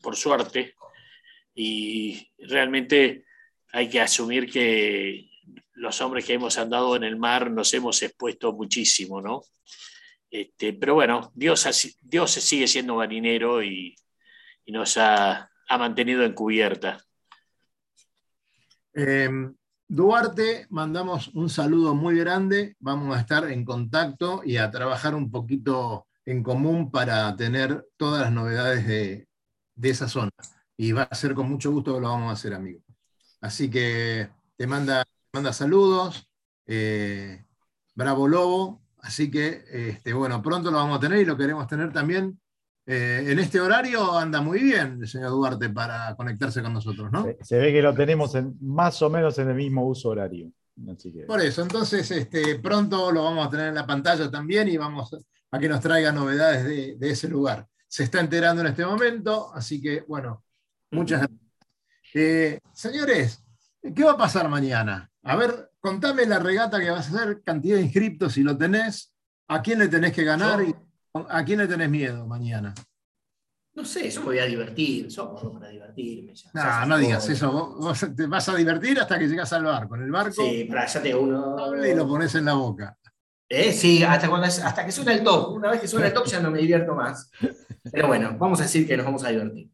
por 0.00 0.16
suerte, 0.16 0.74
y 1.54 2.30
realmente 2.38 3.24
hay 3.72 3.88
que 3.88 4.00
asumir 4.00 4.50
que 4.50 5.28
los 5.74 6.00
hombres 6.00 6.24
que 6.24 6.34
hemos 6.34 6.58
andado 6.58 6.96
en 6.96 7.04
el 7.04 7.16
mar 7.16 7.50
nos 7.50 7.72
hemos 7.74 8.02
expuesto 8.02 8.52
muchísimo, 8.52 9.20
¿no? 9.20 9.42
Este, 10.30 10.72
pero 10.74 10.94
bueno, 10.94 11.32
Dios, 11.34 11.66
Dios 12.02 12.30
sigue 12.30 12.68
siendo 12.68 12.96
marinero 12.96 13.62
y, 13.62 13.94
nos 14.66 14.98
ha, 14.98 15.50
mantenido 15.70 16.22
en 16.24 16.34
cubierta. 16.34 17.02
Em, 18.92 19.54
Duarte, 19.86 20.66
mandamos 20.68 21.28
un 21.28 21.48
saludo 21.48 21.94
muy 21.94 22.18
grande. 22.18 22.76
Vamos 22.78 23.16
a 23.16 23.20
estar 23.20 23.50
en 23.50 23.64
contacto 23.64 24.42
y 24.44 24.58
a 24.58 24.70
trabajar 24.70 25.14
un 25.14 25.30
poquito 25.30 26.06
en 26.26 26.42
común 26.42 26.90
para 26.90 27.34
tener 27.36 27.88
todas 27.96 28.20
las 28.20 28.32
novedades 28.32 28.86
de, 28.86 29.26
esa 29.82 30.08
zona. 30.08 30.30
Y 30.76 30.92
va 30.92 31.04
a 31.04 31.14
ser 31.14 31.34
con 31.34 31.48
mucho 31.48 31.72
gusto 31.72 31.94
que 31.94 32.00
lo 32.00 32.08
vamos 32.08 32.28
a 32.28 32.32
hacer, 32.32 32.52
amigo. 32.52 32.80
Así 33.40 33.70
que 33.70 34.28
te 34.56 34.66
manda, 34.66 35.06
manda 35.32 35.54
saludos. 35.54 36.28
Eh, 36.66 37.42
bravo 37.94 38.28
Lobo. 38.28 38.87
Así 39.00 39.30
que, 39.30 39.64
este, 39.70 40.12
bueno, 40.12 40.42
pronto 40.42 40.70
lo 40.70 40.78
vamos 40.78 40.98
a 40.98 41.00
tener 41.00 41.20
y 41.20 41.24
lo 41.24 41.36
queremos 41.36 41.66
tener 41.66 41.92
también 41.92 42.38
eh, 42.90 43.32
en 43.32 43.38
este 43.38 43.60
horario 43.60 44.16
anda 44.16 44.40
muy 44.40 44.60
bien 44.60 45.00
el 45.02 45.06
señor 45.06 45.32
Duarte 45.32 45.68
para 45.68 46.16
conectarse 46.16 46.62
con 46.62 46.72
nosotros, 46.72 47.12
¿no? 47.12 47.26
Se, 47.42 47.58
ve 47.58 47.70
que 47.70 47.82
lo 47.82 47.94
tenemos 47.94 48.34
en, 48.34 48.56
más 48.62 49.02
o 49.02 49.10
menos 49.10 49.38
en 49.38 49.50
el 49.50 49.56
mismo 49.56 49.86
uso 49.86 50.08
horario. 50.08 50.50
Por 51.26 51.42
eso, 51.42 51.60
entonces 51.60 52.10
este, 52.10 52.58
pronto 52.60 53.12
lo 53.12 53.24
vamos 53.24 53.46
a 53.46 53.50
tener 53.50 53.68
en 53.68 53.74
la 53.74 53.86
pantalla 53.86 54.30
también 54.30 54.68
y 54.68 54.78
vamos 54.78 55.14
a 55.50 55.58
que 55.58 55.68
nos 55.68 55.80
traiga 55.80 56.12
novedades 56.12 56.98
de, 56.98 57.10
ese 57.10 57.28
lugar. 57.28 57.66
Se 57.86 58.04
está 58.04 58.20
enterando 58.20 58.62
en 58.62 58.68
este 58.68 58.86
momento, 58.86 59.52
así 59.52 59.82
que 59.82 60.04
bueno, 60.08 60.42
muchas 60.90 61.20
gracias. 61.20 61.40
Eh, 62.14 62.60
señores, 62.72 63.44
¿qué 63.94 64.02
va 64.02 64.12
a 64.12 64.16
pasar 64.16 64.48
mañana? 64.48 65.10
A 65.24 65.36
ver, 65.36 65.67
contame 65.80 66.26
la 66.26 66.38
regata 66.38 66.80
que 66.80 66.90
vas 66.90 67.12
a 67.12 67.16
hacer, 67.16 67.42
cantidad 67.42 67.76
de 67.76 67.82
inscriptos 67.82 68.34
si 68.34 68.42
lo 68.42 68.56
tenés, 68.56 69.14
a 69.48 69.62
quién 69.62 69.78
le 69.78 69.88
tenés 69.88 70.12
que 70.12 70.24
ganar 70.24 70.62
y 70.62 70.74
¿A 71.28 71.44
quién 71.44 71.58
le 71.58 71.66
tenés 71.66 71.88
miedo 71.88 72.26
mañana? 72.26 72.74
No 73.74 73.84
sé, 73.84 74.10
yo 74.10 74.20
me 74.20 74.26
voy 74.26 74.38
a 74.40 74.44
divertir, 74.44 75.06
yo 75.08 75.34
para 75.52 75.68
divertirme. 75.68 76.32
no, 76.52 76.86
no 76.86 76.98
digas 76.98 77.28
eso, 77.28 77.76
vos, 77.78 78.06
te 78.16 78.26
vas 78.26 78.48
a 78.48 78.56
divertir 78.56 78.98
hasta 78.98 79.18
que 79.18 79.28
llegas 79.28 79.52
al 79.52 79.64
barco. 79.64 79.94
En 79.94 80.02
el 80.02 80.10
barco, 80.10 80.42
sí, 80.42 80.64
para 80.64 80.86
ya 80.86 81.00
te 81.00 81.14
uno. 81.14 81.56
Y 81.84 81.94
lo 81.94 82.06
pones 82.06 82.34
en 82.34 82.44
la 82.44 82.54
boca. 82.54 82.96
Eh, 83.48 83.72
sí, 83.72 84.02
hasta, 84.02 84.28
cuando, 84.28 84.46
hasta 84.46 84.84
que 84.84 84.92
suena 84.92 85.12
el 85.12 85.22
top. 85.22 85.54
Una 85.54 85.70
vez 85.70 85.80
que 85.80 85.88
suena 85.88 86.08
el 86.08 86.12
top 86.12 86.26
ya 86.26 86.40
no 86.40 86.50
me 86.50 86.58
divierto 86.58 86.94
más. 86.94 87.30
Pero 87.90 88.08
bueno, 88.08 88.36
vamos 88.36 88.60
a 88.60 88.64
decir 88.64 88.86
que 88.86 88.96
nos 88.96 89.06
vamos 89.06 89.24
a 89.24 89.30
divertir. 89.30 89.70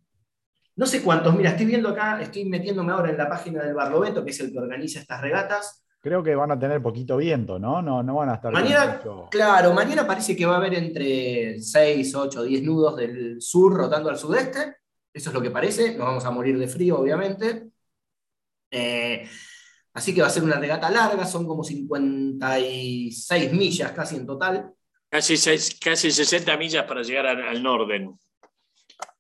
No 0.77 0.87
sé 0.87 1.03
cuántos, 1.03 1.35
mira, 1.35 1.51
estoy 1.51 1.67
viendo 1.67 1.89
acá, 1.89 2.21
estoy 2.21 2.45
metiéndome 2.45 2.93
ahora 2.93 3.11
en 3.11 3.17
la 3.17 3.29
página 3.29 3.63
del 3.63 3.75
Barlovento, 3.75 4.25
que 4.25 4.31
es 4.33 4.41
el 4.41 4.53
que 4.53 4.59
organiza 4.59 5.01
estas 5.01 5.21
regatas. 5.21 5.84
Creo 6.05 6.23
que 6.23 6.35
van 6.35 6.51
a 6.51 6.59
tener 6.59 6.83
poquito 6.83 7.17
viento, 7.17 7.59
¿no? 7.59 7.81
No, 7.81 8.03
no 8.03 8.17
van 8.17 8.29
a 8.29 8.35
estar. 8.35 8.53
Mañana, 8.53 9.01
claro, 9.31 9.73
mañana 9.73 10.07
parece 10.07 10.37
que 10.37 10.45
va 10.45 10.57
a 10.57 10.59
haber 10.59 10.75
entre 10.75 11.59
6, 11.59 12.15
8, 12.15 12.43
10 12.43 12.63
nudos 12.63 12.97
del 12.97 13.41
sur 13.41 13.73
rotando 13.73 14.11
al 14.11 14.19
sudeste. 14.19 14.77
Eso 15.11 15.31
es 15.31 15.35
lo 15.35 15.41
que 15.41 15.51
parece. 15.51 15.97
Nos 15.97 16.07
vamos 16.07 16.25
a 16.27 16.31
morir 16.31 16.59
de 16.59 16.69
frío, 16.69 17.01
obviamente. 17.01 17.71
Eh, 18.71 19.27
así 19.95 20.15
que 20.15 20.21
va 20.21 20.27
a 20.27 20.31
ser 20.31 20.43
una 20.43 20.59
regata 20.61 20.91
larga, 20.91 21.25
son 21.25 21.47
como 21.47 21.65
56 21.65 23.53
millas 23.55 23.93
casi 23.93 24.17
en 24.17 24.27
total. 24.27 24.75
Casi, 25.09 25.37
casi 25.81 26.11
60 26.11 26.55
millas 26.59 26.85
para 26.85 27.01
llegar 27.01 27.29
al, 27.29 27.49
al 27.49 27.63
Norden. 27.63 28.15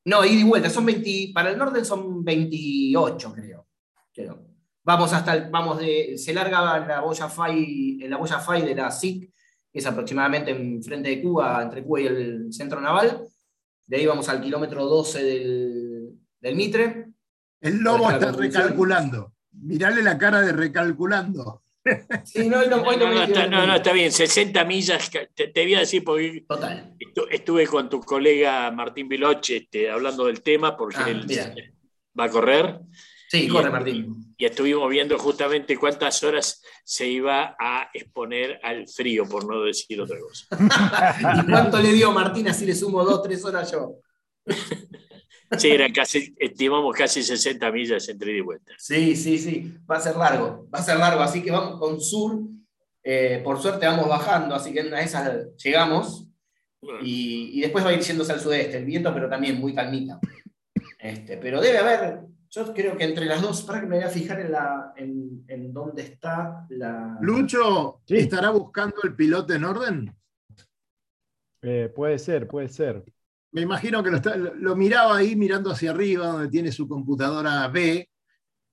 No, 0.04 0.22
ida 0.22 0.38
y 0.38 0.44
vuelta, 0.44 0.68
son 0.68 0.84
20, 0.84 1.30
para 1.32 1.48
el 1.48 1.56
Norden 1.56 1.82
son 1.82 2.22
28, 2.22 3.32
creo. 3.32 3.66
creo. 4.12 4.53
Vamos 4.84 5.12
hasta 5.14 5.34
el, 5.34 5.50
vamos 5.50 5.78
de, 5.78 6.18
se 6.18 6.34
larga 6.34 6.78
la 6.86 7.00
boya 7.00 7.28
FAI, 7.28 7.98
en 8.02 8.10
la 8.10 8.18
boya 8.18 8.38
FAI 8.38 8.62
de 8.62 8.74
la 8.74 8.90
SIC, 8.90 9.32
que 9.72 9.78
es 9.78 9.86
aproximadamente 9.86 10.50
en 10.50 10.82
frente 10.82 11.08
de 11.08 11.22
Cuba, 11.22 11.62
entre 11.62 11.82
Cuba 11.82 12.00
y 12.02 12.06
el 12.06 12.52
centro 12.52 12.80
naval. 12.80 13.24
De 13.86 13.96
ahí 13.96 14.06
vamos 14.06 14.28
al 14.28 14.42
kilómetro 14.42 14.84
12 14.84 15.22
del, 15.22 16.10
del 16.38 16.56
Mitre. 16.56 17.06
El 17.60 17.78
lobo 17.78 18.10
está 18.10 18.30
recalculando. 18.32 19.32
Mirale 19.52 20.02
la 20.02 20.18
cara 20.18 20.40
de 20.40 20.52
recalculando. 20.52 21.62
Sí, 22.24 22.48
no, 22.48 22.64
no, 22.64 22.78
no, 22.78 23.74
está, 23.74 23.92
bien, 23.92 24.10
60 24.10 24.64
millas, 24.64 25.10
te, 25.10 25.52
voy 25.54 25.74
a 25.74 25.80
decir 25.80 26.02
porque 26.02 26.42
Total. 26.48 26.96
estuve 27.30 27.66
con 27.66 27.90
tu 27.90 28.00
colega 28.00 28.70
Martín 28.70 29.06
Viloche 29.06 29.58
este, 29.58 29.90
hablando 29.90 30.24
del 30.24 30.40
tema, 30.40 30.78
porque 30.78 30.96
ah, 31.00 31.10
él 31.10 31.26
va 32.18 32.24
a 32.24 32.30
correr. 32.30 32.80
Sí, 33.34 33.48
corre 33.48 33.70
Martín. 33.70 34.34
Y 34.36 34.44
estuvimos 34.44 34.88
viendo 34.88 35.18
justamente 35.18 35.76
cuántas 35.76 36.22
horas 36.22 36.62
se 36.84 37.08
iba 37.08 37.56
a 37.58 37.90
exponer 37.92 38.60
al 38.62 38.86
frío, 38.86 39.28
por 39.28 39.44
no 39.44 39.64
decir 39.64 40.00
otra 40.00 40.16
cosa. 40.20 40.46
¿Y 41.42 41.50
cuánto 41.50 41.80
le 41.80 41.92
dio 41.92 42.12
Martín? 42.12 42.46
Así 42.48 42.64
le 42.64 42.76
sumo 42.76 43.02
dos, 43.02 43.22
tres 43.22 43.44
horas 43.44 43.72
yo. 43.72 43.96
sí, 45.58 45.68
eran 45.68 45.92
casi, 45.92 46.32
estimamos 46.38 46.94
casi 46.94 47.24
60 47.24 47.72
millas 47.72 48.08
entre 48.08 48.30
ida 48.30 48.38
y 48.38 48.42
vuelta. 48.42 48.72
Sí, 48.78 49.16
sí, 49.16 49.36
sí. 49.38 49.72
Va 49.90 49.96
a 49.96 50.00
ser 50.00 50.14
largo. 50.14 50.68
Va 50.72 50.78
a 50.78 50.82
ser 50.82 50.96
largo. 50.98 51.20
Así 51.20 51.42
que 51.42 51.50
vamos 51.50 51.80
con 51.80 52.00
sur. 52.00 52.38
Eh, 53.02 53.40
por 53.42 53.60
suerte 53.60 53.84
vamos 53.84 54.08
bajando, 54.08 54.54
así 54.54 54.72
que 54.72 54.80
en 54.80 54.86
una 54.86 54.98
de 54.98 55.04
esas 55.04 55.56
llegamos. 55.56 56.28
Y, 57.02 57.60
después 57.60 57.84
va 57.84 57.90
a 57.90 57.94
ir 57.94 58.00
yéndose 58.00 58.32
al 58.32 58.40
sudeste 58.40 58.76
el 58.76 58.84
viento, 58.84 59.12
pero 59.12 59.28
también 59.28 59.58
muy 59.58 59.74
calmita. 59.74 60.20
Este, 60.98 61.36
pero 61.38 61.60
debe 61.60 61.78
haber 61.78 62.20
yo 62.54 62.72
creo 62.72 62.96
que 62.96 63.04
entre 63.04 63.26
las 63.26 63.42
dos, 63.42 63.62
para 63.62 63.80
que 63.80 63.86
me 63.86 63.96
voy 63.96 64.04
a 64.04 64.08
fijar 64.08 64.40
en, 64.40 64.52
la, 64.52 64.92
en, 64.96 65.72
dónde 65.72 66.02
está 66.02 66.66
la. 66.70 67.18
Lucho, 67.20 68.00
¿estará 68.06 68.50
buscando 68.50 68.96
el 69.02 69.14
piloto 69.14 69.52
en 69.52 69.64
orden? 69.64 70.16
Eh, 71.62 71.90
puede 71.94 72.18
ser, 72.18 72.46
puede 72.46 72.68
ser. 72.68 73.02
Me 73.50 73.62
imagino 73.62 74.02
que 74.02 74.10
lo, 74.10 74.76
miraba 74.76 75.16
ahí 75.16 75.34
mirando 75.34 75.70
hacia 75.70 75.90
arriba, 75.90 76.26
donde 76.26 76.48
tiene 76.48 76.70
su 76.70 76.86
computadora 76.86 77.66
B, 77.68 78.08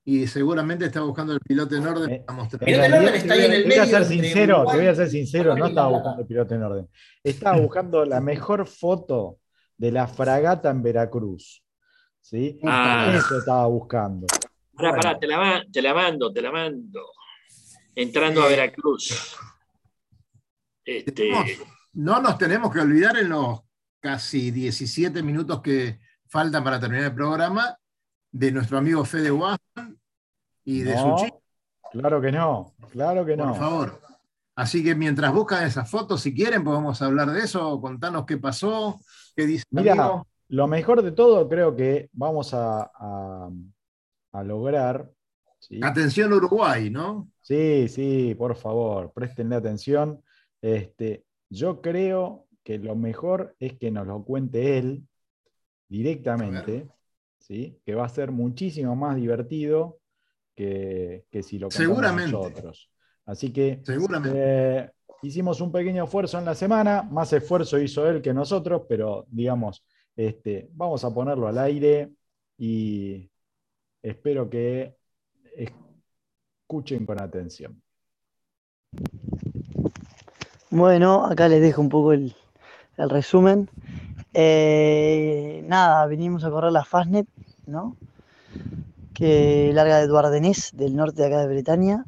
y 0.04 0.26
seguramente 0.26 0.86
está 0.86 1.00
buscando 1.00 1.32
el 1.32 1.40
piloto 1.40 1.76
en 1.76 1.86
orden 1.86 2.10
eh, 2.10 2.24
El 2.26 2.58
piloto 2.58 2.84
en 2.84 2.92
orden 2.94 3.14
está 3.14 3.34
ahí 3.34 3.44
en 3.44 3.52
el 3.52 3.66
medio. 3.66 3.84
Te 3.84 3.90
voy 3.90 3.94
a 3.94 3.98
ser 3.98 4.04
sincero, 4.04 4.64
te 4.70 4.76
voy 4.76 4.86
a 4.86 4.94
ser 4.94 5.10
sincero, 5.10 5.56
no 5.56 5.66
estaba 5.66 5.88
buscando 5.88 6.20
el 6.20 6.26
piloto 6.26 6.54
en 6.54 6.62
orden. 6.62 6.88
Estaba 7.22 7.60
buscando 7.60 8.04
la 8.04 8.20
mejor 8.20 8.66
foto 8.66 9.38
de 9.76 9.92
la 9.92 10.06
fragata 10.06 10.70
en 10.70 10.82
Veracruz. 10.82 11.64
¿Sí? 12.22 12.58
Ah. 12.64 13.12
Eso 13.14 13.38
estaba 13.38 13.66
buscando. 13.66 14.26
Pará, 14.74 14.92
pará, 14.92 15.18
te 15.18 15.26
la, 15.26 15.64
te 15.70 15.82
la 15.82 15.92
mando, 15.92 16.32
te 16.32 16.40
la 16.40 16.50
mando. 16.50 17.00
Entrando 17.94 18.42
a 18.42 18.48
Veracruz. 18.48 19.36
Este... 20.84 21.30
No 21.92 22.22
nos 22.22 22.38
tenemos 22.38 22.72
que 22.72 22.80
olvidar 22.80 23.18
en 23.18 23.28
los 23.28 23.60
casi 24.00 24.50
17 24.50 25.22
minutos 25.22 25.60
que 25.60 26.00
faltan 26.26 26.64
para 26.64 26.80
terminar 26.80 27.04
el 27.04 27.14
programa 27.14 27.76
de 28.30 28.50
nuestro 28.50 28.78
amigo 28.78 29.04
Fede 29.04 29.30
Watson 29.30 30.00
y 30.64 30.80
de 30.80 30.96
su 30.96 31.14
chico. 31.18 31.42
Claro 31.92 32.20
que 32.22 32.32
no, 32.32 32.74
claro 32.90 33.26
que 33.26 33.36
no. 33.36 33.48
Por 33.48 33.56
favor. 33.56 34.00
Así 34.56 34.82
que 34.82 34.94
mientras 34.94 35.32
buscan 35.32 35.64
esas 35.64 35.90
fotos, 35.90 36.22
si 36.22 36.34
quieren, 36.34 36.64
podemos 36.64 37.00
hablar 37.02 37.30
de 37.30 37.40
eso, 37.40 37.78
contanos 37.80 38.24
qué 38.24 38.38
pasó, 38.38 38.98
qué 39.36 39.46
dice. 39.46 39.64
Mira, 39.70 40.22
lo 40.52 40.68
mejor 40.68 41.02
de 41.02 41.12
todo 41.12 41.48
creo 41.48 41.74
que 41.74 42.10
vamos 42.12 42.50
a, 42.52 42.90
lograr. 44.44 45.10
Atención 45.80 46.32
Uruguay, 46.32 46.90
¿no? 46.90 47.30
Sí, 47.40 47.88
sí, 47.88 48.34
por 48.36 48.54
favor, 48.54 49.12
prestenle 49.14 49.56
atención. 49.56 50.22
Este, 50.60 51.24
yo 51.48 51.80
creo 51.80 52.48
que 52.62 52.78
lo 52.78 52.94
mejor 52.94 53.56
es 53.58 53.78
que 53.78 53.90
nos 53.90 54.06
lo 54.06 54.22
cuente 54.24 54.76
él 54.76 55.08
directamente, 55.88 56.86
¿sí? 57.38 57.80
que 57.86 57.94
va 57.94 58.04
a 58.04 58.10
ser 58.10 58.30
muchísimo 58.30 58.94
más 58.94 59.16
divertido 59.16 60.00
que, 60.54 61.24
si 61.42 61.58
lo 61.58 61.70
contamos 61.70 62.30
nosotros. 62.30 62.90
Así 63.24 63.52
que 63.54 63.80
Seguramente. 63.84 64.38
Eh, 64.38 64.90
hicimos 65.22 65.62
un 65.62 65.72
pequeño 65.72 66.04
esfuerzo 66.04 66.38
en 66.38 66.44
la 66.44 66.54
semana, 66.54 67.02
más 67.02 67.32
esfuerzo 67.32 67.78
hizo 67.78 68.06
él 68.06 68.20
que 68.20 68.34
nosotros, 68.34 68.82
pero 68.86 69.24
digamos, 69.30 69.82
este, 70.16 70.68
vamos 70.72 71.04
a 71.04 71.12
ponerlo 71.12 71.48
al 71.48 71.58
aire 71.58 72.12
y 72.58 73.30
espero 74.02 74.48
que 74.48 74.96
escuchen 75.54 77.06
con 77.06 77.20
atención. 77.20 77.82
Bueno, 80.70 81.26
acá 81.26 81.48
les 81.48 81.60
dejo 81.60 81.80
un 81.80 81.88
poco 81.88 82.12
el, 82.12 82.34
resumen. 82.96 83.68
Eh, 84.32 85.64
nada, 85.66 86.06
vinimos 86.06 86.44
a 86.44 86.50
correr 86.50 86.72
la 86.72 86.84
Fastnet, 86.84 87.26
¿no? 87.66 87.96
Que 89.12 89.70
larga 89.74 89.98
de 89.98 90.06
Duardenés, 90.06 90.70
del 90.74 90.96
norte 90.96 91.22
de 91.22 91.28
acá 91.28 91.40
de 91.40 91.48
Bretaña. 91.48 92.04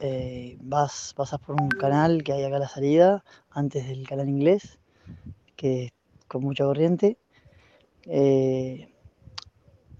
Eh, 0.00 0.58
vas, 0.60 1.12
pasas 1.16 1.40
por 1.40 1.60
un 1.60 1.68
canal 1.68 2.22
que 2.22 2.32
hay 2.32 2.44
acá 2.44 2.56
a 2.56 2.60
la 2.60 2.68
salida, 2.68 3.24
antes 3.50 3.86
del 3.86 4.06
canal 4.08 4.28
inglés, 4.28 4.78
que 5.56 5.86
es 5.86 5.92
con 6.26 6.42
mucha 6.42 6.64
corriente 6.64 7.18
eh, 8.06 8.88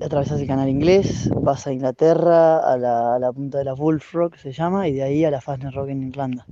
atravesas 0.01 0.41
el 0.41 0.47
canal 0.47 0.69
inglés, 0.69 1.31
vas 1.35 1.67
a 1.67 1.73
Inglaterra, 1.73 2.59
a 2.59 2.77
la, 2.77 3.33
punta 3.33 3.59
de 3.59 3.65
la 3.65 3.75
Bullfrog 3.75 4.37
se 4.37 4.53
llama, 4.53 4.89
y 4.89 4.95
de 4.95 5.03
ahí 5.03 5.25
a 5.25 5.31
la 5.31 5.41
Fastnet 5.41 5.75
Rock 5.75 5.89
en 5.91 6.09
Irlanda. 6.09 6.47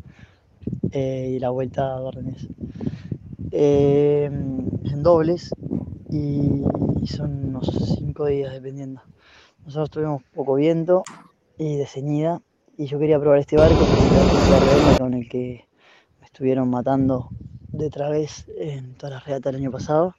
Eh, 0.93 1.35
y 1.37 1.39
la 1.39 1.51
vuelta 1.51 1.95
a 1.95 2.01
Dornes. 2.01 2.49
Eh, 3.53 4.25
en 4.25 5.03
dobles 5.03 5.51
y, 6.11 6.63
son 7.07 7.49
unos 7.49 7.71
5 7.99 8.27
días 8.27 8.53
dependiendo. 8.53 9.01
Nosotros 9.65 9.91
tuvimos 9.91 10.23
poco 10.35 10.55
viento, 10.55 11.05
y 11.59 11.77
de 11.77 11.87
ceñida. 11.87 12.43
Y 12.77 12.87
yo 12.87 12.99
quería 12.99 13.19
probar 13.19 13.39
este 13.39 13.57
barco, 13.57 13.87
con 13.87 15.15
el 15.15 15.29
que 15.29 15.65
me 16.21 16.27
estuvieron 16.27 16.69
matando 16.69 17.31
de 17.73 17.91
través 17.91 18.47
en 18.59 18.95
todas 18.95 19.15
las 19.15 19.25
regatas 19.25 19.53
del 19.53 19.63
año 19.63 19.71
pasado. 19.71 20.15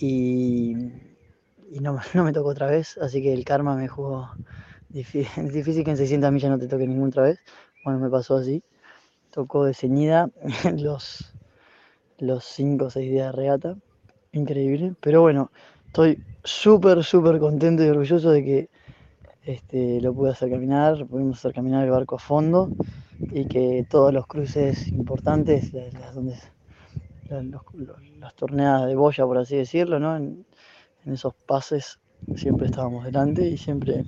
Y, 0.00 0.76
no, 1.80 1.98
no, 2.14 2.24
me 2.24 2.32
tocó 2.32 2.50
otra 2.50 2.68
vez, 2.68 2.96
así 2.98 3.20
que 3.20 3.32
el 3.32 3.44
karma 3.44 3.76
me 3.76 3.88
jugó. 3.88 4.30
Difícil, 4.88 5.44
es 5.44 5.52
difícil 5.52 5.84
que 5.84 5.90
en 5.90 5.96
600 5.96 6.32
millas 6.32 6.50
no 6.50 6.58
te 6.58 6.68
toque 6.68 6.86
ninguna 6.86 7.08
otra 7.08 7.22
vez. 7.24 7.40
Bueno, 7.84 7.98
me 7.98 8.08
pasó 8.08 8.36
así. 8.36 8.62
Tocó 9.30 9.64
de 9.64 9.74
ceñida 9.74 10.30
los, 10.78 11.34
los 12.18 12.44
5 12.44 12.86
o 12.86 12.90
6 12.90 13.10
días 13.10 13.26
de 13.26 13.32
regata. 13.32 13.76
Increíble. 14.32 14.94
Pero 15.00 15.20
bueno, 15.22 15.50
estoy 15.86 16.18
súper, 16.44 17.02
súper 17.02 17.38
contento 17.40 17.84
y 17.84 17.88
orgulloso 17.88 18.30
de 18.30 18.44
que 18.44 18.70
este, 19.42 20.00
lo 20.00 20.14
pude 20.14 20.30
hacer 20.30 20.50
caminar, 20.50 21.06
pudimos 21.06 21.38
hacer 21.38 21.54
caminar 21.54 21.84
el 21.84 21.90
barco 21.90 22.16
a 22.16 22.18
fondo 22.18 22.70
y 23.30 23.46
que 23.46 23.84
todos 23.90 24.12
los 24.12 24.26
cruces 24.26 24.92
importantes, 24.92 25.72
las, 25.72 26.14
donde, 26.14 26.38
las 27.30 28.34
torneadas 28.34 28.86
de 28.86 28.96
boya, 28.96 29.24
por 29.26 29.38
así 29.38 29.56
decirlo, 29.56 29.98
¿no? 29.98 30.16
en, 30.16 30.44
esos 31.06 31.34
pases 31.34 31.98
siempre 32.36 32.66
estábamos 32.66 33.04
delante 33.04 33.46
y 33.46 33.56
siempre 33.56 34.04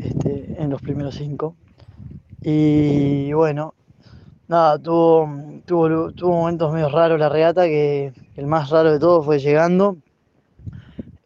este, 0.00 0.56
en 0.62 0.70
los 0.70 0.80
primeros 0.80 1.16
cinco. 1.16 1.56
Y 2.40 3.32
bueno, 3.32 3.74
nada, 4.46 4.78
tuvo, 4.78 5.28
tuvo, 5.66 6.12
tuvo 6.12 6.30
momentos 6.32 6.72
medio 6.72 6.88
raros 6.88 7.18
la 7.18 7.28
regata, 7.28 7.64
que 7.64 8.12
el 8.36 8.46
más 8.46 8.70
raro 8.70 8.92
de 8.92 8.98
todo 8.98 9.22
fue 9.22 9.38
llegando. 9.38 9.98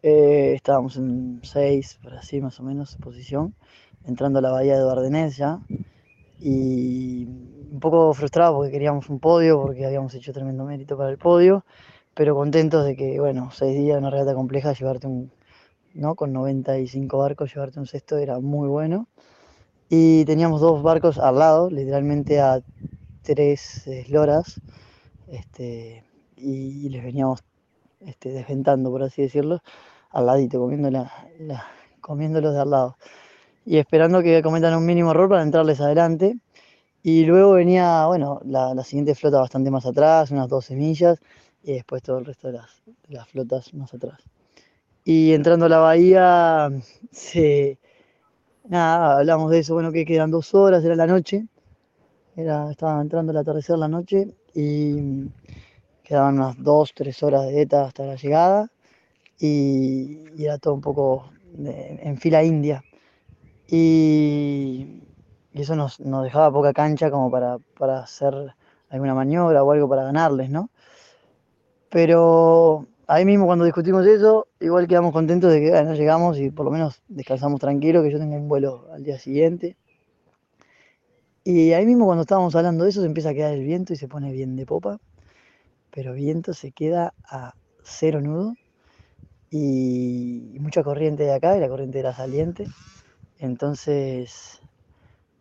Eh, 0.01 0.53
estábamos 0.55 0.97
en 0.97 1.39
6, 1.43 1.99
por 2.03 2.13
así 2.15 2.41
más 2.41 2.59
o 2.59 2.63
menos, 2.63 2.97
posición, 2.97 3.55
entrando 4.05 4.39
a 4.39 4.41
la 4.41 4.51
bahía 4.51 4.77
de 4.77 4.83
Bardenés 4.83 5.37
ya. 5.37 5.59
Y 6.39 7.25
un 7.73 7.79
poco 7.79 8.13
frustrado 8.13 8.55
porque 8.55 8.71
queríamos 8.71 9.09
un 9.09 9.19
podio, 9.19 9.59
porque 9.59 9.85
habíamos 9.85 10.13
hecho 10.13 10.31
tremendo 10.31 10.63
mérito 10.63 10.95
para 10.95 11.09
el 11.09 11.17
podio, 11.17 11.65
pero 12.13 12.35
contentos 12.35 12.85
de 12.85 12.95
que, 12.95 13.19
bueno, 13.19 13.49
seis 13.51 13.75
días, 13.75 13.97
una 13.97 14.11
regata 14.11 14.35
compleja, 14.35 14.73
llevarte 14.73 15.07
un, 15.07 15.31
¿no? 15.95 16.13
Con 16.13 16.33
95 16.33 17.17
barcos, 17.17 17.51
llevarte 17.53 17.79
un 17.79 17.87
sexto 17.87 18.17
era 18.17 18.39
muy 18.39 18.67
bueno. 18.67 19.07
Y 19.89 20.23
teníamos 20.25 20.61
dos 20.61 20.83
barcos 20.83 21.17
al 21.17 21.39
lado, 21.39 21.69
literalmente 21.71 22.39
a 22.39 22.61
tres 23.23 23.87
esloras, 23.87 24.61
este, 25.27 26.03
y 26.37 26.89
les 26.89 27.03
veníamos 27.03 27.43
este, 28.01 28.29
desventando, 28.29 28.91
por 28.91 29.01
así 29.01 29.23
decirlo, 29.23 29.61
al 30.11 30.27
ladito, 30.27 30.59
comiendo 30.59 30.91
la, 30.91 31.11
comiéndolos 32.01 32.53
de 32.53 32.61
al 32.61 32.69
lado. 32.69 32.97
Y 33.65 33.77
esperando 33.77 34.21
que 34.21 34.43
cometan 34.43 34.75
un 34.75 34.85
mínimo 34.85 35.11
error 35.11 35.29
para 35.29 35.41
entrarles 35.41 35.81
adelante. 35.81 36.37
Y 37.05 37.25
luego 37.25 37.51
venía, 37.51 38.07
bueno, 38.07 38.39
la, 38.45 38.81
siguiente 38.85 39.13
flota 39.13 39.41
bastante 39.41 39.69
más 39.69 39.85
atrás, 39.85 40.31
unas 40.31 40.47
12 40.47 40.73
millas, 40.73 41.19
y 41.61 41.73
después 41.73 42.01
todo 42.01 42.17
el 42.17 42.25
resto 42.25 42.47
de 42.47 42.59
las, 43.09 43.27
flotas 43.27 43.73
más 43.73 43.93
atrás. 43.93 44.21
Y 45.03 45.33
entrando 45.33 45.65
a 45.65 45.69
la 45.69 45.79
bahía, 45.79 46.71
se, 47.11 47.77
hablamos 48.71 49.51
de 49.51 49.59
eso, 49.59 49.73
bueno, 49.73 49.91
que 49.91 50.05
quedan 50.05 50.31
dos 50.31 50.55
horas, 50.55 50.85
era 50.85 50.95
la 50.95 51.05
noche, 51.05 51.45
era, 52.37 52.71
estaba 52.71 53.01
entrando 53.01 53.33
el 53.33 53.37
atardecer 53.37 53.77
la 53.77 53.89
noche 53.89 54.27
y 54.55 55.27
quedaban 56.03 56.35
unas 56.35 56.55
dos, 56.63 56.93
tres 56.95 57.21
horas 57.21 57.47
de 57.47 57.61
ETA 57.63 57.85
hasta 57.85 58.05
la 58.05 58.15
llegada 58.15 58.71
y, 59.37 60.41
era 60.41 60.57
todo 60.57 60.73
un 60.73 60.81
poco 60.81 61.31
en 61.57 62.17
fila 62.17 62.43
india. 62.45 62.81
Y, 63.67 65.03
y 65.53 65.61
eso 65.61 65.75
nos, 65.75 65.99
nos, 65.99 66.23
dejaba 66.23 66.51
poca 66.51 66.73
cancha 66.73 67.11
como 67.11 67.29
para, 67.29 67.59
para 67.77 67.99
hacer 67.99 68.55
alguna 68.89 69.13
maniobra 69.13 69.63
o 69.63 69.71
algo 69.71 69.87
para 69.87 70.03
ganarles, 70.03 70.49
¿no? 70.49 70.69
Pero 71.89 72.87
ahí 73.07 73.23
mismo 73.23 73.45
cuando 73.45 73.65
discutimos 73.65 74.05
eso, 74.07 74.47
igual 74.59 74.87
quedamos 74.87 75.13
contentos 75.13 75.51
de 75.51 75.61
que 75.61 75.69
bueno, 75.69 75.93
llegamos 75.93 76.39
y 76.39 76.49
por 76.49 76.65
lo 76.65 76.71
menos 76.71 77.03
descansamos 77.07 77.59
tranquilos, 77.59 78.03
que 78.03 78.11
yo 78.11 78.17
tengo 78.17 78.35
un 78.35 78.47
vuelo 78.47 78.87
al 78.91 79.03
día 79.03 79.19
siguiente. 79.19 79.77
Y 81.43 81.73
ahí 81.73 81.85
mismo 81.85 82.05
cuando 82.05 82.21
estábamos 82.21 82.55
hablando 82.55 82.83
de 82.83 82.89
eso 82.89 83.01
se 83.01 83.07
empieza 83.07 83.29
a 83.29 83.33
quedar 83.33 83.53
el 83.53 83.63
viento 83.63 83.93
y 83.93 83.95
se 83.97 84.07
pone 84.07 84.31
bien 84.31 84.55
de 84.55 84.65
popa, 84.65 84.99
pero 85.91 86.13
viento 86.13 86.53
se 86.53 86.71
queda 86.71 87.13
a 87.25 87.53
cero 87.83 88.21
nudo 88.21 88.55
y 89.51 90.57
mucha 90.59 90.83
corriente 90.83 91.23
de 91.23 91.33
acá 91.33 91.55
y 91.55 91.59
la 91.59 91.69
corriente 91.69 91.99
era 91.99 92.13
saliente. 92.13 92.65
Entonces, 93.37 94.62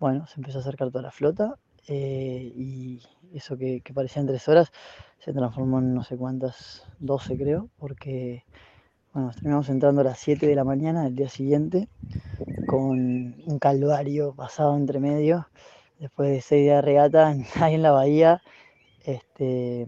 bueno, 0.02 0.26
se 0.26 0.40
empezó 0.40 0.58
a 0.58 0.62
acercar 0.62 0.90
toda 0.90 1.02
la 1.02 1.12
flota 1.12 1.54
eh, 1.86 2.52
y 2.56 3.00
eso 3.34 3.56
que, 3.56 3.82
que 3.82 3.94
parecían 3.94 4.26
tres 4.26 4.48
horas 4.48 4.72
se 5.20 5.32
transformó 5.32 5.78
en 5.78 5.94
no 5.94 6.02
sé 6.02 6.16
cuántas, 6.16 6.84
12 6.98 7.38
creo, 7.38 7.68
porque 7.78 8.44
bueno, 9.12 9.30
terminamos 9.30 9.68
entrando 9.68 10.00
a 10.00 10.04
las 10.04 10.18
7 10.18 10.44
de 10.44 10.56
la 10.56 10.64
mañana 10.64 11.04
del 11.04 11.14
día 11.14 11.28
siguiente 11.28 11.88
con 12.66 13.36
un 13.46 13.58
calvario 13.60 14.34
pasado 14.34 14.76
entre 14.76 14.98
medio, 14.98 15.46
después 16.00 16.30
de 16.30 16.40
6 16.40 16.64
días 16.64 16.76
de 16.78 16.82
regata 16.82 17.36
ahí 17.60 17.74
en 17.74 17.82
la 17.82 17.92
bahía, 17.92 18.42
este, 19.04 19.86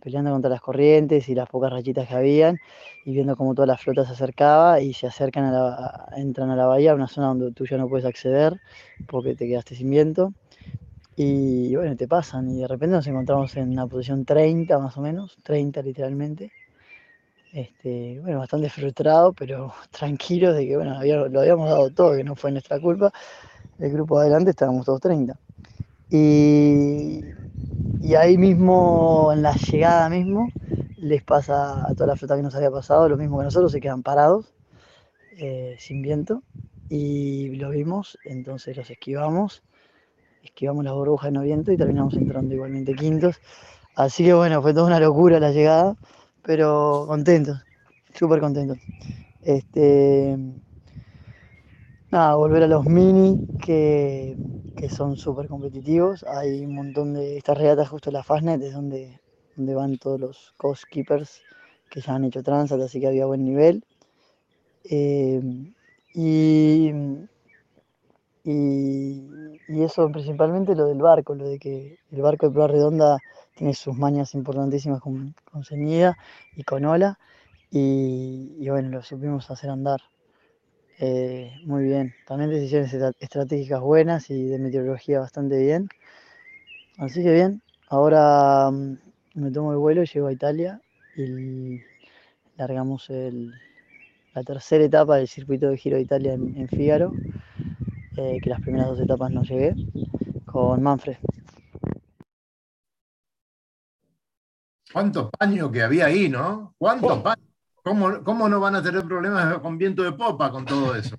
peleando 0.00 0.30
contra 0.32 0.50
las 0.50 0.60
corrientes 0.60 1.28
y 1.28 1.34
las 1.34 1.48
pocas 1.48 1.70
rachitas 1.70 2.08
que 2.08 2.14
habían 2.14 2.60
y 3.04 3.12
viendo 3.12 3.36
cómo 3.36 3.54
toda 3.54 3.66
la 3.66 3.76
flota 3.76 4.04
se 4.04 4.12
acercaba 4.12 4.80
y 4.80 4.92
se 4.92 5.06
acercan 5.06 5.44
a 5.44 5.52
la, 5.52 6.08
entran 6.16 6.50
a 6.50 6.56
la 6.56 6.66
bahía, 6.66 6.94
una 6.94 7.08
zona 7.08 7.28
donde 7.28 7.52
tú 7.52 7.66
ya 7.66 7.76
no 7.76 7.88
puedes 7.88 8.06
acceder 8.06 8.60
porque 9.06 9.34
te 9.34 9.46
quedaste 9.46 9.74
sin 9.74 9.90
viento 9.90 10.32
y 11.16 11.76
bueno, 11.76 11.96
te 11.96 12.08
pasan 12.08 12.50
y 12.50 12.60
de 12.60 12.68
repente 12.68 12.96
nos 12.96 13.06
encontramos 13.06 13.54
en 13.56 13.70
una 13.70 13.86
posición 13.86 14.24
30 14.24 14.78
más 14.78 14.96
o 14.96 15.02
menos, 15.02 15.36
30 15.42 15.82
literalmente. 15.82 16.50
Este, 17.52 18.20
bueno, 18.20 18.38
bastante 18.38 18.70
frustrado, 18.70 19.32
pero 19.32 19.72
tranquilo 19.90 20.52
de 20.52 20.66
que 20.66 20.76
bueno, 20.76 20.94
lo 21.28 21.40
habíamos 21.40 21.68
dado 21.68 21.90
todo, 21.90 22.16
que 22.16 22.24
no 22.24 22.36
fue 22.36 22.52
nuestra 22.52 22.80
culpa. 22.80 23.12
El 23.78 23.92
grupo 23.92 24.18
de 24.18 24.26
adelante 24.26 24.50
estábamos 24.50 24.86
todos 24.86 25.00
30. 25.00 25.36
Y, 26.10 27.22
ahí 28.18 28.36
mismo, 28.36 29.30
en 29.32 29.42
la 29.42 29.54
llegada 29.54 30.08
mismo, 30.08 30.48
les 30.96 31.22
pasa 31.22 31.86
a 31.88 31.94
toda 31.94 32.08
la 32.08 32.16
flota 32.16 32.36
que 32.36 32.42
nos 32.42 32.54
había 32.54 32.70
pasado, 32.70 33.08
lo 33.08 33.16
mismo 33.16 33.38
que 33.38 33.44
nosotros, 33.44 33.72
se 33.72 33.80
quedan 33.80 34.02
parados, 34.02 34.52
eh, 35.38 35.76
sin 35.78 36.02
viento, 36.02 36.42
y 36.88 37.54
lo 37.56 37.70
vimos, 37.70 38.18
entonces 38.24 38.76
los 38.76 38.90
esquivamos 38.90 39.62
esquivamos 40.42 40.84
las 40.84 40.94
burbujas 40.94 41.32
no 41.32 41.42
viento 41.42 41.72
y 41.72 41.76
terminamos 41.76 42.14
entrando 42.14 42.54
igualmente 42.54 42.94
quintos. 42.94 43.40
Así 43.94 44.24
que 44.24 44.34
bueno, 44.34 44.62
fue 44.62 44.72
toda 44.72 44.86
una 44.86 45.00
locura 45.00 45.40
la 45.40 45.52
llegada, 45.52 45.96
pero 46.42 47.04
contentos, 47.06 47.62
súper 48.14 48.40
contentos. 48.40 48.78
Este, 49.42 50.36
nada, 52.10 52.34
volver 52.34 52.62
a 52.64 52.66
los 52.66 52.84
mini 52.86 53.46
que, 53.64 54.36
que 54.76 54.88
son 54.88 55.16
súper 55.16 55.48
competitivos. 55.48 56.24
Hay 56.24 56.64
un 56.64 56.74
montón 56.74 57.14
de 57.14 57.36
estas 57.36 57.58
regatas 57.58 57.88
justo 57.88 58.10
en 58.10 58.14
la 58.14 58.22
Fastnet, 58.22 58.62
es 58.62 58.74
donde, 58.74 59.20
van 59.56 59.98
todos 59.98 60.18
los 60.20 60.54
coast 60.56 60.84
keepers 60.90 61.42
que 61.90 62.00
ya 62.00 62.14
han 62.14 62.24
hecho 62.24 62.42
transat, 62.42 62.80
así 62.80 63.00
que 63.00 63.08
había 63.08 63.26
buen 63.26 63.44
nivel. 63.44 63.84
Eh, 64.84 65.40
y 66.14 66.92
y, 68.44 69.82
eso 69.82 70.10
principalmente 70.10 70.74
lo 70.74 70.86
del 70.86 70.98
barco, 70.98 71.34
lo 71.34 71.48
de 71.48 71.58
que 71.58 71.98
el 72.10 72.22
barco 72.22 72.46
de 72.46 72.52
Proa 72.52 72.68
Redonda 72.68 73.18
tiene 73.54 73.74
sus 73.74 73.96
mañas 73.96 74.34
importantísimas 74.34 75.00
con, 75.00 75.34
con 75.50 75.64
ceñida 75.64 76.16
y 76.56 76.64
con 76.64 76.84
ola, 76.84 77.18
y, 77.70 78.56
y, 78.58 78.68
bueno, 78.68 78.88
lo 78.88 79.02
supimos 79.02 79.50
hacer 79.50 79.70
andar 79.70 80.00
eh, 81.00 81.52
muy 81.64 81.84
bien. 81.84 82.14
También 82.26 82.50
decisiones 82.50 82.94
estratégicas 83.18 83.80
buenas 83.80 84.30
y 84.30 84.46
de 84.46 84.58
meteorología 84.58 85.20
bastante 85.20 85.58
bien. 85.58 85.88
Así 86.98 87.22
que 87.22 87.32
bien, 87.32 87.62
ahora 87.88 88.68
um, 88.68 88.98
me 89.34 89.50
tomo 89.50 89.72
el 89.72 89.78
vuelo, 89.78 90.04
llego 90.04 90.26
a 90.26 90.32
Italia 90.32 90.80
y 91.16 91.80
largamos 92.56 93.08
el, 93.10 93.52
la 94.34 94.44
tercera 94.44 94.84
etapa 94.84 95.16
del 95.16 95.26
circuito 95.26 95.70
de 95.70 95.78
Giro 95.78 95.96
de 95.96 96.02
Italia 96.02 96.34
en, 96.34 96.56
en 96.56 96.68
Fígaro 96.68 97.12
eh, 98.16 98.38
que 98.42 98.50
las 98.50 98.60
primeras 98.60 98.88
dos 98.88 99.00
etapas 99.00 99.30
no 99.30 99.42
llegué, 99.42 99.74
con 100.44 100.82
Manfred. 100.82 101.16
¿Cuántos 104.92 105.30
paños 105.30 105.70
que 105.70 105.82
había 105.82 106.06
ahí, 106.06 106.28
no? 106.28 106.74
¿Cuántos 106.76 107.12
oh. 107.12 107.22
paños? 107.22 107.49
¿Cómo, 107.82 108.22
¿Cómo, 108.22 108.48
no 108.48 108.60
van 108.60 108.76
a 108.76 108.82
tener 108.82 109.04
problemas 109.04 109.58
con 109.58 109.78
viento 109.78 110.02
de 110.02 110.12
popa 110.12 110.50
con 110.50 110.64
todo 110.64 110.94
eso? 110.94 111.16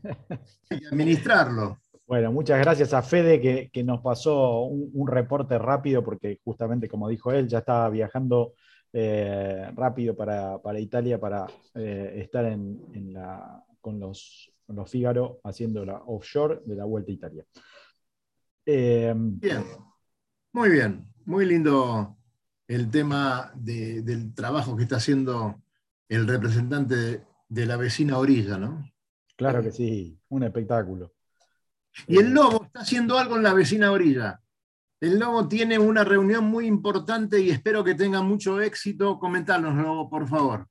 Que 0.69 0.87
administrarlo. 0.91 1.79
Bueno, 2.07 2.31
muchas 2.31 2.59
gracias 2.59 2.93
a 2.93 3.01
Fede 3.01 3.39
que, 3.39 3.69
que 3.71 3.83
nos 3.83 4.01
pasó 4.01 4.61
un, 4.63 4.89
un, 4.93 5.07
reporte 5.07 5.57
rápido, 5.57 6.03
porque 6.03 6.39
justamente 6.43 6.89
como 6.89 7.07
dijo 7.07 7.31
él, 7.31 7.47
ya 7.47 7.59
estaba 7.59 7.89
viajando 7.89 8.53
eh, 8.93 9.71
rápido 9.75 10.15
para, 10.15 10.61
para, 10.61 10.79
Italia 10.79 11.19
para 11.19 11.47
eh, 11.75 12.19
estar 12.23 12.45
en, 12.45 12.81
en 12.93 13.13
la, 13.13 13.63
con 13.79 13.99
los 13.99 14.51
los 14.73 14.89
Fígaro 14.89 15.39
haciendo 15.43 15.85
la 15.85 16.01
offshore 16.05 16.61
de 16.65 16.75
la 16.75 16.85
Vuelta 16.85 17.11
a 17.11 17.13
Italia. 17.13 17.45
Eh, 18.65 19.13
bien, 19.15 19.63
muy 20.53 20.69
bien, 20.69 21.07
muy 21.25 21.45
lindo 21.45 22.17
el 22.67 22.89
tema 22.89 23.51
del 23.55 24.33
trabajo 24.33 24.75
que 24.75 24.83
está 24.83 24.97
haciendo 24.97 25.61
el 26.11 26.27
representante 26.27 27.23
de, 27.47 27.65
la 27.65 27.77
vecina 27.77 28.17
orilla, 28.17 28.57
¿no? 28.57 28.83
Claro 29.37 29.63
que 29.63 29.71
sí, 29.71 30.19
un 30.27 30.43
espectáculo. 30.43 31.13
Y 32.05 32.17
el 32.17 32.31
Lobo 32.31 32.65
está 32.65 32.81
haciendo 32.81 33.17
algo 33.17 33.37
en 33.37 33.43
la 33.43 33.53
vecina 33.53 33.93
orilla. 33.93 34.41
El 34.99 35.17
Lobo 35.17 35.47
tiene 35.47 35.79
una 35.79 36.03
reunión 36.03 36.43
muy 36.43 36.67
importante 36.67 37.39
y 37.39 37.49
espero 37.49 37.81
que 37.81 37.95
tenga 37.95 38.21
mucho 38.21 38.59
éxito. 38.59 39.17
Comentarnos, 39.17 39.73
Lobo, 39.73 40.09
por 40.09 40.27
favor. 40.27 40.67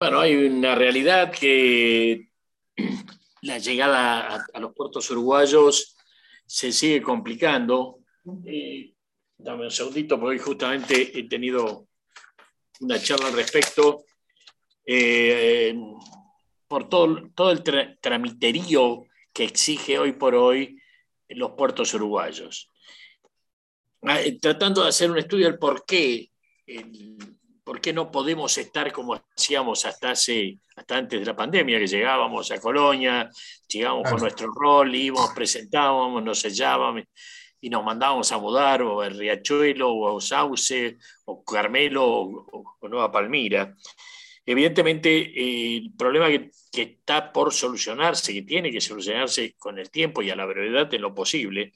Bueno, 0.00 0.18
hay 0.18 0.34
una 0.34 0.74
realidad 0.74 1.30
que 1.30 2.30
la 3.42 3.58
llegada 3.58 4.44
a, 4.52 4.60
los 4.60 4.74
puertos 4.74 5.08
uruguayos 5.12 5.96
se 6.44 6.72
sigue 6.72 7.00
complicando. 7.00 8.00
Eh, 8.44 8.92
dame 9.36 9.66
un 9.66 9.70
segundito, 9.70 10.18
porque 10.18 10.32
hoy 10.32 10.44
justamente 10.44 11.16
he 11.16 11.28
tenido 11.28 11.87
una 12.80 13.00
charla 13.00 13.28
al 13.28 13.34
respecto. 13.34 14.04
Eh, 14.84 15.74
por 16.66 16.88
todo, 16.88 17.30
todo 17.34 17.50
el 17.50 17.62
tramiterío 18.00 19.04
que 19.32 19.44
exige 19.44 19.98
hoy 19.98 20.12
por 20.12 20.34
hoy 20.34 20.80
los 21.28 21.52
puertos 21.52 21.92
uruguayos. 21.94 22.70
Ah, 24.02 24.20
eh, 24.20 24.38
tratando 24.40 24.82
de 24.82 24.88
hacer 24.88 25.10
un 25.10 25.18
estudio 25.18 25.46
del 25.46 25.58
por 25.58 25.84
qué, 25.84 26.30
por 27.64 27.80
qué 27.80 27.92
no 27.92 28.10
podemos 28.10 28.56
estar 28.56 28.92
como 28.92 29.20
hacíamos 29.36 29.84
hasta, 29.84 30.12
hace, 30.12 30.58
hasta 30.76 30.96
antes 30.96 31.20
de 31.20 31.26
la 31.26 31.36
pandemia, 31.36 31.78
que 31.78 31.86
llegábamos 31.86 32.50
a 32.50 32.60
Colonia, 32.60 33.28
llegábamos 33.66 34.10
con 34.10 34.20
nuestro 34.20 34.50
rol, 34.52 34.94
íbamos, 34.94 35.30
presentábamos, 35.34 36.22
nos 36.22 36.38
sellábamos 36.38 37.04
y 37.60 37.70
nos 37.70 37.84
mandábamos 37.84 38.30
a 38.32 38.38
mudar 38.38 38.82
o 38.82 39.00
a 39.00 39.08
Riachuelo 39.08 39.92
o 39.92 40.18
a 40.18 40.20
Sauce 40.20 40.98
o 41.24 41.44
Carmelo 41.44 42.04
o, 42.06 42.88
Nueva 42.88 43.10
Palmira. 43.10 43.74
Evidentemente, 44.46 45.10
eh, 45.10 45.76
el 45.76 45.92
problema 45.92 46.28
que, 46.28 46.50
que, 46.72 46.82
está 46.82 47.32
por 47.32 47.52
solucionarse, 47.52 48.32
que 48.32 48.42
tiene 48.42 48.70
que 48.70 48.80
solucionarse 48.80 49.54
con 49.58 49.78
el 49.78 49.90
tiempo 49.90 50.22
y 50.22 50.30
a 50.30 50.36
la 50.36 50.46
brevedad 50.46 50.92
en 50.94 51.02
lo 51.02 51.14
posible, 51.14 51.72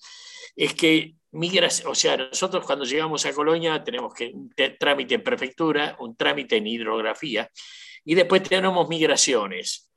es 0.57 0.75
que 0.75 1.17
migras, 1.33 1.85
o 1.87 1.95
sea, 1.95 2.17
nosotros 2.17 2.65
cuando 2.65 2.85
llegamos 2.85 3.25
a 3.27 3.33
Colonia 3.33 3.83
tenemos 3.83 4.15
que 4.15 4.27
un 4.33 4.53
trámite 4.79 5.15
en 5.15 5.23
prefectura, 5.23 5.97
un 5.99 6.17
trámite 6.17 6.57
en 6.57 6.67
hidrografía, 6.67 7.51
y 8.05 8.15
después 8.15 8.43
tenemos 8.43 8.89
migraciones, 8.89 9.91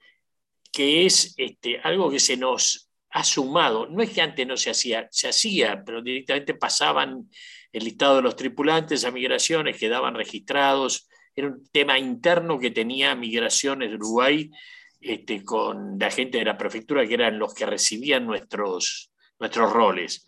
que 0.72 1.06
es 1.06 1.34
este, 1.38 1.80
algo 1.80 2.10
que 2.10 2.20
se 2.20 2.38
nos 2.38 2.85
ha 3.16 3.24
sumado. 3.24 3.88
No 3.88 4.04
es 4.04 4.10
que 4.10 4.22
antes 4.22 4.46
no 4.46 4.58
se 4.58 4.70
hacía, 4.70 5.08
se 5.10 5.30
hacía, 5.30 5.82
pero 5.86 6.02
directamente 6.02 6.54
pasaban 6.54 7.30
el 7.72 7.84
listado 7.86 8.18
de 8.18 8.22
los 8.22 8.36
tripulantes 8.36 9.06
a 9.06 9.12
migraciones, 9.12 9.78
quedaban 9.78 10.16
registrados. 10.16 11.08
Era 11.34 11.48
un 11.48 11.66
tema 11.72 11.98
interno 11.98 12.60
que 12.60 12.72
tenía 12.72 13.16
migraciones 13.16 13.90
de 13.90 13.96
Uruguay 13.96 14.52
este, 15.00 15.46
con 15.46 15.98
la 15.98 16.12
gente 16.12 16.40
de 16.40 16.44
la 16.44 16.58
prefectura, 16.58 17.08
que 17.08 17.14
eran 17.14 17.40
los 17.40 17.54
que 17.54 17.66
recibían 17.66 18.26
nuestros, 18.26 19.14
nuestros 19.40 19.72
roles. 19.72 20.28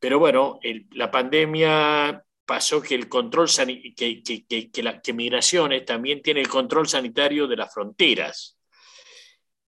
Pero 0.00 0.18
bueno, 0.18 0.58
la 0.94 1.12
pandemia 1.12 2.24
pasó 2.44 2.82
que 2.82 2.96
el 2.96 3.08
control 3.08 3.48
que, 3.96 4.22
que, 4.24 4.82
la, 4.82 5.00
que 5.00 5.12
migraciones 5.12 5.84
también 5.84 6.22
tiene 6.22 6.40
el 6.40 6.48
control 6.48 6.88
sanitario 6.88 7.46
de 7.46 7.56
las 7.56 7.72
fronteras. 7.72 8.58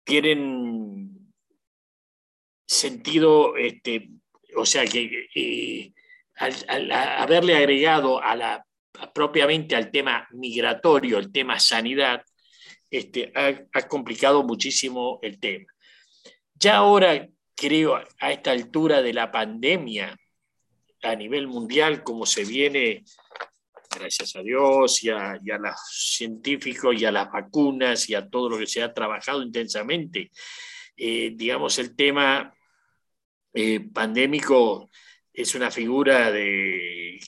Tienen 0.04 1.13
sentido, 2.66 3.56
este, 3.56 4.10
o 4.56 4.66
sea 4.66 4.84
que 4.86 5.28
eh, 5.34 5.92
al, 6.36 6.90
haberle 6.92 7.56
agregado 7.56 8.22
a 8.22 8.36
la, 8.36 8.66
propiamente 9.14 9.76
al 9.76 9.90
tema 9.90 10.26
migratorio, 10.32 11.18
el 11.18 11.32
tema 11.32 11.58
sanidad, 11.58 12.22
este, 12.90 13.32
ha 13.34 13.88
complicado 13.88 14.42
muchísimo 14.44 15.18
el 15.22 15.40
tema. 15.40 15.66
Ya 16.54 16.76
ahora 16.76 17.28
creo, 17.54 18.00
a 18.20 18.32
esta 18.32 18.52
altura 18.52 19.02
de 19.02 19.12
la 19.12 19.30
pandemia 19.30 20.16
a 21.02 21.14
nivel 21.14 21.46
mundial, 21.46 22.02
como 22.02 22.26
se 22.26 22.44
viene, 22.44 23.04
gracias 23.94 24.34
a 24.36 24.42
Dios 24.42 25.04
y 25.04 25.10
a, 25.10 25.38
los 25.42 25.80
científicos 25.90 26.96
y 26.98 27.04
a 27.04 27.12
las 27.12 27.30
vacunas 27.30 28.08
y 28.08 28.14
a 28.14 28.28
todo 28.28 28.50
lo 28.50 28.58
que 28.58 28.66
se 28.66 28.82
ha 28.82 28.92
trabajado 28.92 29.42
intensamente, 29.42 30.30
eh, 30.96 31.32
digamos, 31.34 31.78
el 31.78 31.94
tema 31.96 32.54
eh, 33.52 33.80
pandémico 33.80 34.90
es 35.32 35.54
una 35.54 35.70
figura 35.70 36.30
de, 36.30 37.20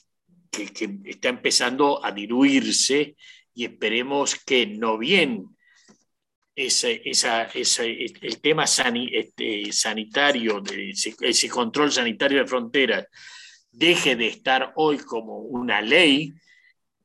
que, 0.51 0.99
está 1.05 1.29
empezando 1.29 2.03
a 2.03 2.11
diluirse 2.11 3.15
y 3.53 3.65
esperemos 3.65 4.35
que 4.35 4.67
no 4.67 4.97
bien 4.97 5.57
ese, 6.55 7.01
esa, 7.05 7.43
el 7.43 8.41
tema 8.41 8.63
este, 8.63 9.71
sanitario, 9.71 10.63
ese, 11.21 11.49
control 11.49 11.91
sanitario 11.91 12.39
de 12.39 12.47
fronteras, 12.47 13.05
deje 13.71 14.15
de 14.15 14.27
estar 14.27 14.73
hoy 14.75 14.97
como 14.97 15.37
una 15.39 15.81
ley, 15.81 16.33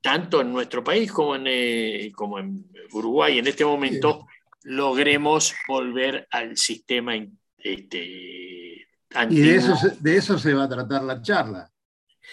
tanto 0.01 0.41
en 0.41 0.53
nuestro 0.53 0.83
país 0.83 1.13
como 1.13 1.37
en, 1.37 1.45
eh, 1.47 2.13
como 2.15 2.39
en 2.39 2.65
Uruguay 2.93 3.39
en 3.39 3.47
este 3.47 3.65
momento, 3.65 4.27
logremos 4.65 5.55
volver 5.67 6.27
al 6.31 6.57
sistema 6.57 7.15
este, 7.59 8.87
antiguo. 9.15 9.45
Y 9.45 9.49
de 9.49 9.57
eso, 9.57 9.75
de 10.01 10.17
eso 10.17 10.39
se 10.39 10.55
va 10.55 10.65
a 10.65 10.69
tratar 10.69 11.03
la 11.03 11.21
charla. 11.21 11.69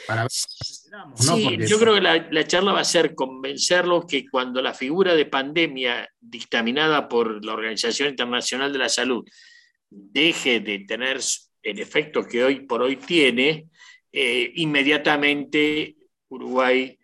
Para 0.08 0.28
Sí, 0.30 1.58
yo 1.68 1.80
creo 1.80 1.96
que 1.96 2.02
la, 2.02 2.48
charla 2.48 2.74
va 2.74 2.82
a 2.82 2.86
ser 2.86 3.16
convencerlos 3.16 4.06
que 4.06 4.28
cuando 4.30 4.62
la 4.62 4.74
figura 4.74 5.16
de 5.16 5.26
pandemia 5.26 6.10
dictaminada 6.20 7.08
por 7.10 7.44
la 7.44 7.54
Organización 7.54 8.10
Internacional 8.10 8.72
de 8.72 8.80
la 8.80 8.90
Salud 8.90 9.28
deje 9.90 10.60
de 10.60 10.80
tener 10.80 11.20
el 11.64 11.80
efecto 11.80 12.24
que 12.24 12.44
hoy 12.44 12.62
por 12.62 12.82
hoy 12.82 12.96
tiene, 12.96 13.68
eh, 14.12 14.52
inmediatamente 14.56 15.96
Uruguay 16.30 16.98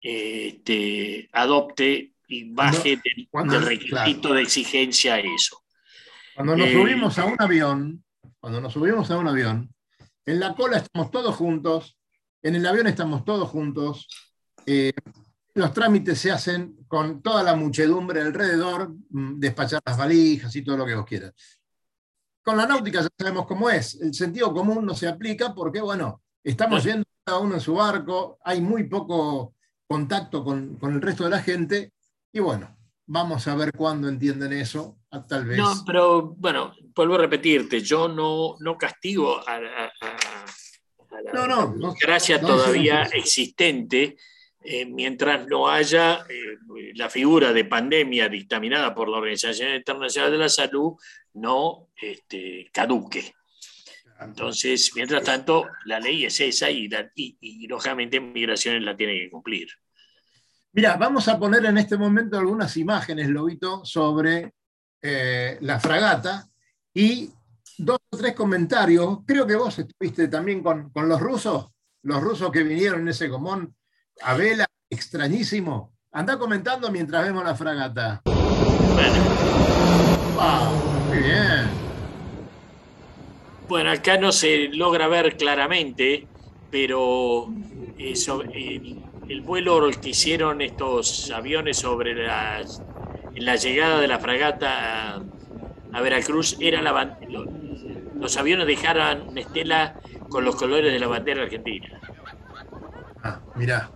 este, 0.00 1.28
adopte 1.32 2.12
y 2.28 2.52
baje 2.52 3.00
del, 3.02 3.62
requisito 3.62 4.34
de 4.34 4.42
exigencia 4.42 5.14
a 5.14 5.18
eso. 5.18 5.64
Cuando 6.36 6.56
nos 6.56 6.68
eh, 6.68 6.72
subimos 6.72 7.18
a 7.18 7.24
un 7.24 7.36
avión, 7.38 8.04
cuando 8.38 8.60
nos 8.60 8.74
subimos 8.74 9.10
a 9.10 9.18
un 9.18 9.26
avión, 9.26 9.74
en 10.26 10.38
la 10.38 10.54
cola 10.54 10.76
estamos 10.76 11.10
todos 11.10 11.34
juntos, 11.34 11.98
en 12.42 12.54
el 12.54 12.66
avión 12.66 12.86
estamos 12.86 13.24
todos 13.24 13.48
juntos. 13.48 14.06
Eh, 14.66 14.92
los 15.54 15.72
trámites 15.72 16.20
se 16.20 16.30
hacen 16.30 16.76
con 16.86 17.22
toda 17.22 17.42
la 17.42 17.56
muchedumbre 17.56 18.20
alrededor, 18.20 18.94
mm, 19.10 19.40
despachar 19.40 19.80
las 19.84 19.96
valijas 19.96 20.54
y 20.54 20.62
todo 20.62 20.76
lo 20.76 20.86
que 20.86 20.94
vos 20.94 21.06
quieras. 21.06 21.32
Con 22.44 22.58
la 22.58 22.66
náutica 22.66 23.00
ya 23.00 23.08
sabemos 23.18 23.46
cómo 23.46 23.70
es. 23.70 24.00
El 24.00 24.14
sentido 24.14 24.52
común 24.52 24.84
no 24.84 24.94
se 24.94 25.08
aplica 25.08 25.54
porque, 25.54 25.80
bueno, 25.80 26.22
estamos 26.44 26.84
yendo 26.84 27.04
cada 27.24 27.38
uno 27.38 27.54
en 27.54 27.60
su 27.60 27.74
barco, 27.74 28.38
hay 28.44 28.60
muy 28.60 28.84
poco 28.84 29.54
contacto 29.86 30.44
con, 30.44 30.76
con 30.76 30.94
el 30.94 31.00
resto 31.00 31.24
de 31.24 31.30
la 31.30 31.42
gente 31.42 31.92
y, 32.32 32.40
bueno, 32.40 32.76
vamos 33.06 33.46
a 33.48 33.54
ver 33.54 33.72
cuándo 33.72 34.08
entienden 34.08 34.52
eso, 34.52 34.98
tal 35.28 35.46
vez. 35.46 35.58
No, 35.58 35.82
pero 35.86 36.34
bueno, 36.36 36.74
vuelvo 36.94 37.14
a 37.14 37.18
repetirte, 37.18 37.80
yo 37.80 38.08
no, 38.08 38.56
no 38.60 38.76
castigo 38.76 39.40
a 39.48 39.60
no, 41.32 41.74
no, 41.74 41.94
gracia 42.00 42.40
todavía 42.40 43.02
existente, 43.12 44.16
eh, 44.60 44.86
mientras 44.86 45.46
no 45.46 45.68
haya 45.68 46.24
eh, 46.28 46.92
la 46.94 47.08
figura 47.08 47.52
de 47.52 47.64
pandemia 47.64 48.28
dictaminada 48.28 48.94
por 48.94 49.08
la 49.08 49.18
Organización 49.18 49.74
Internacional 49.74 50.30
de 50.30 50.38
la 50.38 50.48
Salud, 50.48 50.94
no 51.34 51.88
este, 52.00 52.68
caduque. 52.72 53.34
Entonces, 54.20 54.90
mientras 54.96 55.22
tanto, 55.22 55.68
la 55.84 56.00
ley 56.00 56.24
es 56.24 56.40
esa 56.40 56.70
y, 56.70 56.88
y, 57.14 57.66
lógicamente 57.68 58.20
migraciones 58.20 58.82
la 58.82 58.96
tiene 58.96 59.14
que 59.14 59.30
cumplir. 59.30 59.68
Mira, 60.72 60.96
vamos 60.96 61.26
a 61.28 61.38
poner 61.38 61.64
en 61.64 61.78
este 61.78 61.96
momento 61.96 62.38
algunas 62.38 62.76
imágenes, 62.76 63.28
Lobito, 63.28 63.84
sobre 63.84 64.52
eh, 65.00 65.58
la 65.62 65.80
fragata 65.80 66.46
y 66.92 67.30
dos 67.78 67.98
o 68.10 68.16
tres 68.16 68.34
comentarios. 68.34 69.20
Creo 69.26 69.46
que 69.46 69.56
vos 69.56 69.78
estuviste 69.78 70.28
también 70.28 70.62
con, 70.62 70.92
los 70.94 71.20
rusos, 71.20 71.68
los 72.02 72.22
rusos 72.22 72.50
que 72.50 72.62
vinieron 72.62 73.00
en 73.00 73.08
ese 73.08 73.30
común 73.30 73.74
a 74.20 74.34
vela, 74.34 74.66
extrañísimo. 74.90 75.94
Anda 76.12 76.38
comentando 76.38 76.90
mientras 76.90 77.24
vemos 77.24 77.44
la 77.44 77.54
fragata. 77.54 78.22
Bueno. 78.24 79.22
muy 81.08 81.18
bien. 81.18 81.88
Bueno, 83.68 83.90
acá 83.90 84.16
no 84.18 84.32
se 84.32 84.68
logra 84.68 85.08
ver 85.08 85.36
claramente, 85.36 86.26
pero 86.70 87.48
eso, 87.98 88.42
el, 89.28 89.40
vuelo 89.42 89.88
que 90.00 90.10
hicieron 90.10 90.60
estos 90.60 91.30
aviones 91.30 91.78
sobre 91.78 92.14
la, 92.14 92.64
la 93.36 93.56
llegada 93.56 94.00
de 94.00 94.08
la 94.08 94.18
fragata 94.18 95.22
a 95.92 96.00
Veracruz 96.02 96.56
era 96.60 96.82
la 96.82 97.18
los 98.14 98.36
aviones 98.36 98.66
dejaran 98.66 99.28
una 99.28 99.40
estela 99.40 100.00
con 100.28 100.44
los 100.44 100.56
colores 100.56 100.92
de 100.92 100.98
la 100.98 101.06
bandera 101.06 101.42
argentina. 101.42 102.00
Ah, 103.22 103.40
mirá, 103.54 103.90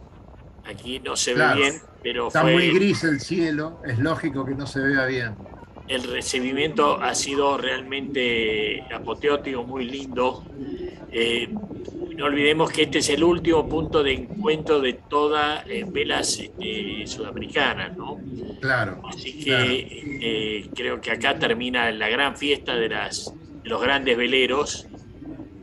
Aquí 0.65 1.01
no 1.01 1.17
se 1.17 1.35
Claro. 1.35 1.57
ve 1.57 1.61
bien, 1.61 1.83
pero 2.03 2.29
está 2.29 2.43
fue 2.43 2.53
muy 2.53 2.71
gris 2.71 3.03
el 3.05 3.21
cielo, 3.21 3.81
es 3.85 3.99
lógico 3.99 4.45
que 4.45 4.55
no 4.55 4.67
se 4.67 4.81
vea 4.81 5.07
bien. 5.07 5.37
el 5.89 6.05
recibimiento 6.05 7.01
ha 7.03 7.15
sido 7.15 7.59
realmente 7.59 8.83
apoteótico, 8.95 9.65
muy 9.65 9.85
lindo. 9.85 10.45
Eh, 11.11 11.53
no 12.17 12.27
olvidemos 12.27 12.71
que 12.71 12.83
este 12.83 12.99
es 12.99 13.09
el 13.11 13.23
último 13.25 13.69
punto 13.69 14.03
de 14.03 14.13
encuentro 14.15 14.81
de 14.81 14.93
todas 14.95 15.67
las 15.67 15.93
velas 15.93 16.39
este, 16.39 17.07
sudamericanas, 17.07 17.97
¿no? 17.97 18.19
Claro. 18.61 19.03
Así 19.09 19.45
claro. 19.45 19.65
que 19.67 20.19
eh, 20.21 20.71
creo 20.75 21.01
que 21.01 21.11
acá 21.11 21.39
termina 21.39 21.91
la 21.91 22.09
gran 22.09 22.37
fiesta 22.37 22.75
de, 22.77 22.89
las, 22.89 23.33
de 23.63 23.69
los 23.69 23.81
grandes 23.83 24.17
veleros. 24.17 24.87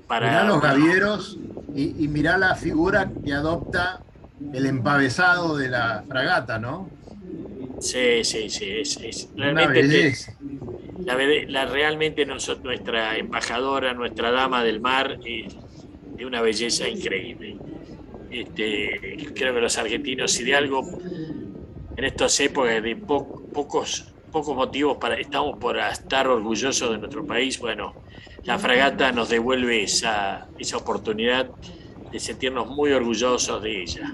Para, 0.07 0.27
Mirá 0.27 0.43
los 0.45 0.61
gavieros 0.61 1.37
y, 1.75 2.03
y 2.03 2.07
mirá 2.07 2.37
la 2.37 2.55
figura 2.55 3.11
que 3.23 3.31
adopta 3.33 4.01
el 4.53 4.65
empavesado 4.65 5.55
de 5.57 5.69
la 5.69 6.03
fragata, 6.07 6.57
¿no? 6.57 6.89
Sí, 7.79 8.23
sí, 8.23 8.49
sí. 8.49 8.65
Es, 8.69 8.97
es- 8.97 9.29
Una 9.35 9.51
realmente, 9.51 9.81
belleza. 9.83 10.33
la, 11.05 11.15
la- 11.47 11.65
realmente 11.65 12.25
nosotros, 12.25 12.63
nuestra 12.65 13.17
embajadora, 13.17 13.93
nuestra 13.93 14.31
dama 14.31 14.63
del 14.63 14.81
mar, 14.81 15.19
es 15.23 15.55
de 16.20 16.28
una 16.28 16.41
belleza 16.41 16.88
increíble. 16.89 17.61
Este, 18.30 19.17
creo 19.36 19.53
que 19.55 19.61
los 19.61 19.78
argentinos, 19.78 20.32
si 20.34 20.43
de 20.45 20.55
algo 20.55 20.91
en 21.95 22.05
estas 22.05 22.39
épocas 22.39 22.82
de 22.84 22.95
po- 22.97 23.45
pocos, 23.51 24.17
pocos 24.30 24.55
motivos 24.55 24.97
para 24.99 25.15
estamos 25.15 25.57
por 25.59 25.78
estar 25.78 26.28
orgullosos 26.28 26.91
de 26.91 26.97
nuestro 26.99 27.26
país, 27.26 27.59
bueno, 27.59 27.99
la 28.43 28.57
fragata 28.59 29.11
nos 29.11 29.30
devuelve 29.30 29.84
esa, 29.84 30.49
esa 30.57 30.78
oportunidad 30.78 31.51
de 32.11 32.20
sentirnos 32.20 32.67
muy 32.67 32.91
orgullosos 32.91 33.61
de 33.61 33.82
ella 33.84 34.07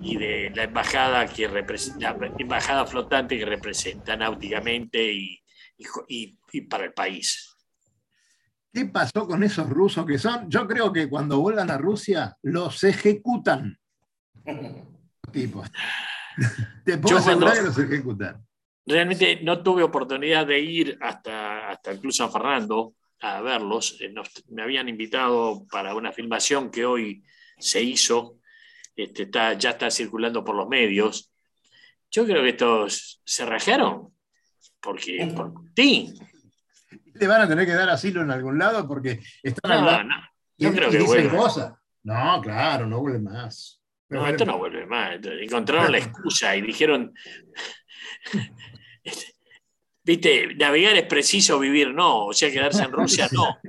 y 0.00 0.16
de 0.16 0.50
la 0.54 0.64
embajada 0.64 1.26
que 1.28 1.48
representa, 1.48 2.16
la 2.20 2.34
embajada 2.38 2.86
flotante 2.86 3.38
que 3.38 3.46
representa 3.46 4.16
náuticamente 4.16 5.12
y, 5.12 5.40
y 6.08 6.38
y 6.52 6.60
para 6.62 6.84
el 6.86 6.92
país. 6.94 7.51
¿Qué 8.72 8.86
pasó 8.86 9.26
con 9.26 9.42
esos 9.42 9.68
rusos 9.68 10.06
que 10.06 10.18
son? 10.18 10.48
Yo 10.50 10.66
creo 10.66 10.92
que 10.92 11.08
cuando 11.08 11.40
vuelvan 11.40 11.70
a 11.70 11.78
Rusia 11.78 12.36
los 12.42 12.82
ejecutan. 12.84 13.78
Tipos. 15.32 15.68
Te 16.84 16.98
puedo 16.98 17.16
Yo 17.16 17.18
asegurar 17.18 17.54
cuando- 17.54 17.72
que 17.72 17.80
los 17.82 17.90
ejecutan. 17.90 18.46
Realmente 18.84 19.40
no 19.44 19.62
tuve 19.62 19.82
oportunidad 19.84 20.44
de 20.46 20.58
ir 20.58 20.98
hasta, 21.00 21.68
hasta 21.70 21.92
el 21.92 22.00
Club 22.00 22.12
San 22.12 22.32
Fernando 22.32 22.94
a 23.20 23.40
verlos. 23.40 23.96
Eh, 24.00 24.08
nos- 24.10 24.44
me 24.48 24.62
habían 24.62 24.88
invitado 24.88 25.66
para 25.70 25.94
una 25.94 26.10
filmación 26.12 26.70
que 26.70 26.84
hoy 26.84 27.22
se 27.58 27.82
hizo. 27.82 28.38
Este, 28.96 29.22
está, 29.24 29.52
ya 29.54 29.70
está 29.70 29.90
circulando 29.90 30.42
por 30.44 30.56
los 30.56 30.68
medios. 30.68 31.32
Yo 32.10 32.24
creo 32.26 32.42
que 32.42 32.50
estos 32.50 33.20
se 33.24 33.46
rajaron. 33.46 34.08
Porque, 34.80 35.32
por 35.36 35.52
ti. 35.74 36.12
Van 37.26 37.42
a 37.42 37.48
tener 37.48 37.66
que 37.66 37.72
dar 37.72 37.88
asilo 37.90 38.22
en 38.22 38.30
algún 38.30 38.58
lado 38.58 38.86
porque 38.86 39.20
están 39.42 39.70
No, 39.70 39.78
hablando 39.90 40.14
no, 40.16 40.22
y, 40.56 40.64
no 40.64 40.72
creo 40.72 40.88
y 40.88 40.92
que 40.92 40.98
dicen 40.98 41.28
vuelva. 41.28 41.36
cosas. 41.36 41.72
No, 42.04 42.40
claro, 42.42 42.86
no 42.86 43.00
vuelve 43.00 43.20
más. 43.20 43.80
No, 44.08 44.26
esto 44.26 44.44
no 44.44 44.58
vuelve 44.58 44.84
más. 44.86 45.18
Encontraron 45.24 45.90
la 45.92 45.98
excusa 46.04 46.54
y 46.56 46.62
dijeron, 46.62 47.14
viste, 50.04 50.54
navegar 50.56 50.96
es 50.96 51.06
preciso, 51.06 51.58
vivir 51.58 51.92
no, 51.94 52.26
o 52.26 52.32
sea, 52.32 52.50
quedarse 52.50 52.82
en 52.82 52.92
Rusia 52.92 53.28
no. 53.32 53.56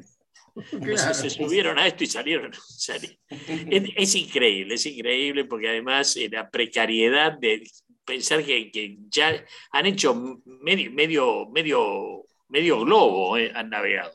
Claro. 0.69 1.15
se 1.15 1.31
subieron 1.31 1.79
a 1.79 1.87
esto 1.87 2.03
y 2.03 2.07
salieron. 2.07 2.51
es 2.51 4.15
increíble, 4.15 4.75
es 4.75 4.85
increíble 4.85 5.45
porque 5.45 5.67
además 5.69 6.15
eh, 6.15 6.29
la 6.31 6.47
precariedad 6.47 7.39
de 7.39 7.63
pensar 8.05 8.43
que, 8.45 8.69
que 8.69 8.99
ya 9.09 9.43
han 9.71 9.85
hecho 9.87 10.13
medio, 10.45 10.91
medio, 10.91 11.49
medio, 11.49 12.25
medio 12.53 12.81
globo, 12.85 13.35
eh, 13.37 13.51
han 13.53 13.69
navegado. 13.71 14.11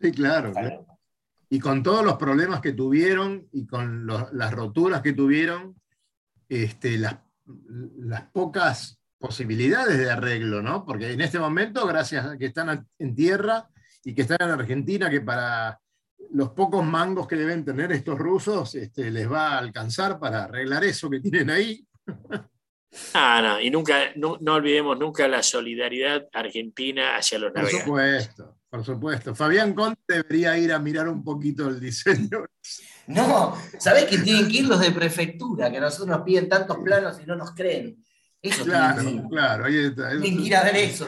Sí, 0.00 0.10
claro, 0.10 0.52
claro. 0.52 0.86
Y 1.48 1.60
con 1.60 1.82
todos 1.84 2.04
los 2.04 2.16
problemas 2.16 2.60
que 2.60 2.72
tuvieron 2.72 3.46
y 3.52 3.64
con 3.64 4.04
los- 4.06 4.32
las 4.32 4.52
roturas 4.52 5.00
que 5.02 5.12
tuvieron, 5.12 5.80
este, 6.48 6.98
las, 6.98 7.16
las 7.98 8.22
pocas 8.32 9.00
posibilidades 9.18 9.96
de 9.96 10.10
arreglo, 10.10 10.62
¿no? 10.62 10.84
Porque 10.84 11.12
en 11.12 11.20
este 11.20 11.38
momento, 11.38 11.86
gracias 11.86 12.26
a 12.26 12.36
que 12.36 12.46
están 12.46 12.86
en 12.98 13.14
tierra 13.14 13.68
y 14.04 14.14
que 14.14 14.22
están 14.22 14.38
en 14.40 14.50
Argentina, 14.50 15.08
que 15.08 15.20
para 15.20 15.78
los 16.32 16.50
pocos 16.50 16.84
mangos 16.84 17.28
que 17.28 17.36
deben 17.36 17.64
tener 17.64 17.92
estos 17.92 18.18
rusos, 18.18 18.74
este, 18.74 19.10
les 19.12 19.30
va 19.30 19.52
a 19.52 19.58
alcanzar 19.58 20.18
para 20.18 20.44
arreglar 20.44 20.82
eso 20.84 21.08
que 21.08 21.20
tienen 21.20 21.50
ahí. 21.50 21.86
Ah, 23.14 23.40
no, 23.42 23.60
y 23.60 23.70
nunca, 23.70 24.12
no, 24.16 24.38
no 24.40 24.54
olvidemos 24.54 24.98
nunca 24.98 25.26
la 25.28 25.42
solidaridad 25.42 26.28
argentina 26.32 27.16
hacia 27.16 27.38
los 27.38 27.50
Por 27.52 27.62
navegantes. 27.62 27.84
supuesto, 27.84 28.56
por 28.70 28.84
supuesto. 28.84 29.34
Fabián 29.34 29.74
Conte 29.74 30.00
debería 30.08 30.56
ir 30.58 30.72
a 30.72 30.78
mirar 30.78 31.08
un 31.08 31.22
poquito 31.24 31.68
el 31.68 31.80
diseño. 31.80 32.44
No, 33.08 33.54
¿sabés 33.78 34.04
que 34.04 34.18
tienen 34.18 34.48
que 34.48 34.58
ir 34.58 34.66
los 34.66 34.80
de 34.80 34.90
prefectura? 34.90 35.70
Que 35.70 35.78
a 35.78 35.80
nosotros 35.80 36.08
nos 36.08 36.22
piden 36.22 36.48
tantos 36.48 36.78
planos 36.78 37.18
y 37.22 37.26
no 37.26 37.36
nos 37.36 37.52
creen. 37.54 37.96
Eso 38.40 38.64
Claro, 38.64 39.00
tienen 39.02 39.18
que 39.18 39.24
ir. 39.24 39.30
claro, 39.30 39.64
ahí 39.64 39.76
está. 39.78 40.10
Tienen 40.10 40.36
que 40.38 40.42
ir 40.46 40.56
a 40.56 40.62
ver 40.64 40.76
eso. 40.76 41.06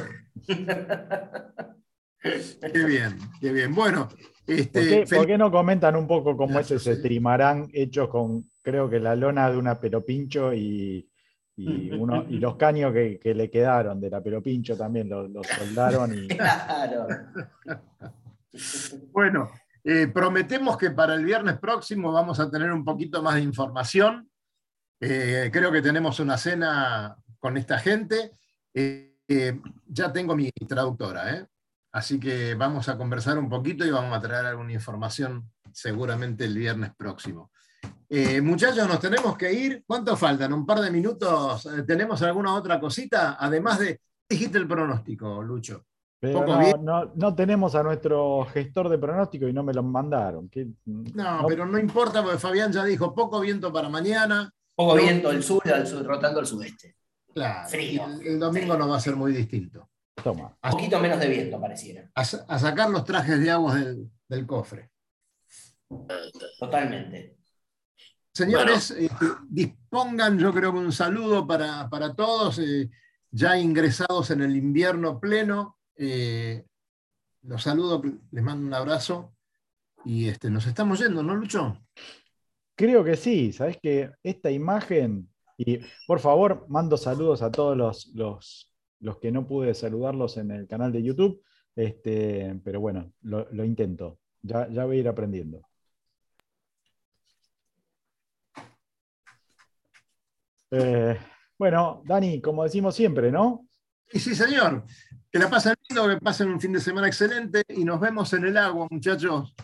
Qué 2.72 2.84
bien, 2.84 3.18
qué 3.41 3.53
bien. 3.53 3.74
Bueno, 3.74 4.09
¿Por 4.09 4.55
este, 4.55 4.89
qué, 4.89 5.07
fel- 5.07 5.16
por 5.18 5.26
qué 5.26 5.39
no 5.39 5.51
comentan 5.51 5.97
un 5.97 6.07
poco 6.07 6.37
cómo 6.37 6.59
es 6.59 6.70
Eso 6.70 6.91
ese 6.91 7.01
trimarán 7.03 7.68
hecho 7.72 8.09
con, 8.09 8.51
creo 8.62 8.91
que 8.91 8.99
la 8.99 9.14
lona 9.14 9.51
de 9.51 9.57
una 9.57 9.78
pelopincho 9.78 10.53
y, 10.53 11.09
y, 11.57 11.91
uno- 11.93 12.25
y 12.29 12.39
los 12.39 12.57
caños 12.57 12.93
que, 12.93 13.19
que 13.19 13.35
le 13.35 13.51
quedaron 13.51 14.01
de 14.01 14.11
la 14.11 14.23
pelopincho 14.23 14.77
también 14.77 15.09
los, 15.09 15.31
los 15.31 15.47
soldaron 15.47 16.13
y 16.17 16.29
Claro. 16.29 17.07
bueno, 19.13 19.51
eh, 19.85 20.09
prometemos 20.09 20.77
que 20.77 20.91
para 20.91 21.15
el 21.15 21.25
viernes 21.25 21.59
próximo 21.59 22.13
vamos 22.13 22.41
a 22.41 22.51
tener 22.51 22.71
un 22.73 22.85
poquito 22.85 23.23
más 23.23 23.35
de 23.37 23.43
información. 23.43 24.29
Eh, 25.01 25.51
creo 25.53 25.71
que 25.71 25.83
tenemos 25.83 26.19
una 26.21 26.37
cena 26.39 27.17
con 27.39 27.57
esta 27.57 27.79
gente. 27.79 28.33
Eh, 28.75 29.17
eh, 29.29 29.61
ya 29.87 30.13
tengo 30.13 30.35
mi 30.37 30.51
traductora, 30.53 31.35
¿eh? 31.37 31.47
así 31.93 32.19
que 32.21 32.55
vamos 32.55 32.89
a 32.89 32.97
conversar 32.97 33.39
un 33.39 33.49
poquito 33.49 33.85
y 33.85 33.91
vamos 33.91 34.17
a 34.17 34.21
traer 34.21 34.47
alguna 34.47 34.73
información 34.73 35.51
seguramente 35.73 36.45
el 36.45 36.57
viernes 36.57 36.93
próximo. 36.97 37.51
Eh, 38.09 38.41
muchachos, 38.41 38.87
nos 38.89 39.01
tenemos 39.01 39.37
que 39.37 39.53
ir. 39.53 39.82
¿Cuánto 39.87 40.16
faltan? 40.16 40.53
¿Un 40.53 40.64
par 40.64 40.80
de 40.80 40.91
minutos? 40.91 41.66
Eh, 41.66 41.82
¿Tenemos 41.84 42.22
alguna 42.22 42.55
otra 42.55 42.78
cosita? 42.78 43.37
Además 43.39 43.78
de, 43.78 44.01
dijiste 44.28 44.59
el 44.59 44.68
pronóstico, 44.68 45.43
Lucho. 45.43 45.84
Pero 46.18 46.41
Poco 46.41 46.53
no, 46.53 46.59
bien. 46.61 46.84
no- 46.84 47.12
no 47.14 47.34
tenemos 47.34 47.74
a 47.74 47.82
nuestro 47.82 48.47
gestor 48.47 48.89
de 48.89 48.99
pronóstico 48.99 49.49
y 49.49 49.53
no 49.53 49.62
me 49.62 49.74
lo 49.74 49.82
mandaron. 49.82 50.49
¿Qué- 50.49 50.66
No, 50.87 51.45
pero 51.47 51.66
no 51.66 51.78
importa 51.78 52.22
porque 52.22 52.39
Fabián 52.39 52.72
ya 52.72 52.84
dijo 52.84 53.14
poco 53.14 53.41
viento 53.41 53.72
para 53.72 53.89
mañana. 53.89 54.51
Poco 54.74 54.97
No. 54.97 55.03
viento 55.03 55.30
del 55.30 55.43
sur, 55.43 55.62
al 55.72 55.87
sur, 55.87 56.05
rotando 56.05 56.41
al 56.41 56.47
sudeste. 56.47 56.97
Claro, 57.34 57.68
Frío. 57.68 58.05
el, 58.07 58.26
el 58.26 58.39
domingo 58.41 58.76
no 58.78 58.89
va 58.89 58.97
a 58.97 59.01
ser 59.01 59.14
muy 59.14 59.32
distinto. 59.32 59.91
Toma. 60.22 60.57
Un 60.64 60.70
poquito 60.70 60.99
menos 61.01 61.20
de 61.20 61.28
viento 61.28 61.61
pareciera. 61.61 62.11
A, 62.14 62.24
sa- 62.24 62.45
a 62.49 62.59
sacar 62.59 62.89
los 62.89 63.05
trajes 63.05 63.39
de 63.39 63.51
agua 63.51 63.74
del, 63.74 64.11
del 64.26 64.47
cofre. 64.47 64.91
Totalmente. 66.59 67.36
Señores, 68.37 68.91
este, 68.91 69.26
dispongan, 69.49 70.39
yo 70.39 70.53
creo 70.53 70.70
que 70.70 70.78
un 70.78 70.93
saludo 70.93 71.47
para, 71.47 71.89
para 71.89 72.14
todos, 72.14 72.59
eh, 72.59 72.91
ya 73.30 73.59
ingresados 73.59 74.30
en 74.30 74.43
el 74.43 74.55
invierno 74.55 75.18
pleno. 75.18 75.78
eh, 75.97 76.66
los 77.45 77.62
saludo, 77.62 78.03
les 78.30 78.45
mando 78.45 78.66
un 78.66 78.74
abrazo 78.74 79.32
y 80.05 80.28
este, 80.28 80.51
nos 80.51 80.66
estamos 80.66 80.99
yendo, 80.99 81.22
¿no, 81.22 81.34
Lucho? 81.34 81.80
Creo 82.74 83.03
que 83.03 83.16
sí, 83.16 83.55
sabes 83.55 83.78
que 83.82 84.11
esta 84.22 84.51
imagen, 84.51 85.30
y 85.57 85.78
por 86.07 86.20
favor, 86.20 86.66
mando 86.68 86.99
saludos 86.99 87.41
a 87.41 87.51
todos 87.51 87.74
los, 87.74 88.09
los, 88.14 88.70
los 89.01 89.16
que 89.16 89.32
no 89.32 89.47
pude 89.47 89.72
saludarlos 89.72 90.37
en 90.37 90.51
el 90.51 90.66
canal 90.66 90.93
de 90.93 91.03
YouTube, 91.03 91.43
este, 91.74 92.61
pero 92.62 92.80
bueno, 92.80 93.14
lo, 93.22 93.51
lo 93.51 93.64
intento, 93.64 94.18
ya, 94.43 94.68
ya 94.68 94.84
voy 94.84 94.99
a 94.99 95.01
ir 95.01 95.09
aprendiendo. 95.09 95.62
Eh, 100.71 101.19
bueno, 101.59 102.03
Dani, 102.05 102.41
como 102.41 102.64
decimos 102.64 102.95
siempre, 102.95 103.31
¿no? 103.31 103.67
Y 104.12 104.19
sí, 104.19 104.35
señor. 104.35 104.85
Que 105.31 105.39
la 105.39 105.51
pasen 105.51 105.75
lindo, 105.89 106.09
que 106.09 106.17
pasen 106.19 106.49
un 106.49 106.61
fin 106.61 106.73
de 106.73 106.81
semana 106.81 107.07
excelente 107.07 107.62
y 107.69 107.85
nos 107.85 108.01
vemos 108.01 108.33
en 108.33 108.45
el 108.45 108.57
agua, 108.57 108.87
muchachos. 108.91 109.55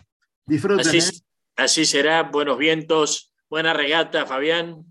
Disfruten. 0.45 0.85
Así, 0.87 0.97
¿eh? 0.97 1.21
así 1.55 1.85
será, 1.85 2.23
buenos 2.23 2.57
vientos, 2.57 3.33
buena 3.49 3.73
regata, 3.73 4.25
Fabián. 4.25 4.85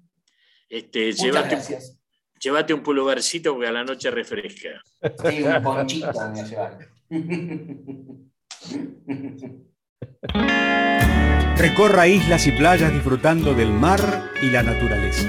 Este, 0.69 1.09
Muchas 1.09 1.23
llévate, 1.23 1.49
gracias. 1.51 1.99
llévate 2.41 2.73
un 2.73 2.83
pullovercito 2.83 3.53
porque 3.53 3.69
a 3.69 3.73
la 3.73 3.85
noche 3.85 4.11
refresca. 4.11 4.83
Sí, 5.29 5.43
un 5.43 5.63
ponchito 5.63 6.07
me 6.07 6.31
voy 6.31 6.41
a 6.41 6.45
llevar. 6.45 6.79
Recorra 11.59 12.09
islas 12.09 12.47
y 12.47 12.53
playas 12.53 12.93
disfrutando 12.93 13.55
del 13.55 13.73
mar 13.73 14.31
y 14.43 14.47
la 14.47 14.63
naturaleza. 14.63 15.29